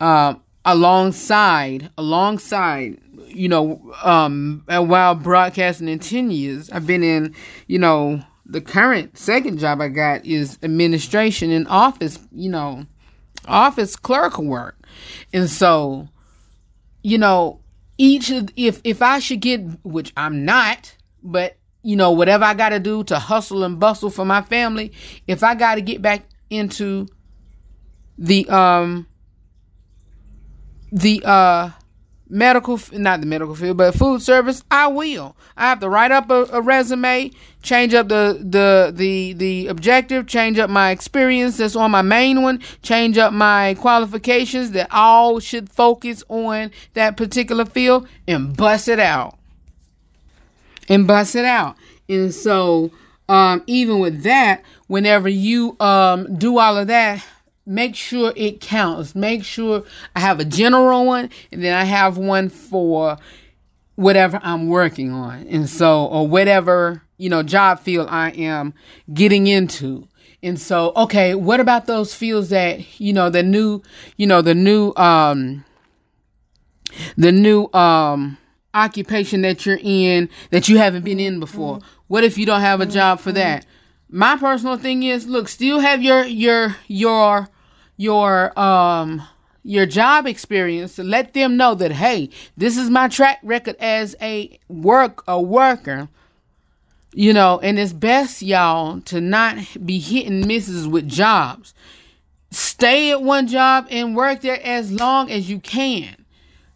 um, 0.00 0.42
alongside 0.64 1.90
alongside 1.96 2.98
you 3.28 3.48
know, 3.48 3.80
um, 4.02 4.62
while 4.66 5.14
broadcasting 5.14 5.88
in 5.88 5.98
10 5.98 6.30
years, 6.30 6.70
I've 6.70 6.86
been 6.86 7.02
in, 7.02 7.34
you 7.66 7.78
know, 7.78 8.22
the 8.48 8.60
current 8.60 9.16
second 9.18 9.58
job 9.58 9.80
I 9.80 9.88
got 9.88 10.24
is 10.24 10.58
administration 10.62 11.50
and 11.50 11.68
office, 11.68 12.18
you 12.32 12.50
know, 12.50 12.86
office 13.46 13.94
clerical 13.94 14.46
work. 14.46 14.76
And 15.32 15.48
so, 15.50 16.08
you 17.02 17.18
know, 17.18 17.60
each 17.98 18.30
of, 18.30 18.48
if 18.56 18.80
if 18.84 19.02
I 19.02 19.18
should 19.18 19.40
get 19.40 19.60
which 19.84 20.12
I'm 20.16 20.44
not, 20.44 20.96
but 21.22 21.56
you 21.82 21.94
know, 21.94 22.10
whatever 22.10 22.44
I 22.44 22.54
got 22.54 22.70
to 22.70 22.80
do 22.80 23.04
to 23.04 23.18
hustle 23.18 23.64
and 23.64 23.78
bustle 23.78 24.10
for 24.10 24.24
my 24.24 24.42
family, 24.42 24.92
if 25.26 25.44
I 25.44 25.54
got 25.54 25.74
to 25.76 25.80
get 25.80 26.00
back 26.00 26.24
into 26.50 27.06
the 28.16 28.48
um 28.48 29.06
the 30.90 31.22
uh 31.24 31.70
medical 32.30 32.78
not 32.92 33.20
the 33.20 33.26
medical 33.26 33.54
field 33.54 33.76
but 33.76 33.94
food 33.94 34.20
service 34.20 34.62
i 34.70 34.86
will. 34.86 35.36
I 35.56 35.68
have 35.68 35.80
to 35.80 35.88
write 35.88 36.12
up 36.12 36.30
a, 36.30 36.46
a, 36.52 36.60
resume 36.60 37.32
change 37.62 37.94
up 37.94 38.08
the 38.08 38.38
the 38.40 38.92
the 38.94 39.32
the 39.34 39.66
objective 39.68 40.26
change 40.26 40.58
up 40.58 40.70
my 40.70 40.90
experience 40.90 41.56
that's 41.56 41.74
on 41.74 41.90
my 41.90 42.02
main 42.02 42.42
one 42.42 42.60
change 42.82 43.18
up 43.18 43.32
my 43.32 43.74
qualifications 43.74 44.72
that 44.72 44.88
all 44.90 45.40
should 45.40 45.70
focus 45.70 46.22
on 46.28 46.70
that 46.94 47.16
particular 47.16 47.64
field 47.64 48.08
and 48.26 48.56
bust 48.56 48.88
it 48.88 49.00
out. 49.00 49.36
And 50.88 51.06
bust 51.06 51.34
it 51.34 51.44
out. 51.44 51.76
And 52.08 52.32
so 52.34 52.90
um 53.28 53.62
even 53.66 53.98
with 53.98 54.22
that 54.22 54.62
whenever 54.86 55.28
you 55.28 55.76
um 55.80 56.36
do 56.36 56.58
all 56.58 56.76
of 56.76 56.86
that 56.86 57.24
make 57.68 57.94
sure 57.94 58.32
it 58.34 58.60
counts. 58.60 59.14
Make 59.14 59.44
sure 59.44 59.84
I 60.16 60.20
have 60.20 60.40
a 60.40 60.44
general 60.44 61.04
one 61.04 61.30
and 61.52 61.62
then 61.62 61.74
I 61.74 61.84
have 61.84 62.16
one 62.16 62.48
for 62.48 63.18
whatever 63.94 64.40
I'm 64.42 64.68
working 64.68 65.12
on. 65.12 65.46
And 65.48 65.68
so, 65.68 66.06
or 66.06 66.26
whatever, 66.26 67.02
you 67.18 67.28
know, 67.28 67.42
job 67.42 67.80
field 67.80 68.08
I 68.10 68.30
am 68.30 68.72
getting 69.12 69.46
into. 69.46 70.08
And 70.42 70.58
so, 70.58 70.92
okay, 70.96 71.34
what 71.34 71.60
about 71.60 71.86
those 71.86 72.14
fields 72.14 72.48
that, 72.48 73.00
you 73.00 73.12
know, 73.12 73.28
the 73.28 73.42
new, 73.42 73.82
you 74.16 74.26
know, 74.26 74.40
the 74.40 74.54
new, 74.54 74.92
um, 74.96 75.64
the 77.16 77.32
new, 77.32 77.68
um, 77.74 78.38
occupation 78.74 79.42
that 79.42 79.66
you're 79.66 79.80
in 79.82 80.28
that 80.50 80.68
you 80.68 80.78
haven't 80.78 81.04
been 81.04 81.20
in 81.20 81.38
before? 81.40 81.80
What 82.06 82.24
if 82.24 82.38
you 82.38 82.46
don't 82.46 82.60
have 82.60 82.80
a 82.80 82.86
job 82.86 83.20
for 83.20 83.32
that? 83.32 83.66
My 84.08 84.36
personal 84.36 84.78
thing 84.78 85.02
is, 85.02 85.26
look, 85.26 85.48
still 85.48 85.80
have 85.80 86.02
your 86.02 86.24
your 86.24 86.76
your 86.86 87.48
your 87.98 88.58
um 88.58 89.22
your 89.62 89.84
job 89.84 90.26
experience. 90.26 90.96
Let 90.96 91.34
them 91.34 91.58
know 91.58 91.74
that 91.74 91.92
hey, 91.92 92.30
this 92.56 92.78
is 92.78 92.88
my 92.88 93.08
track 93.08 93.40
record 93.42 93.76
as 93.78 94.16
a 94.22 94.58
work 94.68 95.22
a 95.28 95.38
worker. 95.40 96.08
You 97.12 97.32
know, 97.32 97.58
and 97.60 97.78
it's 97.78 97.92
best, 97.92 98.42
y'all, 98.42 99.00
to 99.02 99.20
not 99.20 99.56
be 99.84 99.98
hit 99.98 100.26
and 100.26 100.46
misses 100.46 100.86
with 100.86 101.08
jobs. 101.08 101.74
Stay 102.50 103.10
at 103.10 103.22
one 103.22 103.46
job 103.46 103.88
and 103.90 104.14
work 104.14 104.42
there 104.42 104.62
as 104.62 104.92
long 104.92 105.30
as 105.30 105.50
you 105.50 105.58
can. 105.58 106.14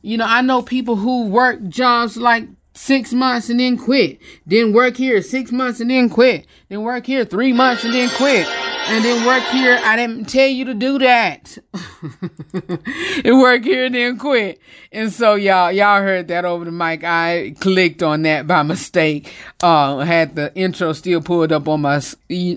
You 0.01 0.17
know, 0.17 0.27
I 0.27 0.41
know 0.41 0.63
people 0.63 0.97
who 0.97 1.27
work 1.27 1.63
jobs 1.69 2.17
like 2.17 2.49
six 2.83 3.13
months 3.13 3.49
and 3.49 3.61
then 3.61 3.79
quit. 3.79 4.19
Then 4.45 4.73
work 4.73 4.97
here 4.97 5.23
six 5.23 5.53
months 5.53 5.79
and 5.79 5.89
then 5.89 6.11
quit. 6.11 6.47
Then 6.69 6.83
work 6.83 7.07
here 7.07 7.25
three 7.25 7.53
months 7.53 7.85
and 7.85 7.95
then 7.95 8.11
quit. 8.11 8.47
And 8.89 9.05
then 9.05 9.25
work 9.25 9.45
here. 9.45 9.81
I 9.85 9.95
didn't 9.95 10.25
tell 10.29 10.49
you 10.49 10.65
to 10.65 10.75
do 10.75 10.99
that. 10.99 11.57
and 13.25 13.39
work 13.39 13.63
here 13.63 13.85
and 13.85 13.95
then 13.95 14.19
quit. 14.19 14.61
And 14.91 15.13
so 15.13 15.37
y'all, 15.37 15.71
y'all 15.71 16.03
heard 16.03 16.27
that 16.29 16.45
over 16.45 16.65
the 16.65 16.73
mic. 16.73 17.05
I 17.05 17.55
clicked 17.61 18.03
on 18.03 18.23
that 18.23 18.49
by 18.49 18.65
mistake. 18.65 19.33
Uh, 19.63 19.99
had 19.99 20.35
the 20.35 20.53
intro 20.57 20.93
still 20.93 21.23
pulled 21.23 21.53
up 21.53 21.69
on 21.69 21.83
my 21.83 22.03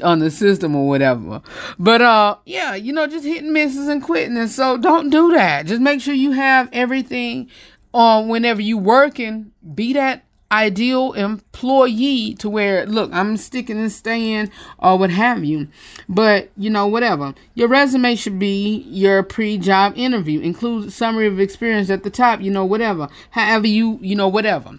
on 0.03 0.19
the 0.19 0.31
system 0.31 0.75
or 0.75 0.87
whatever. 0.87 1.43
But 1.77 2.01
uh, 2.01 2.37
yeah, 2.45 2.73
you 2.73 2.93
know, 2.93 3.05
just 3.05 3.25
hitting 3.25 3.53
misses 3.53 3.87
and 3.87 4.01
quitting. 4.01 4.37
And 4.37 4.49
so 4.49 4.77
don't 4.77 5.11
do 5.11 5.33
that. 5.33 5.67
Just 5.67 5.81
make 5.81 6.01
sure 6.01 6.15
you 6.15 6.31
have 6.31 6.67
everything 6.73 7.51
um, 7.95 8.27
whenever 8.27 8.61
you 8.61 8.77
working, 8.77 9.51
be 9.73 9.93
that 9.93 10.25
ideal 10.51 11.13
employee 11.13 12.35
to 12.35 12.49
where 12.49 12.85
look, 12.85 13.09
I'm 13.13 13.37
sticking 13.37 13.79
and 13.79 13.91
staying 13.91 14.51
or 14.79 14.97
what 14.97 15.09
have 15.09 15.43
you. 15.43 15.69
But 16.09 16.49
you 16.57 16.69
know, 16.69 16.87
whatever. 16.87 17.33
Your 17.53 17.69
resume 17.69 18.15
should 18.15 18.37
be 18.37 18.85
your 18.89 19.23
pre-job 19.23 19.93
interview. 19.95 20.41
Include 20.41 20.91
summary 20.91 21.27
of 21.27 21.39
experience 21.39 21.89
at 21.89 22.03
the 22.03 22.09
top, 22.09 22.41
you 22.41 22.51
know, 22.51 22.65
whatever. 22.65 23.07
However 23.31 23.67
you, 23.67 23.97
you 24.01 24.15
know, 24.15 24.27
whatever. 24.27 24.77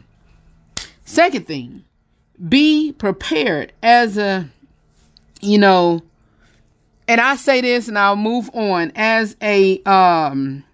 Second 1.07 1.47
thing, 1.47 1.85
be 2.49 2.93
prepared 2.93 3.73
as 3.83 4.19
a 4.19 4.51
you 5.41 5.59
know, 5.59 6.03
and 7.09 7.21
I 7.21 7.37
say 7.37 7.63
this 7.63 7.89
and 7.89 7.99
I'll 7.99 8.17
move 8.17 8.51
on 8.53 8.93
as 8.95 9.37
a 9.41 9.83
um 9.85 10.65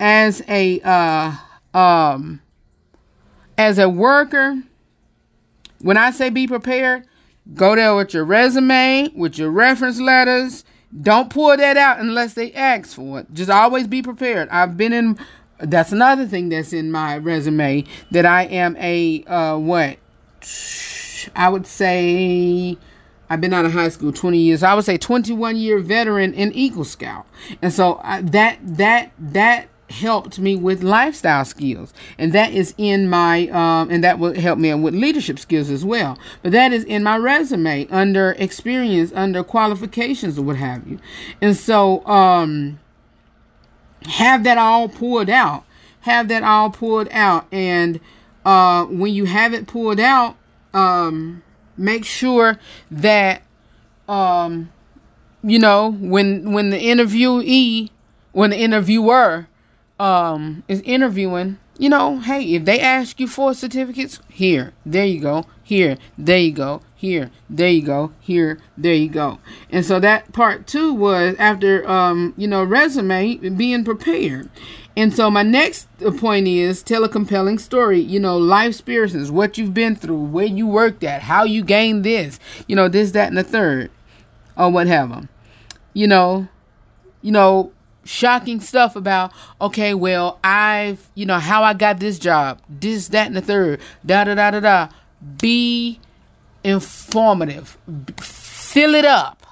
as 0.00 0.42
a 0.48 0.80
uh 0.82 1.36
um 1.74 2.40
as 3.56 3.78
a 3.78 3.88
worker 3.88 4.60
when 5.80 5.96
i 5.96 6.10
say 6.10 6.30
be 6.30 6.46
prepared 6.46 7.04
go 7.54 7.74
there 7.74 7.94
with 7.94 8.14
your 8.14 8.24
resume 8.24 9.08
with 9.14 9.38
your 9.38 9.50
reference 9.50 10.00
letters 10.00 10.64
don't 11.02 11.30
pull 11.30 11.56
that 11.56 11.76
out 11.76 12.00
unless 12.00 12.34
they 12.34 12.52
ask 12.52 12.94
for 12.94 13.20
it 13.20 13.26
just 13.32 13.50
always 13.50 13.86
be 13.86 14.02
prepared 14.02 14.48
i've 14.50 14.76
been 14.76 14.92
in 14.92 15.18
that's 15.60 15.92
another 15.92 16.26
thing 16.26 16.48
that's 16.48 16.72
in 16.72 16.90
my 16.90 17.16
resume 17.18 17.84
that 18.10 18.24
i 18.24 18.44
am 18.44 18.76
a 18.78 19.22
uh 19.24 19.56
what 19.56 19.98
i 21.36 21.48
would 21.48 21.66
say 21.66 22.76
I've 23.30 23.40
been 23.40 23.52
out 23.52 23.64
of 23.64 23.72
high 23.72 23.90
school 23.90 24.12
20 24.12 24.38
years. 24.38 24.62
I 24.62 24.74
would 24.74 24.84
say 24.84 24.96
21 24.96 25.56
year 25.56 25.78
veteran 25.80 26.32
in 26.34 26.52
Eagle 26.52 26.84
Scout. 26.84 27.26
And 27.60 27.72
so 27.72 28.00
I, 28.02 28.22
that 28.22 28.58
that 28.62 29.12
that 29.18 29.68
helped 29.90 30.38
me 30.38 30.56
with 30.56 30.82
lifestyle 30.82 31.44
skills. 31.44 31.92
And 32.18 32.32
that 32.32 32.52
is 32.52 32.74
in 32.78 33.08
my 33.08 33.48
um, 33.48 33.90
and 33.90 34.04
that 34.04 34.18
will 34.18 34.34
help 34.34 34.58
me 34.58 34.72
with 34.74 34.94
leadership 34.94 35.38
skills 35.38 35.70
as 35.70 35.84
well. 35.84 36.18
But 36.42 36.52
that 36.52 36.72
is 36.72 36.84
in 36.84 37.02
my 37.02 37.16
resume 37.16 37.86
under 37.88 38.32
experience 38.32 39.12
under 39.14 39.42
qualifications 39.42 40.38
or 40.38 40.42
what 40.42 40.56
have 40.56 40.86
you. 40.86 40.98
And 41.40 41.56
so 41.56 42.06
um 42.06 42.78
have 44.04 44.44
that 44.44 44.58
all 44.58 44.88
pulled 44.88 45.30
out. 45.30 45.64
Have 46.00 46.28
that 46.28 46.42
all 46.42 46.70
pulled 46.70 47.08
out. 47.10 47.46
And 47.52 48.00
uh 48.44 48.84
when 48.84 49.12
you 49.12 49.24
have 49.24 49.54
it 49.54 49.66
pulled 49.66 50.00
out 50.00 50.36
um 50.74 51.42
make 51.76 52.04
sure 52.04 52.58
that 52.90 53.42
um 54.08 54.70
you 55.42 55.58
know 55.58 55.92
when 55.92 56.52
when 56.52 56.70
the 56.70 56.78
interviewee 56.78 57.90
when 58.32 58.50
the 58.50 58.56
interviewer 58.58 59.46
um 60.00 60.62
is 60.68 60.80
interviewing 60.82 61.58
you 61.78 61.88
know 61.88 62.18
hey 62.20 62.54
if 62.54 62.64
they 62.64 62.80
ask 62.80 63.18
you 63.18 63.26
for 63.26 63.52
certificates 63.54 64.20
here 64.28 64.72
there 64.86 65.06
you 65.06 65.20
go 65.20 65.44
here 65.62 65.96
there 66.16 66.38
you 66.38 66.52
go 66.52 66.80
here 66.98 67.30
there 67.48 67.70
you 67.70 67.82
go 67.82 68.12
here 68.20 68.58
there 68.76 68.94
you 68.94 69.08
go. 69.08 69.38
And 69.70 69.84
so 69.84 70.00
that 70.00 70.32
part 70.32 70.66
two 70.66 70.92
was 70.92 71.36
after 71.38 71.88
um 71.88 72.34
you 72.36 72.48
know 72.48 72.64
resume 72.64 73.36
being 73.36 73.84
prepared. 73.84 74.50
And 74.96 75.14
so 75.14 75.30
my 75.30 75.44
next 75.44 75.86
point 76.16 76.48
is 76.48 76.82
tell 76.82 77.04
a 77.04 77.08
compelling 77.08 77.58
story. 77.58 78.00
You 78.00 78.18
know 78.18 78.36
life 78.36 78.70
experiences 78.70 79.30
what 79.30 79.56
you've 79.56 79.74
been 79.74 79.94
through 79.94 80.24
where 80.24 80.46
you 80.46 80.66
worked 80.66 81.04
at 81.04 81.22
how 81.22 81.44
you 81.44 81.62
gained 81.62 82.04
this 82.04 82.40
you 82.66 82.74
know 82.74 82.88
this 82.88 83.12
that 83.12 83.28
and 83.28 83.38
the 83.38 83.44
third 83.44 83.90
or 84.56 84.70
whatever. 84.70 85.28
You 85.94 86.08
know 86.08 86.48
you 87.22 87.30
know 87.30 87.72
shocking 88.04 88.60
stuff 88.60 88.96
about 88.96 89.32
okay 89.60 89.92
well 89.92 90.38
i've 90.42 91.10
you 91.14 91.26
know 91.26 91.38
how 91.38 91.62
i 91.62 91.74
got 91.74 92.00
this 92.00 92.18
job 92.18 92.58
this 92.68 93.08
that 93.08 93.26
and 93.26 93.36
the 93.36 93.42
third 93.42 93.80
da 94.06 94.24
da 94.24 94.34
da 94.34 94.50
da 94.50 94.60
da. 94.60 94.88
Be 95.40 95.98
informative. 96.64 97.76
Fill 98.18 98.94
it 98.94 99.04
up. 99.04 99.46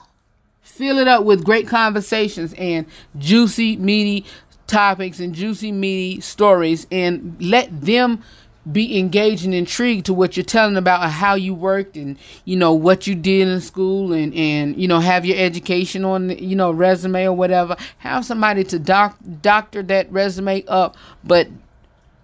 Fill 0.62 0.98
it 0.98 1.08
up 1.08 1.24
with 1.24 1.44
great 1.44 1.66
conversations 1.66 2.54
and 2.54 2.86
juicy 3.18 3.76
meaty 3.76 4.24
topics 4.66 5.20
and 5.20 5.34
juicy 5.34 5.72
meaty 5.72 6.20
stories 6.20 6.86
and 6.90 7.36
let 7.40 7.80
them 7.80 8.22
be 8.70 8.98
engaged 8.98 9.44
and 9.44 9.54
intrigued 9.54 10.06
to 10.06 10.14
what 10.14 10.36
you're 10.36 10.44
telling 10.44 10.76
about 10.76 11.08
how 11.10 11.34
you 11.34 11.54
worked 11.54 11.96
and 11.96 12.18
you 12.44 12.56
know 12.56 12.72
what 12.72 13.06
you 13.06 13.14
did 13.14 13.46
in 13.46 13.60
school 13.60 14.12
and 14.12 14.34
and 14.34 14.76
you 14.80 14.88
know 14.88 14.98
have 14.98 15.24
your 15.24 15.38
education 15.38 16.04
on 16.04 16.30
you 16.30 16.56
know 16.56 16.70
resume 16.70 17.24
or 17.24 17.32
whatever. 17.32 17.76
Have 17.98 18.24
somebody 18.24 18.64
to 18.64 18.78
doc 18.78 19.16
doctor 19.40 19.82
that 19.84 20.10
resume 20.10 20.64
up 20.66 20.96
but 21.22 21.48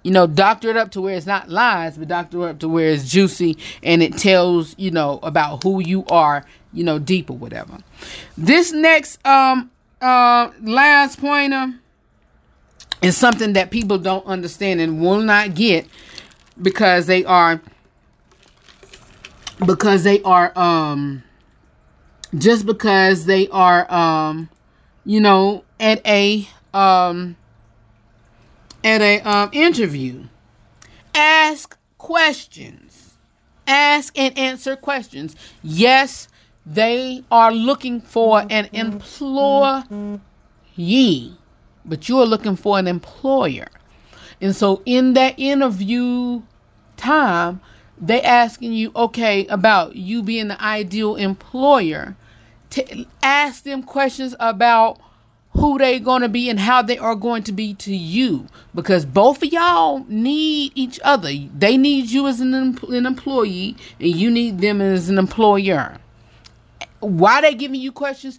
you 0.02 0.10
know 0.10 0.26
doctor 0.26 0.68
it 0.68 0.76
up 0.76 0.90
to 0.92 1.00
where 1.00 1.14
it's 1.14 1.26
not 1.26 1.48
lies 1.48 1.96
but 1.96 2.08
doctor 2.08 2.48
it 2.48 2.50
up 2.50 2.58
to 2.58 2.68
where 2.68 2.90
it's 2.90 3.08
juicy 3.08 3.56
and 3.84 4.02
it 4.02 4.18
tells 4.18 4.76
you 4.78 4.90
know 4.90 5.20
about 5.22 5.62
who 5.62 5.80
you 5.80 6.04
are 6.06 6.44
you 6.72 6.82
know 6.82 6.98
deep 6.98 7.30
or 7.30 7.36
whatever. 7.36 7.78
This 8.36 8.72
next 8.72 9.24
um 9.24 9.70
uh 10.00 10.50
last 10.62 11.20
pointer 11.20 11.74
is 13.00 13.16
something 13.16 13.52
that 13.52 13.70
people 13.70 13.98
don't 13.98 14.24
understand 14.26 14.80
and 14.80 15.00
will 15.00 15.20
not 15.20 15.54
get 15.54 15.86
because 16.62 17.06
they 17.06 17.24
are 17.24 17.60
because 19.66 20.04
they 20.04 20.22
are 20.22 20.56
um 20.58 21.22
just 22.36 22.66
because 22.66 23.26
they 23.26 23.48
are 23.48 23.90
um 23.92 24.48
you 25.04 25.20
know 25.20 25.64
at 25.80 26.04
a 26.06 26.48
um 26.74 27.36
at 28.84 29.00
a 29.00 29.20
um 29.20 29.50
interview. 29.52 30.24
Ask 31.14 31.76
questions. 31.98 33.14
Ask 33.66 34.18
and 34.18 34.36
answer 34.38 34.76
questions. 34.76 35.36
Yes 35.62 36.28
they 36.64 37.24
are 37.30 37.52
looking 37.52 38.00
for 38.00 38.44
an 38.48 38.68
employee 38.72 39.82
but 41.84 42.08
you're 42.08 42.26
looking 42.26 42.56
for 42.56 42.78
an 42.78 42.86
employer. 42.86 43.66
And 44.40 44.54
so 44.54 44.82
in 44.84 45.14
that 45.14 45.34
interview 45.38 46.42
time, 47.02 47.60
they 48.00 48.22
asking 48.22 48.72
you, 48.72 48.92
okay, 48.96 49.46
about 49.46 49.96
you 49.96 50.22
being 50.22 50.48
the 50.48 50.62
ideal 50.62 51.16
employer. 51.16 52.16
To 52.70 53.04
ask 53.22 53.64
them 53.64 53.82
questions 53.82 54.34
about 54.40 54.98
who 55.50 55.76
they 55.76 56.00
going 56.00 56.22
to 56.22 56.28
be 56.28 56.48
and 56.48 56.58
how 56.58 56.80
they 56.80 56.96
are 56.96 57.14
going 57.14 57.42
to 57.42 57.52
be 57.52 57.74
to 57.74 57.94
you 57.94 58.46
because 58.74 59.04
both 59.04 59.42
of 59.42 59.52
y'all 59.52 60.04
need 60.08 60.72
each 60.74 60.98
other. 61.04 61.30
They 61.58 61.76
need 61.76 62.10
you 62.10 62.26
as 62.26 62.40
an, 62.40 62.54
em- 62.54 62.78
an 62.88 63.04
employee 63.04 63.76
and 64.00 64.16
you 64.16 64.30
need 64.30 64.60
them 64.60 64.80
as 64.80 65.10
an 65.10 65.18
employer. 65.18 65.98
Why 67.00 67.42
they 67.42 67.54
giving 67.54 67.80
you 67.80 67.92
questions? 67.92 68.38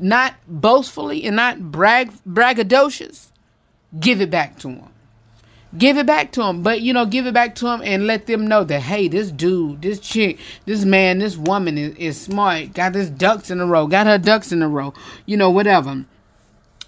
Not 0.00 0.34
boastfully 0.48 1.24
and 1.24 1.36
not 1.36 1.70
brag 1.70 2.10
braggadocious. 2.28 3.30
Give 4.00 4.20
it 4.20 4.30
back 4.30 4.58
to 4.58 4.68
them 4.68 4.90
give 5.76 5.98
it 5.98 6.06
back 6.06 6.32
to 6.32 6.40
them 6.40 6.62
but 6.62 6.80
you 6.80 6.92
know 6.92 7.04
give 7.04 7.26
it 7.26 7.34
back 7.34 7.54
to 7.54 7.66
them 7.66 7.82
and 7.84 8.06
let 8.06 8.26
them 8.26 8.46
know 8.46 8.64
that 8.64 8.80
hey 8.80 9.06
this 9.06 9.30
dude 9.30 9.82
this 9.82 10.00
chick 10.00 10.38
this 10.64 10.84
man 10.84 11.18
this 11.18 11.36
woman 11.36 11.76
is, 11.76 11.94
is 11.96 12.20
smart 12.20 12.72
got 12.72 12.94
his 12.94 13.10
ducks 13.10 13.50
in 13.50 13.60
a 13.60 13.66
row 13.66 13.86
got 13.86 14.06
her 14.06 14.18
ducks 14.18 14.50
in 14.50 14.62
a 14.62 14.68
row 14.68 14.94
you 15.26 15.36
know 15.36 15.50
whatever 15.50 16.04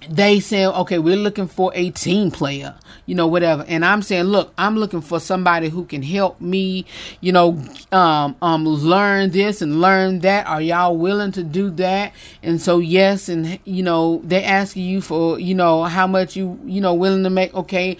they 0.09 0.41
say, 0.41 0.67
okay, 0.67 0.99
we're 0.99 1.17
looking 1.17 1.47
for 1.47 1.73
a 1.75 1.91
team 1.91 2.31
player, 2.31 2.75
you 3.07 3.15
know, 3.15 3.27
whatever. 3.27 3.65
And 3.69 3.85
I'm 3.85 4.01
saying, 4.03 4.25
look, 4.25 4.53
I'm 4.57 4.77
looking 4.77 5.03
for 5.03 5.21
somebody 5.21 5.69
who 5.69 5.85
can 5.85 6.03
help 6.03 6.41
me, 6.41 6.87
you 7.21 7.33
know, 7.33 7.63
um, 7.93 8.35
um, 8.41 8.65
learn 8.65 9.31
this 9.31 9.61
and 9.61 9.81
learn 9.81 10.21
that. 10.21 10.47
Are 10.47 10.61
y'all 10.63 10.97
willing 10.97 11.33
to 11.33 11.43
do 11.43 11.71
that? 11.73 12.13
And 12.43 12.61
so, 12.61 12.79
yes, 12.79 13.29
and 13.29 13.59
you 13.65 13.83
know, 13.83 14.23
they 14.25 14.43
asking 14.43 14.85
you 14.85 15.01
for, 15.01 15.39
you 15.39 15.55
know, 15.55 15.85
how 15.85 16.07
much 16.07 16.35
you, 16.35 16.59
you 16.65 16.81
know, 16.81 16.95
willing 16.95 17.25
to 17.25 17.31
make. 17.31 17.53
Okay, 17.55 17.99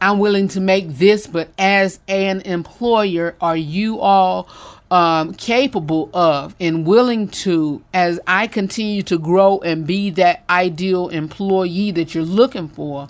I'm 0.00 0.18
willing 0.18 0.48
to 0.48 0.60
make 0.60 0.88
this, 0.88 1.26
but 1.26 1.48
as 1.58 1.98
an 2.06 2.42
employer, 2.42 3.34
are 3.40 3.56
you 3.56 4.00
all 4.00 4.48
um, 4.90 5.34
capable 5.34 6.08
of 6.14 6.54
and 6.60 6.86
willing 6.86 7.28
to, 7.28 7.82
as 7.92 8.20
I 8.26 8.46
continue 8.46 9.02
to 9.04 9.18
grow 9.18 9.58
and 9.58 9.86
be 9.86 10.10
that 10.10 10.44
ideal 10.48 11.08
employee 11.08 11.90
that 11.92 12.14
you're 12.14 12.24
looking 12.24 12.68
for? 12.68 13.08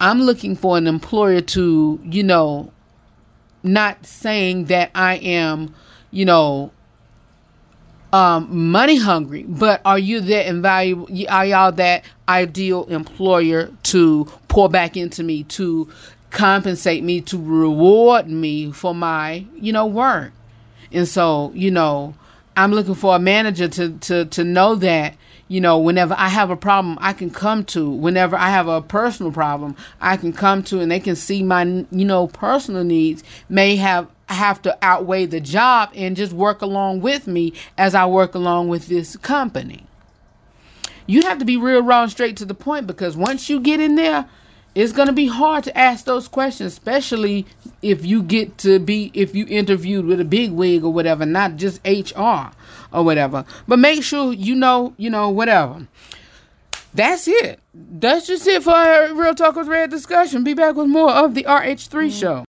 I'm 0.00 0.22
looking 0.22 0.56
for 0.56 0.76
an 0.76 0.88
employer 0.88 1.40
to, 1.40 2.00
you 2.04 2.22
know, 2.24 2.72
not 3.62 4.04
saying 4.04 4.66
that 4.66 4.90
I 4.94 5.16
am, 5.16 5.74
you 6.10 6.24
know, 6.24 6.72
um, 8.12 8.70
money 8.70 8.96
hungry, 8.96 9.44
but 9.44 9.80
are 9.84 9.98
you 9.98 10.20
that 10.20 10.46
invaluable? 10.46 11.08
Are 11.28 11.46
y'all 11.46 11.72
that 11.72 12.04
ideal 12.28 12.84
employer 12.84 13.70
to 13.84 14.26
pour 14.46 14.68
back 14.68 14.96
into 14.96 15.24
me, 15.24 15.42
to 15.44 15.88
compensate 16.34 17.02
me, 17.02 17.22
to 17.22 17.38
reward 17.38 18.28
me 18.28 18.70
for 18.72 18.94
my, 18.94 19.46
you 19.54 19.72
know, 19.72 19.86
work? 19.86 20.32
And 20.92 21.08
so, 21.08 21.50
you 21.54 21.70
know, 21.70 22.14
I'm 22.56 22.72
looking 22.72 22.94
for 22.94 23.16
a 23.16 23.18
manager 23.18 23.68
to 23.68 23.90
to 23.98 24.24
to 24.26 24.44
know 24.44 24.74
that, 24.76 25.16
you 25.48 25.60
know, 25.60 25.78
whenever 25.78 26.14
I 26.16 26.28
have 26.28 26.50
a 26.50 26.56
problem, 26.56 26.98
I 27.00 27.12
can 27.12 27.30
come 27.30 27.64
to. 27.66 27.90
Whenever 27.90 28.36
I 28.36 28.50
have 28.50 28.68
a 28.68 28.82
personal 28.82 29.32
problem, 29.32 29.76
I 30.00 30.16
can 30.16 30.32
come 30.32 30.62
to, 30.64 30.80
and 30.80 30.90
they 30.90 31.00
can 31.00 31.16
see 31.16 31.42
my, 31.42 31.64
you 31.64 32.04
know, 32.04 32.28
personal 32.28 32.84
needs 32.84 33.24
may 33.48 33.76
have 33.76 34.08
have 34.28 34.62
to 34.62 34.76
outweigh 34.82 35.26
the 35.26 35.40
job 35.40 35.90
and 35.94 36.16
just 36.16 36.32
work 36.32 36.62
along 36.62 37.00
with 37.00 37.26
me 37.26 37.52
as 37.76 37.94
I 37.94 38.06
work 38.06 38.34
along 38.34 38.68
with 38.68 38.86
this 38.86 39.16
company. 39.16 39.86
You 41.06 41.22
have 41.22 41.38
to 41.38 41.44
be 41.44 41.56
real 41.56 41.82
raw 41.82 42.02
and 42.02 42.10
straight 42.10 42.38
to 42.38 42.46
the 42.46 42.54
point 42.54 42.86
because 42.86 43.16
once 43.16 43.50
you 43.50 43.60
get 43.60 43.80
in 43.80 43.96
there, 43.96 44.26
it's 44.74 44.92
going 44.92 45.06
to 45.06 45.12
be 45.12 45.26
hard 45.26 45.64
to 45.64 45.78
ask 45.78 46.04
those 46.04 46.26
questions, 46.26 46.72
especially 46.72 47.46
if 47.82 48.04
you 48.04 48.22
get 48.22 48.58
to 48.58 48.78
be, 48.78 49.10
if 49.14 49.34
you 49.34 49.46
interviewed 49.48 50.04
with 50.04 50.20
a 50.20 50.24
big 50.24 50.50
wig 50.50 50.84
or 50.84 50.92
whatever, 50.92 51.24
not 51.24 51.56
just 51.56 51.80
HR 51.86 52.50
or 52.92 53.04
whatever. 53.04 53.44
But 53.68 53.78
make 53.78 54.02
sure 54.02 54.32
you 54.32 54.54
know, 54.54 54.94
you 54.96 55.10
know, 55.10 55.30
whatever. 55.30 55.86
That's 56.92 57.26
it. 57.26 57.60
That's 57.74 58.26
just 58.26 58.46
it 58.46 58.62
for 58.62 58.70
our 58.70 59.12
Real 59.14 59.34
Talk 59.34 59.56
with 59.56 59.66
Red 59.66 59.90
discussion. 59.90 60.44
Be 60.44 60.54
back 60.54 60.76
with 60.76 60.86
more 60.86 61.10
of 61.10 61.34
the 61.34 61.42
RH3 61.44 61.88
mm. 61.88 62.20
show. 62.20 62.44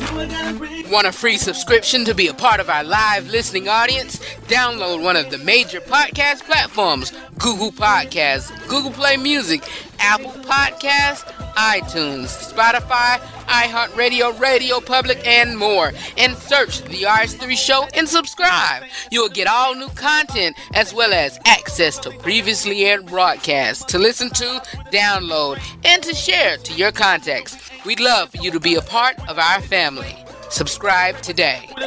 Want 0.00 1.06
a 1.06 1.12
free 1.12 1.36
subscription 1.36 2.04
to 2.06 2.14
be 2.14 2.28
a 2.28 2.34
part 2.34 2.58
of 2.58 2.70
our 2.70 2.82
live 2.82 3.28
listening 3.28 3.68
audience? 3.68 4.18
Download 4.48 5.02
one 5.02 5.16
of 5.16 5.30
the 5.30 5.38
major 5.38 5.80
podcast 5.80 6.44
platforms 6.44 7.12
Google 7.38 7.70
Podcasts, 7.70 8.50
Google 8.66 8.90
Play 8.90 9.16
Music, 9.16 9.62
Apple 9.98 10.32
Podcasts, 10.32 11.24
iTunes, 11.56 12.52
Spotify, 12.52 13.18
iHeartRadio, 13.46 14.38
Radio 14.38 14.80
Public, 14.80 15.26
and 15.26 15.56
more. 15.56 15.92
And 16.16 16.36
search 16.36 16.82
The 16.82 17.02
RH3 17.02 17.56
Show 17.56 17.88
and 17.94 18.08
subscribe. 18.08 18.84
You'll 19.10 19.28
get 19.28 19.46
all 19.48 19.74
new 19.74 19.88
content 19.90 20.56
as 20.74 20.94
well 20.94 21.12
as 21.12 21.38
access 21.46 21.98
to 21.98 22.10
previously 22.10 22.84
aired 22.84 23.06
broadcasts 23.06 23.84
to 23.86 23.98
listen 23.98 24.30
to, 24.30 24.62
download, 24.92 25.60
and 25.84 26.02
to 26.02 26.14
share 26.14 26.56
to 26.58 26.72
your 26.74 26.92
contacts. 26.92 27.56
We'd 27.84 28.00
love 28.00 28.30
for 28.30 28.38
you 28.38 28.50
to 28.50 28.60
be 28.60 28.74
a 28.74 28.82
part 28.82 29.18
of 29.28 29.38
our 29.38 29.60
family. 29.62 30.16
Subscribe 30.50 31.20
today. 31.20 31.68
The 31.76 31.82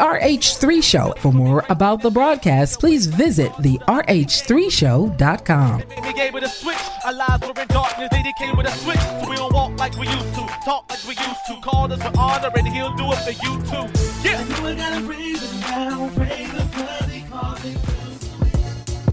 RH3 0.00 0.82
Show. 0.82 1.14
For 1.18 1.32
more 1.32 1.64
about 1.68 2.02
the 2.02 2.10
broadcast, 2.10 2.80
please 2.80 3.06
visit 3.06 3.52
the 3.60 3.78
RH3Show.com. 3.86 5.82
They 6.02 6.12
gave 6.12 6.34
it 6.34 6.42
a 6.42 6.48
switch. 6.48 6.76
Our 7.04 7.12
lives 7.12 7.46
were 7.46 7.54
in 7.62 7.68
darkness. 7.68 8.08
They 8.10 8.32
came 8.36 8.56
with 8.56 8.66
a 8.66 8.72
switch. 8.72 8.98
So 8.98 9.30
we 9.30 9.36
don't 9.36 9.54
walk 9.54 9.78
like 9.78 9.96
we 9.96 10.08
used 10.08 10.34
to. 10.34 10.40
Talk 10.64 10.90
like 10.90 11.04
we 11.04 11.10
used 11.10 11.46
to. 11.46 11.60
Call 11.62 11.92
us 11.92 12.02
for 12.02 12.10
honor 12.18 12.50
and 12.56 12.66
he'll 12.66 12.96
do 12.96 13.12
it 13.12 13.18
for 13.18 13.30
you 13.30 13.62
too. 13.62 13.86
Yeah. 14.28 14.44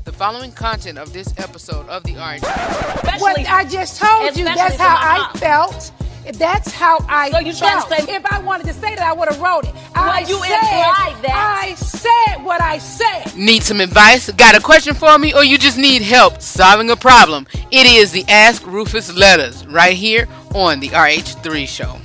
The 0.05 0.11
following 0.11 0.51
content 0.53 0.97
of 0.97 1.13
this 1.13 1.31
episode 1.37 1.87
of 1.87 2.01
the 2.03 2.15
RH 2.15 2.41
What 3.19 3.37
I 3.47 3.63
just 3.65 4.01
told 4.01 4.35
you, 4.35 4.45
that's 4.45 4.77
how 4.77 4.97
I 4.99 5.29
felt. 5.37 5.91
That's 6.35 6.71
how 6.71 6.97
I 7.09 7.31
So 7.31 7.39
you 7.39 7.53
trying 7.53 7.79
felt. 7.81 7.89
to 7.89 8.01
say- 8.05 8.15
if 8.15 8.25
I 8.25 8.39
wanted 8.39 8.67
to 8.67 8.73
say 8.73 8.95
that, 8.95 8.99
I 9.01 9.13
would 9.13 9.29
have 9.29 9.39
wrote 9.39 9.65
it. 9.65 9.73
I 9.95 10.19
you 10.21 10.39
said, 10.39 10.51
implied 10.53 11.15
that. 11.23 11.59
I 11.63 11.73
said 11.75 12.43
what 12.43 12.61
I 12.61 12.77
said. 12.77 13.35
Need 13.35 13.63
some 13.63 13.79
advice? 13.81 14.29
Got 14.31 14.55
a 14.55 14.59
question 14.61 14.93
for 14.93 15.17
me? 15.17 15.33
Or 15.33 15.43
you 15.43 15.57
just 15.57 15.77
need 15.77 16.01
help 16.01 16.41
solving 16.41 16.89
a 16.91 16.95
problem? 16.95 17.47
It 17.71 17.85
is 17.87 18.11
the 18.11 18.25
Ask 18.27 18.65
Rufus 18.65 19.11
Letters 19.15 19.65
right 19.67 19.95
here 19.95 20.27
on 20.53 20.79
the 20.79 20.89
RH3 20.89 21.65
Show. 21.67 21.99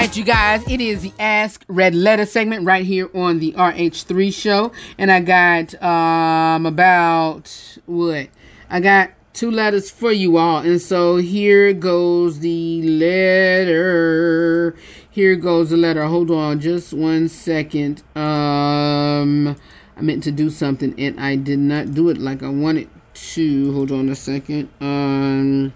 Right, 0.00 0.16
you 0.16 0.22
guys, 0.22 0.62
it 0.70 0.80
is 0.80 1.02
the 1.02 1.12
Ask 1.18 1.64
Red 1.66 1.92
Letter 1.92 2.24
segment 2.24 2.64
right 2.64 2.86
here 2.86 3.10
on 3.16 3.40
the 3.40 3.50
RH3 3.54 4.32
show. 4.32 4.70
And 4.96 5.10
I 5.10 5.18
got 5.18 5.74
um 5.82 6.66
about 6.66 7.78
what? 7.86 8.28
I 8.70 8.78
got 8.78 9.10
two 9.32 9.50
letters 9.50 9.90
for 9.90 10.12
you 10.12 10.36
all. 10.36 10.58
And 10.58 10.80
so 10.80 11.16
here 11.16 11.72
goes 11.72 12.38
the 12.38 12.80
letter. 12.82 14.76
Here 15.10 15.34
goes 15.34 15.70
the 15.70 15.76
letter. 15.76 16.04
Hold 16.04 16.30
on 16.30 16.60
just 16.60 16.92
one 16.92 17.28
second. 17.28 18.04
Um 18.14 19.56
I 19.96 20.00
meant 20.00 20.22
to 20.24 20.30
do 20.30 20.48
something 20.48 20.94
and 20.96 21.18
I 21.18 21.34
did 21.34 21.58
not 21.58 21.92
do 21.92 22.08
it 22.10 22.18
like 22.18 22.44
I 22.44 22.50
wanted 22.50 22.88
to. 23.14 23.72
Hold 23.72 23.90
on 23.90 24.08
a 24.10 24.14
second. 24.14 24.68
Um 24.80 25.72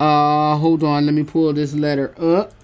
uh 0.00 0.56
hold 0.56 0.82
on, 0.82 1.04
let 1.04 1.14
me 1.14 1.24
pull 1.24 1.52
this 1.52 1.74
letter 1.74 2.14
up. 2.18 2.54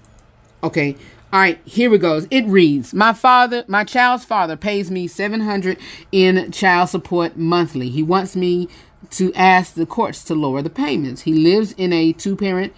Okay. 0.63 0.95
All 1.33 1.39
right, 1.39 1.59
here 1.65 1.93
it 1.93 1.97
goes. 1.97 2.27
It 2.29 2.45
reads, 2.45 2.93
"My 2.93 3.11
father, 3.11 3.65
my 3.67 3.83
child's 3.83 4.23
father 4.23 4.55
pays 4.55 4.89
me 4.89 5.07
700 5.07 5.77
in 6.11 6.51
child 6.51 6.89
support 6.89 7.35
monthly. 7.35 7.89
He 7.89 8.03
wants 8.03 8.35
me 8.35 8.69
to 9.09 9.33
ask 9.33 9.73
the 9.73 9.85
courts 9.85 10.23
to 10.25 10.35
lower 10.35 10.61
the 10.61 10.69
payments. 10.69 11.23
He 11.23 11.33
lives 11.33 11.73
in 11.73 11.91
a 11.91 12.13
two-parent 12.13 12.73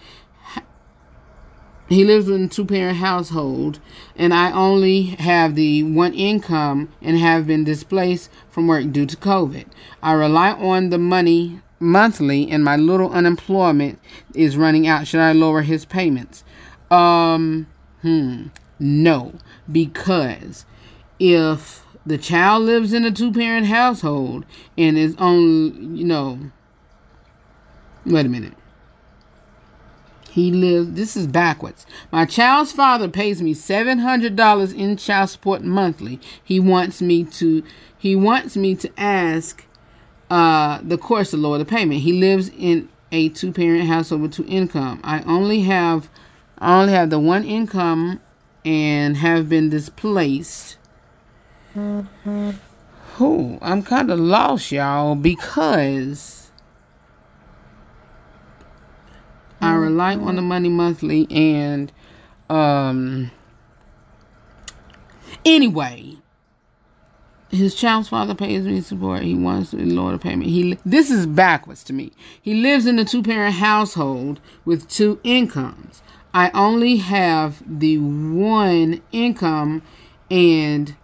he 1.88 2.04
lives 2.04 2.28
in 2.28 2.44
a 2.44 2.48
two-parent 2.48 2.96
household 2.96 3.78
and 4.16 4.34
I 4.34 4.50
only 4.50 5.02
have 5.20 5.54
the 5.54 5.84
one 5.84 6.14
income 6.14 6.88
and 7.00 7.16
have 7.16 7.46
been 7.46 7.62
displaced 7.62 8.28
from 8.50 8.66
work 8.66 8.90
due 8.90 9.06
to 9.06 9.16
COVID. 9.16 9.66
I 10.02 10.14
rely 10.14 10.50
on 10.50 10.90
the 10.90 10.98
money 10.98 11.60
monthly 11.78 12.50
and 12.50 12.64
my 12.64 12.76
little 12.76 13.12
unemployment 13.12 14.00
is 14.34 14.56
running 14.56 14.88
out. 14.88 15.06
Should 15.06 15.20
I 15.20 15.30
lower 15.32 15.62
his 15.62 15.84
payments?" 15.84 16.42
Um, 16.90 17.66
hmm, 18.02 18.46
no, 18.78 19.34
because 19.70 20.64
if 21.18 21.84
the 22.04 22.18
child 22.18 22.62
lives 22.64 22.92
in 22.92 23.04
a 23.04 23.10
two 23.10 23.32
parent 23.32 23.66
household 23.66 24.46
and 24.78 24.96
is 24.96 25.16
on, 25.16 25.96
you 25.96 26.04
know, 26.04 26.38
wait 28.06 28.26
a 28.26 28.28
minute. 28.28 28.54
He 30.30 30.52
lives, 30.52 30.92
this 30.92 31.16
is 31.16 31.26
backwards. 31.26 31.86
My 32.12 32.26
child's 32.26 32.70
father 32.70 33.08
pays 33.08 33.40
me 33.40 33.54
$700 33.54 34.74
in 34.74 34.96
child 34.98 35.30
support 35.30 35.62
monthly. 35.62 36.20
He 36.44 36.60
wants 36.60 37.00
me 37.00 37.24
to, 37.24 37.64
he 37.96 38.14
wants 38.14 38.54
me 38.54 38.74
to 38.76 38.92
ask 38.98 39.64
uh, 40.30 40.80
the 40.82 40.98
courts 40.98 41.30
to 41.30 41.38
lower 41.38 41.56
the 41.58 41.64
payment. 41.64 42.02
He 42.02 42.12
lives 42.12 42.50
in 42.50 42.88
a 43.10 43.30
two 43.30 43.50
parent 43.50 43.88
household 43.88 44.20
with 44.20 44.34
two 44.34 44.44
income. 44.46 45.00
I 45.02 45.22
only 45.22 45.62
have 45.62 46.10
I 46.58 46.80
only 46.80 46.92
have 46.94 47.10
the 47.10 47.18
one 47.18 47.44
income 47.44 48.20
and 48.64 49.16
have 49.16 49.48
been 49.48 49.68
displaced. 49.70 50.78
Oh, 53.20 53.58
I'm 53.62 53.82
kind 53.82 54.10
of 54.10 54.18
lost, 54.20 54.72
y'all, 54.72 55.14
because 55.14 56.50
I 59.60 59.74
rely 59.74 60.16
on 60.16 60.36
the 60.36 60.42
money 60.42 60.68
monthly 60.68 61.26
and 61.30 61.92
um 62.50 63.30
anyway, 65.44 66.16
his 67.50 67.74
child's 67.74 68.08
father 68.08 68.34
pays 68.34 68.64
me 68.64 68.80
support. 68.80 69.22
He 69.22 69.34
wants 69.34 69.70
to 69.70 69.76
lower 69.78 70.12
the 70.12 70.18
payment. 70.18 70.50
He 70.50 70.78
this 70.84 71.10
is 71.10 71.26
backwards 71.26 71.84
to 71.84 71.92
me. 71.92 72.12
He 72.40 72.54
lives 72.54 72.86
in 72.86 72.98
a 72.98 73.04
two 73.04 73.22
parent 73.22 73.56
household 73.56 74.40
with 74.64 74.88
two 74.88 75.20
incomes. 75.24 76.02
I 76.36 76.50
only 76.50 76.96
have 76.96 77.62
the 77.66 77.96
one 77.96 79.00
income 79.10 79.80
and 80.30 80.94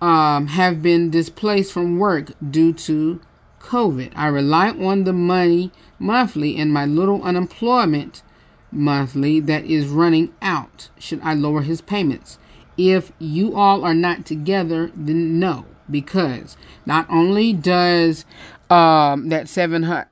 um, 0.00 0.46
have 0.46 0.82
been 0.82 1.10
displaced 1.10 1.72
from 1.72 1.98
work 1.98 2.30
due 2.48 2.72
to 2.74 3.20
COVID. 3.58 4.12
I 4.14 4.28
rely 4.28 4.68
on 4.70 5.02
the 5.02 5.12
money 5.12 5.72
monthly 5.98 6.56
and 6.56 6.72
my 6.72 6.86
little 6.86 7.20
unemployment 7.24 8.22
monthly 8.70 9.40
that 9.40 9.64
is 9.64 9.88
running 9.88 10.32
out. 10.40 10.90
Should 10.96 11.22
I 11.24 11.34
lower 11.34 11.62
his 11.62 11.80
payments? 11.80 12.38
If 12.76 13.10
you 13.18 13.56
all 13.56 13.84
are 13.84 13.94
not 13.94 14.24
together, 14.24 14.92
then 14.94 15.40
no, 15.40 15.66
because 15.90 16.56
not 16.86 17.04
only 17.10 17.52
does 17.52 18.24
um, 18.70 19.28
that 19.30 19.48
700 19.48 20.06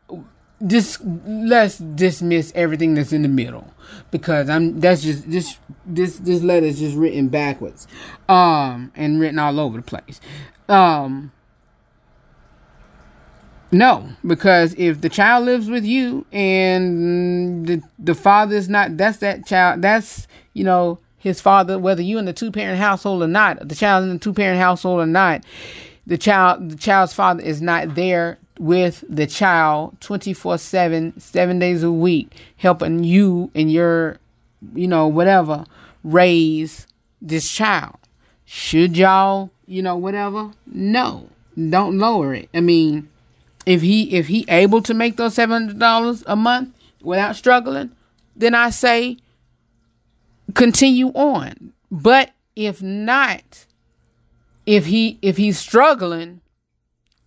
just 0.66 1.00
let's 1.04 1.78
dismiss 1.78 2.52
everything 2.54 2.94
that's 2.94 3.12
in 3.12 3.22
the 3.22 3.28
middle. 3.28 3.72
Because 4.10 4.48
I'm 4.48 4.80
that's 4.80 5.02
just 5.02 5.30
this 5.30 5.58
this 5.84 6.18
this 6.18 6.42
letter 6.42 6.66
is 6.66 6.78
just 6.78 6.96
written 6.96 7.28
backwards. 7.28 7.86
Um 8.28 8.92
and 8.94 9.20
written 9.20 9.38
all 9.38 9.60
over 9.60 9.76
the 9.76 9.82
place. 9.82 10.20
Um 10.68 11.32
no. 13.70 14.08
Because 14.26 14.74
if 14.78 15.00
the 15.00 15.08
child 15.08 15.44
lives 15.44 15.68
with 15.68 15.84
you 15.84 16.24
and 16.32 17.66
the 17.66 17.82
the 17.98 18.14
father 18.14 18.56
is 18.56 18.68
not 18.68 18.96
that's 18.96 19.18
that 19.18 19.44
child 19.46 19.82
that's 19.82 20.26
you 20.54 20.64
know 20.64 20.98
his 21.18 21.40
father 21.40 21.78
whether 21.78 22.02
you 22.02 22.18
in 22.18 22.24
the 22.24 22.32
two 22.32 22.50
parent 22.50 22.78
household 22.78 23.22
or 23.22 23.26
not 23.26 23.68
the 23.68 23.74
child 23.74 24.04
in 24.04 24.10
the 24.10 24.18
two 24.18 24.32
parent 24.32 24.58
household 24.58 25.00
or 25.00 25.06
not 25.06 25.44
the 26.06 26.16
child 26.16 26.70
the 26.70 26.76
child's 26.76 27.12
father 27.12 27.42
is 27.42 27.60
not 27.60 27.94
there 27.94 28.38
with 28.58 29.04
the 29.08 29.26
child 29.26 30.00
24 30.00 30.58
7 30.58 31.18
7 31.18 31.58
days 31.58 31.82
a 31.82 31.92
week 31.92 32.34
helping 32.56 33.04
you 33.04 33.50
and 33.54 33.70
your 33.70 34.18
you 34.74 34.86
know 34.86 35.06
whatever 35.06 35.64
raise 36.04 36.86
this 37.20 37.50
child. 37.50 37.96
Should 38.44 38.96
y'all 38.96 39.50
you 39.66 39.82
know 39.82 39.96
whatever? 39.96 40.50
No. 40.66 41.28
Don't 41.70 41.98
lower 41.98 42.34
it. 42.34 42.48
I 42.54 42.60
mean 42.60 43.08
if 43.64 43.82
he 43.82 44.14
if 44.14 44.26
he 44.26 44.44
able 44.48 44.82
to 44.82 44.94
make 44.94 45.16
those 45.16 45.34
$700 45.34 46.22
a 46.26 46.36
month 46.36 46.74
without 47.02 47.36
struggling 47.36 47.90
then 48.36 48.54
i 48.54 48.70
say 48.70 49.16
continue 50.54 51.08
on. 51.08 51.72
But 51.90 52.30
if 52.54 52.82
not 52.82 53.66
if 54.66 54.86
he 54.86 55.18
if 55.22 55.36
he's 55.36 55.58
struggling 55.58 56.40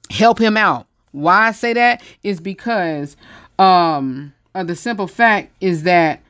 help 0.09 0.39
him 0.39 0.57
out 0.57 0.87
why 1.11 1.47
I 1.47 1.51
say 1.51 1.73
that 1.73 2.01
is 2.23 2.39
because 2.39 3.15
um 3.57 4.33
the 4.53 4.75
simple 4.75 5.07
fact 5.07 5.51
is 5.61 5.83
that 5.83 6.21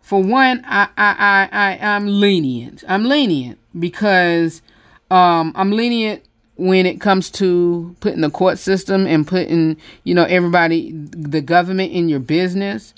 for 0.00 0.22
one, 0.22 0.62
I 0.66 0.88
I 0.98 1.14
I, 1.18 1.48
I 1.52 1.94
I'm 1.94 2.06
lenient. 2.06 2.84
I'm 2.86 3.04
lenient 3.04 3.58
because 3.78 4.62
um 5.10 5.52
I'm 5.56 5.72
lenient 5.72 6.22
when 6.56 6.86
it 6.86 7.00
comes 7.00 7.30
to 7.30 7.96
putting 8.00 8.20
the 8.20 8.30
court 8.30 8.58
system 8.58 9.06
and 9.06 9.26
putting, 9.26 9.76
you 10.04 10.14
know, 10.14 10.24
everybody 10.24 10.92
the 10.92 11.40
government 11.40 11.92
in 11.92 12.08
your 12.08 12.20
business. 12.20 12.94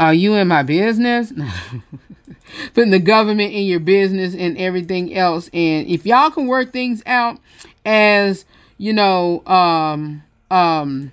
Are 0.00 0.14
you 0.14 0.34
in 0.34 0.48
my 0.48 0.62
business? 0.62 1.32
putting 2.74 2.90
the 2.90 2.98
government 2.98 3.52
in 3.52 3.64
your 3.64 3.80
business 3.80 4.34
and 4.34 4.56
everything 4.58 5.14
else. 5.14 5.48
And 5.52 5.86
if 5.86 6.06
y'all 6.06 6.30
can 6.30 6.46
work 6.46 6.72
things 6.72 7.02
out 7.06 7.38
as 7.84 8.44
you 8.82 8.92
know, 8.92 9.46
um, 9.46 10.24
um, 10.50 11.12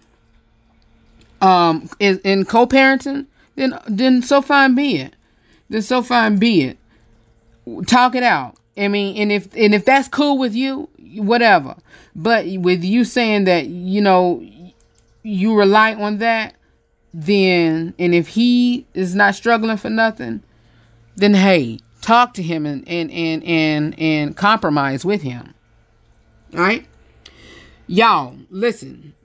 um, 1.39 1.87
in, 1.99 2.17
in 2.23 2.43
co-parenting, 2.43 3.27
then 3.57 3.79
then 3.87 4.23
so 4.23 4.41
fine 4.41 4.73
be 4.73 4.95
it. 4.95 5.15
Then 5.69 5.83
so 5.83 6.01
fine 6.01 6.37
be 6.37 6.63
it. 6.63 6.77
Talk 7.85 8.15
it 8.15 8.23
out. 8.23 8.55
I 8.75 8.87
mean, 8.87 9.15
and 9.17 9.31
if 9.31 9.55
and 9.55 9.75
if 9.75 9.85
that's 9.85 10.07
cool 10.07 10.39
with 10.39 10.55
you, 10.55 10.89
whatever. 11.17 11.75
But 12.15 12.47
with 12.47 12.83
you 12.83 13.03
saying 13.03 13.43
that 13.43 13.67
you 13.67 14.01
know 14.01 14.43
you 15.21 15.55
rely 15.55 15.93
on 15.93 16.17
that, 16.17 16.55
then 17.13 17.93
and 17.99 18.15
if 18.15 18.29
he 18.29 18.87
is 18.95 19.13
not 19.13 19.35
struggling 19.35 19.77
for 19.77 19.91
nothing, 19.91 20.41
then 21.17 21.35
hey, 21.35 21.77
talk 22.01 22.33
to 22.33 22.41
him 22.41 22.65
and 22.65 22.83
and 22.87 23.11
and 23.11 23.43
and, 23.43 23.99
and 23.99 24.35
compromise 24.35 25.05
with 25.05 25.21
him. 25.21 25.53
All 26.55 26.61
right. 26.61 26.87
Y'all, 27.91 28.37
listen. 28.51 29.15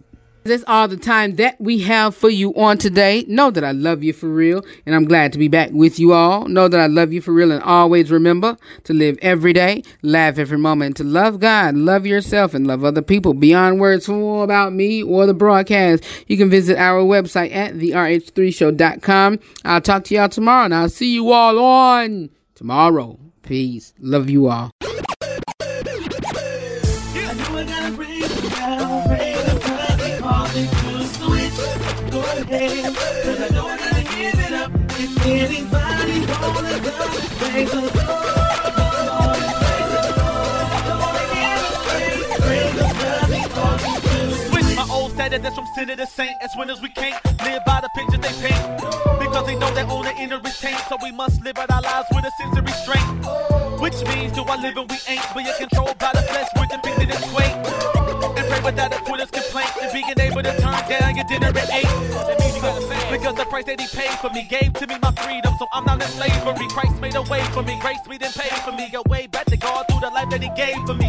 That's 0.45 0.65
all 0.67 0.89
the 0.89 0.97
time 0.97 1.37
that 1.37 1.61
we 1.61 1.81
have 1.81 2.17
for 2.17 2.31
you 2.31 2.55
on 2.55 2.79
today. 2.79 3.27
Know 3.29 3.51
that 3.51 3.63
I 3.63 3.73
love 3.73 4.03
you 4.03 4.15
for 4.15 4.27
real, 4.27 4.65
and 4.87 4.95
I'm 4.95 5.05
glad 5.05 5.35
to 5.35 5.39
be 5.39 5.49
back 5.49 5.69
with 5.73 5.99
you 5.99 6.15
all. 6.15 6.47
Know 6.47 6.67
that 6.69 6.81
I 6.81 6.87
love 6.87 7.13
you 7.13 7.21
for 7.21 7.33
real, 7.33 7.53
and 7.53 7.63
always 7.63 8.11
remember 8.11 8.57
to 8.85 8.95
live 8.95 9.19
every 9.21 9.53
day, 9.53 9.83
laugh 10.01 10.39
every 10.39 10.57
moment, 10.57 10.97
to 10.97 11.05
love 11.05 11.41
God, 11.41 11.75
love 11.75 12.07
yourself, 12.07 12.55
and 12.55 12.67
love 12.67 12.85
other 12.85 13.03
people. 13.03 13.35
Beyond 13.35 13.81
words 13.81 14.07
for 14.07 14.13
more 14.13 14.45
about 14.45 14.73
me 14.73 15.03
or 15.03 15.27
the 15.27 15.35
broadcast, 15.35 16.03
you 16.27 16.39
can 16.39 16.49
visit 16.49 16.79
our 16.79 17.03
website 17.03 17.55
at 17.55 17.75
therh3show.com. 17.75 19.41
I'll 19.67 19.83
talk 19.83 20.05
to 20.05 20.15
y'all 20.15 20.31
tomorrow, 20.31 20.65
and 20.65 20.75
I'll 20.75 20.89
see 20.89 21.13
you 21.13 21.33
all 21.33 21.59
on 21.59 22.31
tomorrow. 22.55 23.19
Peace. 23.43 23.93
Love 23.99 24.31
you 24.31 24.49
all. 24.49 24.71
Cause 32.67 33.41
I 33.43 33.49
know 33.51 33.67
I 33.67 33.77
gotta 33.77 34.03
give 34.05 34.41
it 34.41 34.53
up. 34.55 34.73
If 34.99 35.27
anybody 35.27 36.21
wanna 36.33 36.81
go, 36.81 36.93
praise 37.39 37.71
the 37.71 38.07
Lord. 38.07 38.44
Status 45.25 45.43
that's 45.43 45.55
from 45.57 45.67
sinner 45.75 45.97
to 45.97 46.07
saint. 46.07 46.37
As 46.43 46.51
winners 46.55 46.83
we 46.83 46.91
can't 46.91 47.17
live 47.41 47.65
by 47.65 47.81
the 47.81 47.89
pictures 47.97 48.21
they 48.21 48.35
paint. 48.45 48.61
Because 49.19 49.47
they 49.47 49.57
know 49.57 49.73
that 49.73 49.89
on 49.89 50.05
the 50.05 50.15
inner 50.21 50.37
is. 50.45 50.85
So 50.89 50.99
we 51.03 51.13
must 51.13 51.43
live 51.43 51.57
out 51.57 51.71
our 51.71 51.81
lives 51.81 52.09
with 52.13 52.27
a 52.27 52.33
sense 52.37 52.59
of 52.59 52.65
restraint. 52.67 53.09
Which 53.81 53.97
means 54.05 54.33
do 54.33 54.43
I 54.45 54.61
live 54.61 54.77
and 54.77 54.91
we 54.91 54.99
ain't. 55.09 55.25
But 55.33 55.45
you're 55.45 55.57
controlled 55.57 55.97
by 55.97 56.13
the 56.13 56.21
flesh 56.29 56.49
the 56.53 56.79
picture 56.85 57.07
that's 57.07 57.25
sway. 57.31 57.49
And 58.37 58.45
pray 58.53 58.61
without 58.69 58.93
a 58.93 59.01
quitter's 59.01 59.31
complaint. 59.31 59.73
And 59.81 59.93
being 59.97 60.13
able 60.13 60.43
to 60.43 60.53
turn 60.61 60.77
down 60.93 61.17
your 61.17 61.25
dinner 61.25 61.49
at 61.57 61.71
eight. 61.73 61.89
Because 63.09 63.35
the 63.37 63.47
price 63.49 63.65
that 63.65 63.81
he 63.81 63.89
paid 63.97 64.13
for 64.21 64.31
me 64.31 64.47
gave 64.51 64.73
to 64.75 64.87
me 64.87 64.97
my 65.01 65.13
freedom. 65.25 65.55
So 65.59 65.67
I'm 65.73 65.85
not 65.85 66.03
in 66.03 66.09
slavery. 66.09 66.69
Christ 66.69 67.01
made 67.01 67.15
a 67.15 67.23
way 67.23 67.43
for 67.57 67.63
me. 67.63 67.79
Grace 67.81 68.05
me 68.09 68.19
then 68.19 68.33
paid 68.33 68.59
for 68.61 68.73
me. 68.73 68.93
A 68.93 69.03
way 69.09 69.27
back 69.27 69.47
to 69.47 69.57
God 69.57 69.87
through 69.89 70.01
the 70.01 70.11
life 70.11 70.29
that 70.31 70.43
he 70.43 70.51
gave 70.53 70.77
for 70.85 70.95
me. 70.95 71.09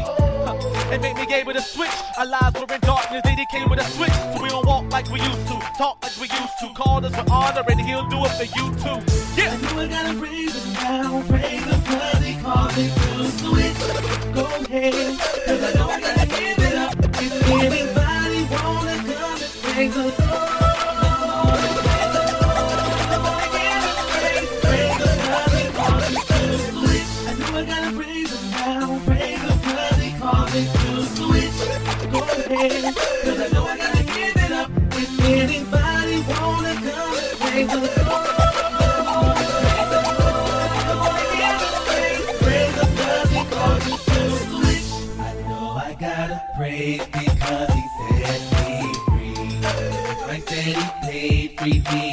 And 0.91 1.01
made 1.01 1.15
me 1.15 1.25
able 1.33 1.53
to 1.53 1.61
switch. 1.61 1.97
Our 2.17 2.25
lives 2.25 2.55
were 2.55 2.73
in 2.73 2.79
darkness. 2.81 3.21
Then 3.23 3.37
he 3.37 3.45
came 3.51 3.69
with 3.69 3.79
a 3.79 3.85
switch. 3.91 4.04
So 4.35 4.43
we 4.43 4.49
don't 4.49 4.65
walk 4.65 4.91
like 4.91 5.09
we 5.11 5.19
used 5.21 5.47
to. 5.47 5.59
Talk 5.77 6.03
like 6.03 6.15
we 6.17 6.27
used 6.29 6.57
to. 6.61 6.73
Call 6.75 7.05
us 7.05 7.15
with 7.15 7.31
honor 7.31 7.63
and 7.69 7.81
he'll 7.81 8.07
do 8.09 8.19
it 8.25 8.31
for 8.39 8.45
you 8.45 8.65
too. 8.83 8.97
Yeah. 9.41 9.53
I 9.53 9.57
know 9.61 9.81
I 9.81 9.87
gotta 9.87 10.19
praise 10.19 10.55
him 10.55 10.73
now, 10.73 11.23
praise 11.27 11.63
him 11.63 11.81
cause 11.83 12.23
he 12.25 12.33
called 12.41 12.77
me 12.77 12.89
to 12.89 13.31
switch. 13.39 13.81
Go 14.35 14.45
ahead, 14.45 15.19
cause 15.45 15.63
I 15.63 15.73
know 15.77 15.89
I 15.89 16.01
gotta 16.01 16.27
give 16.27 16.59
it 16.59 16.75
up. 16.75 16.93
If 17.21 17.51
anybody 17.51 18.41
wanna 18.51 18.97
come 19.13 19.41
and 19.41 19.53
praise 19.63 19.93
the 19.95 20.03
Lord. 20.03 20.13
praise 21.85 22.13
the 22.15 22.21
Lord. 28.81 29.05
Praise 29.05 29.41
him 29.41 29.59
'cause 29.61 29.97
he 30.01 30.11
called 30.19 30.53
me 30.53 30.63
to 30.65 31.05
switch. 31.15 31.59
I 32.13 33.54
paid, 51.65 52.04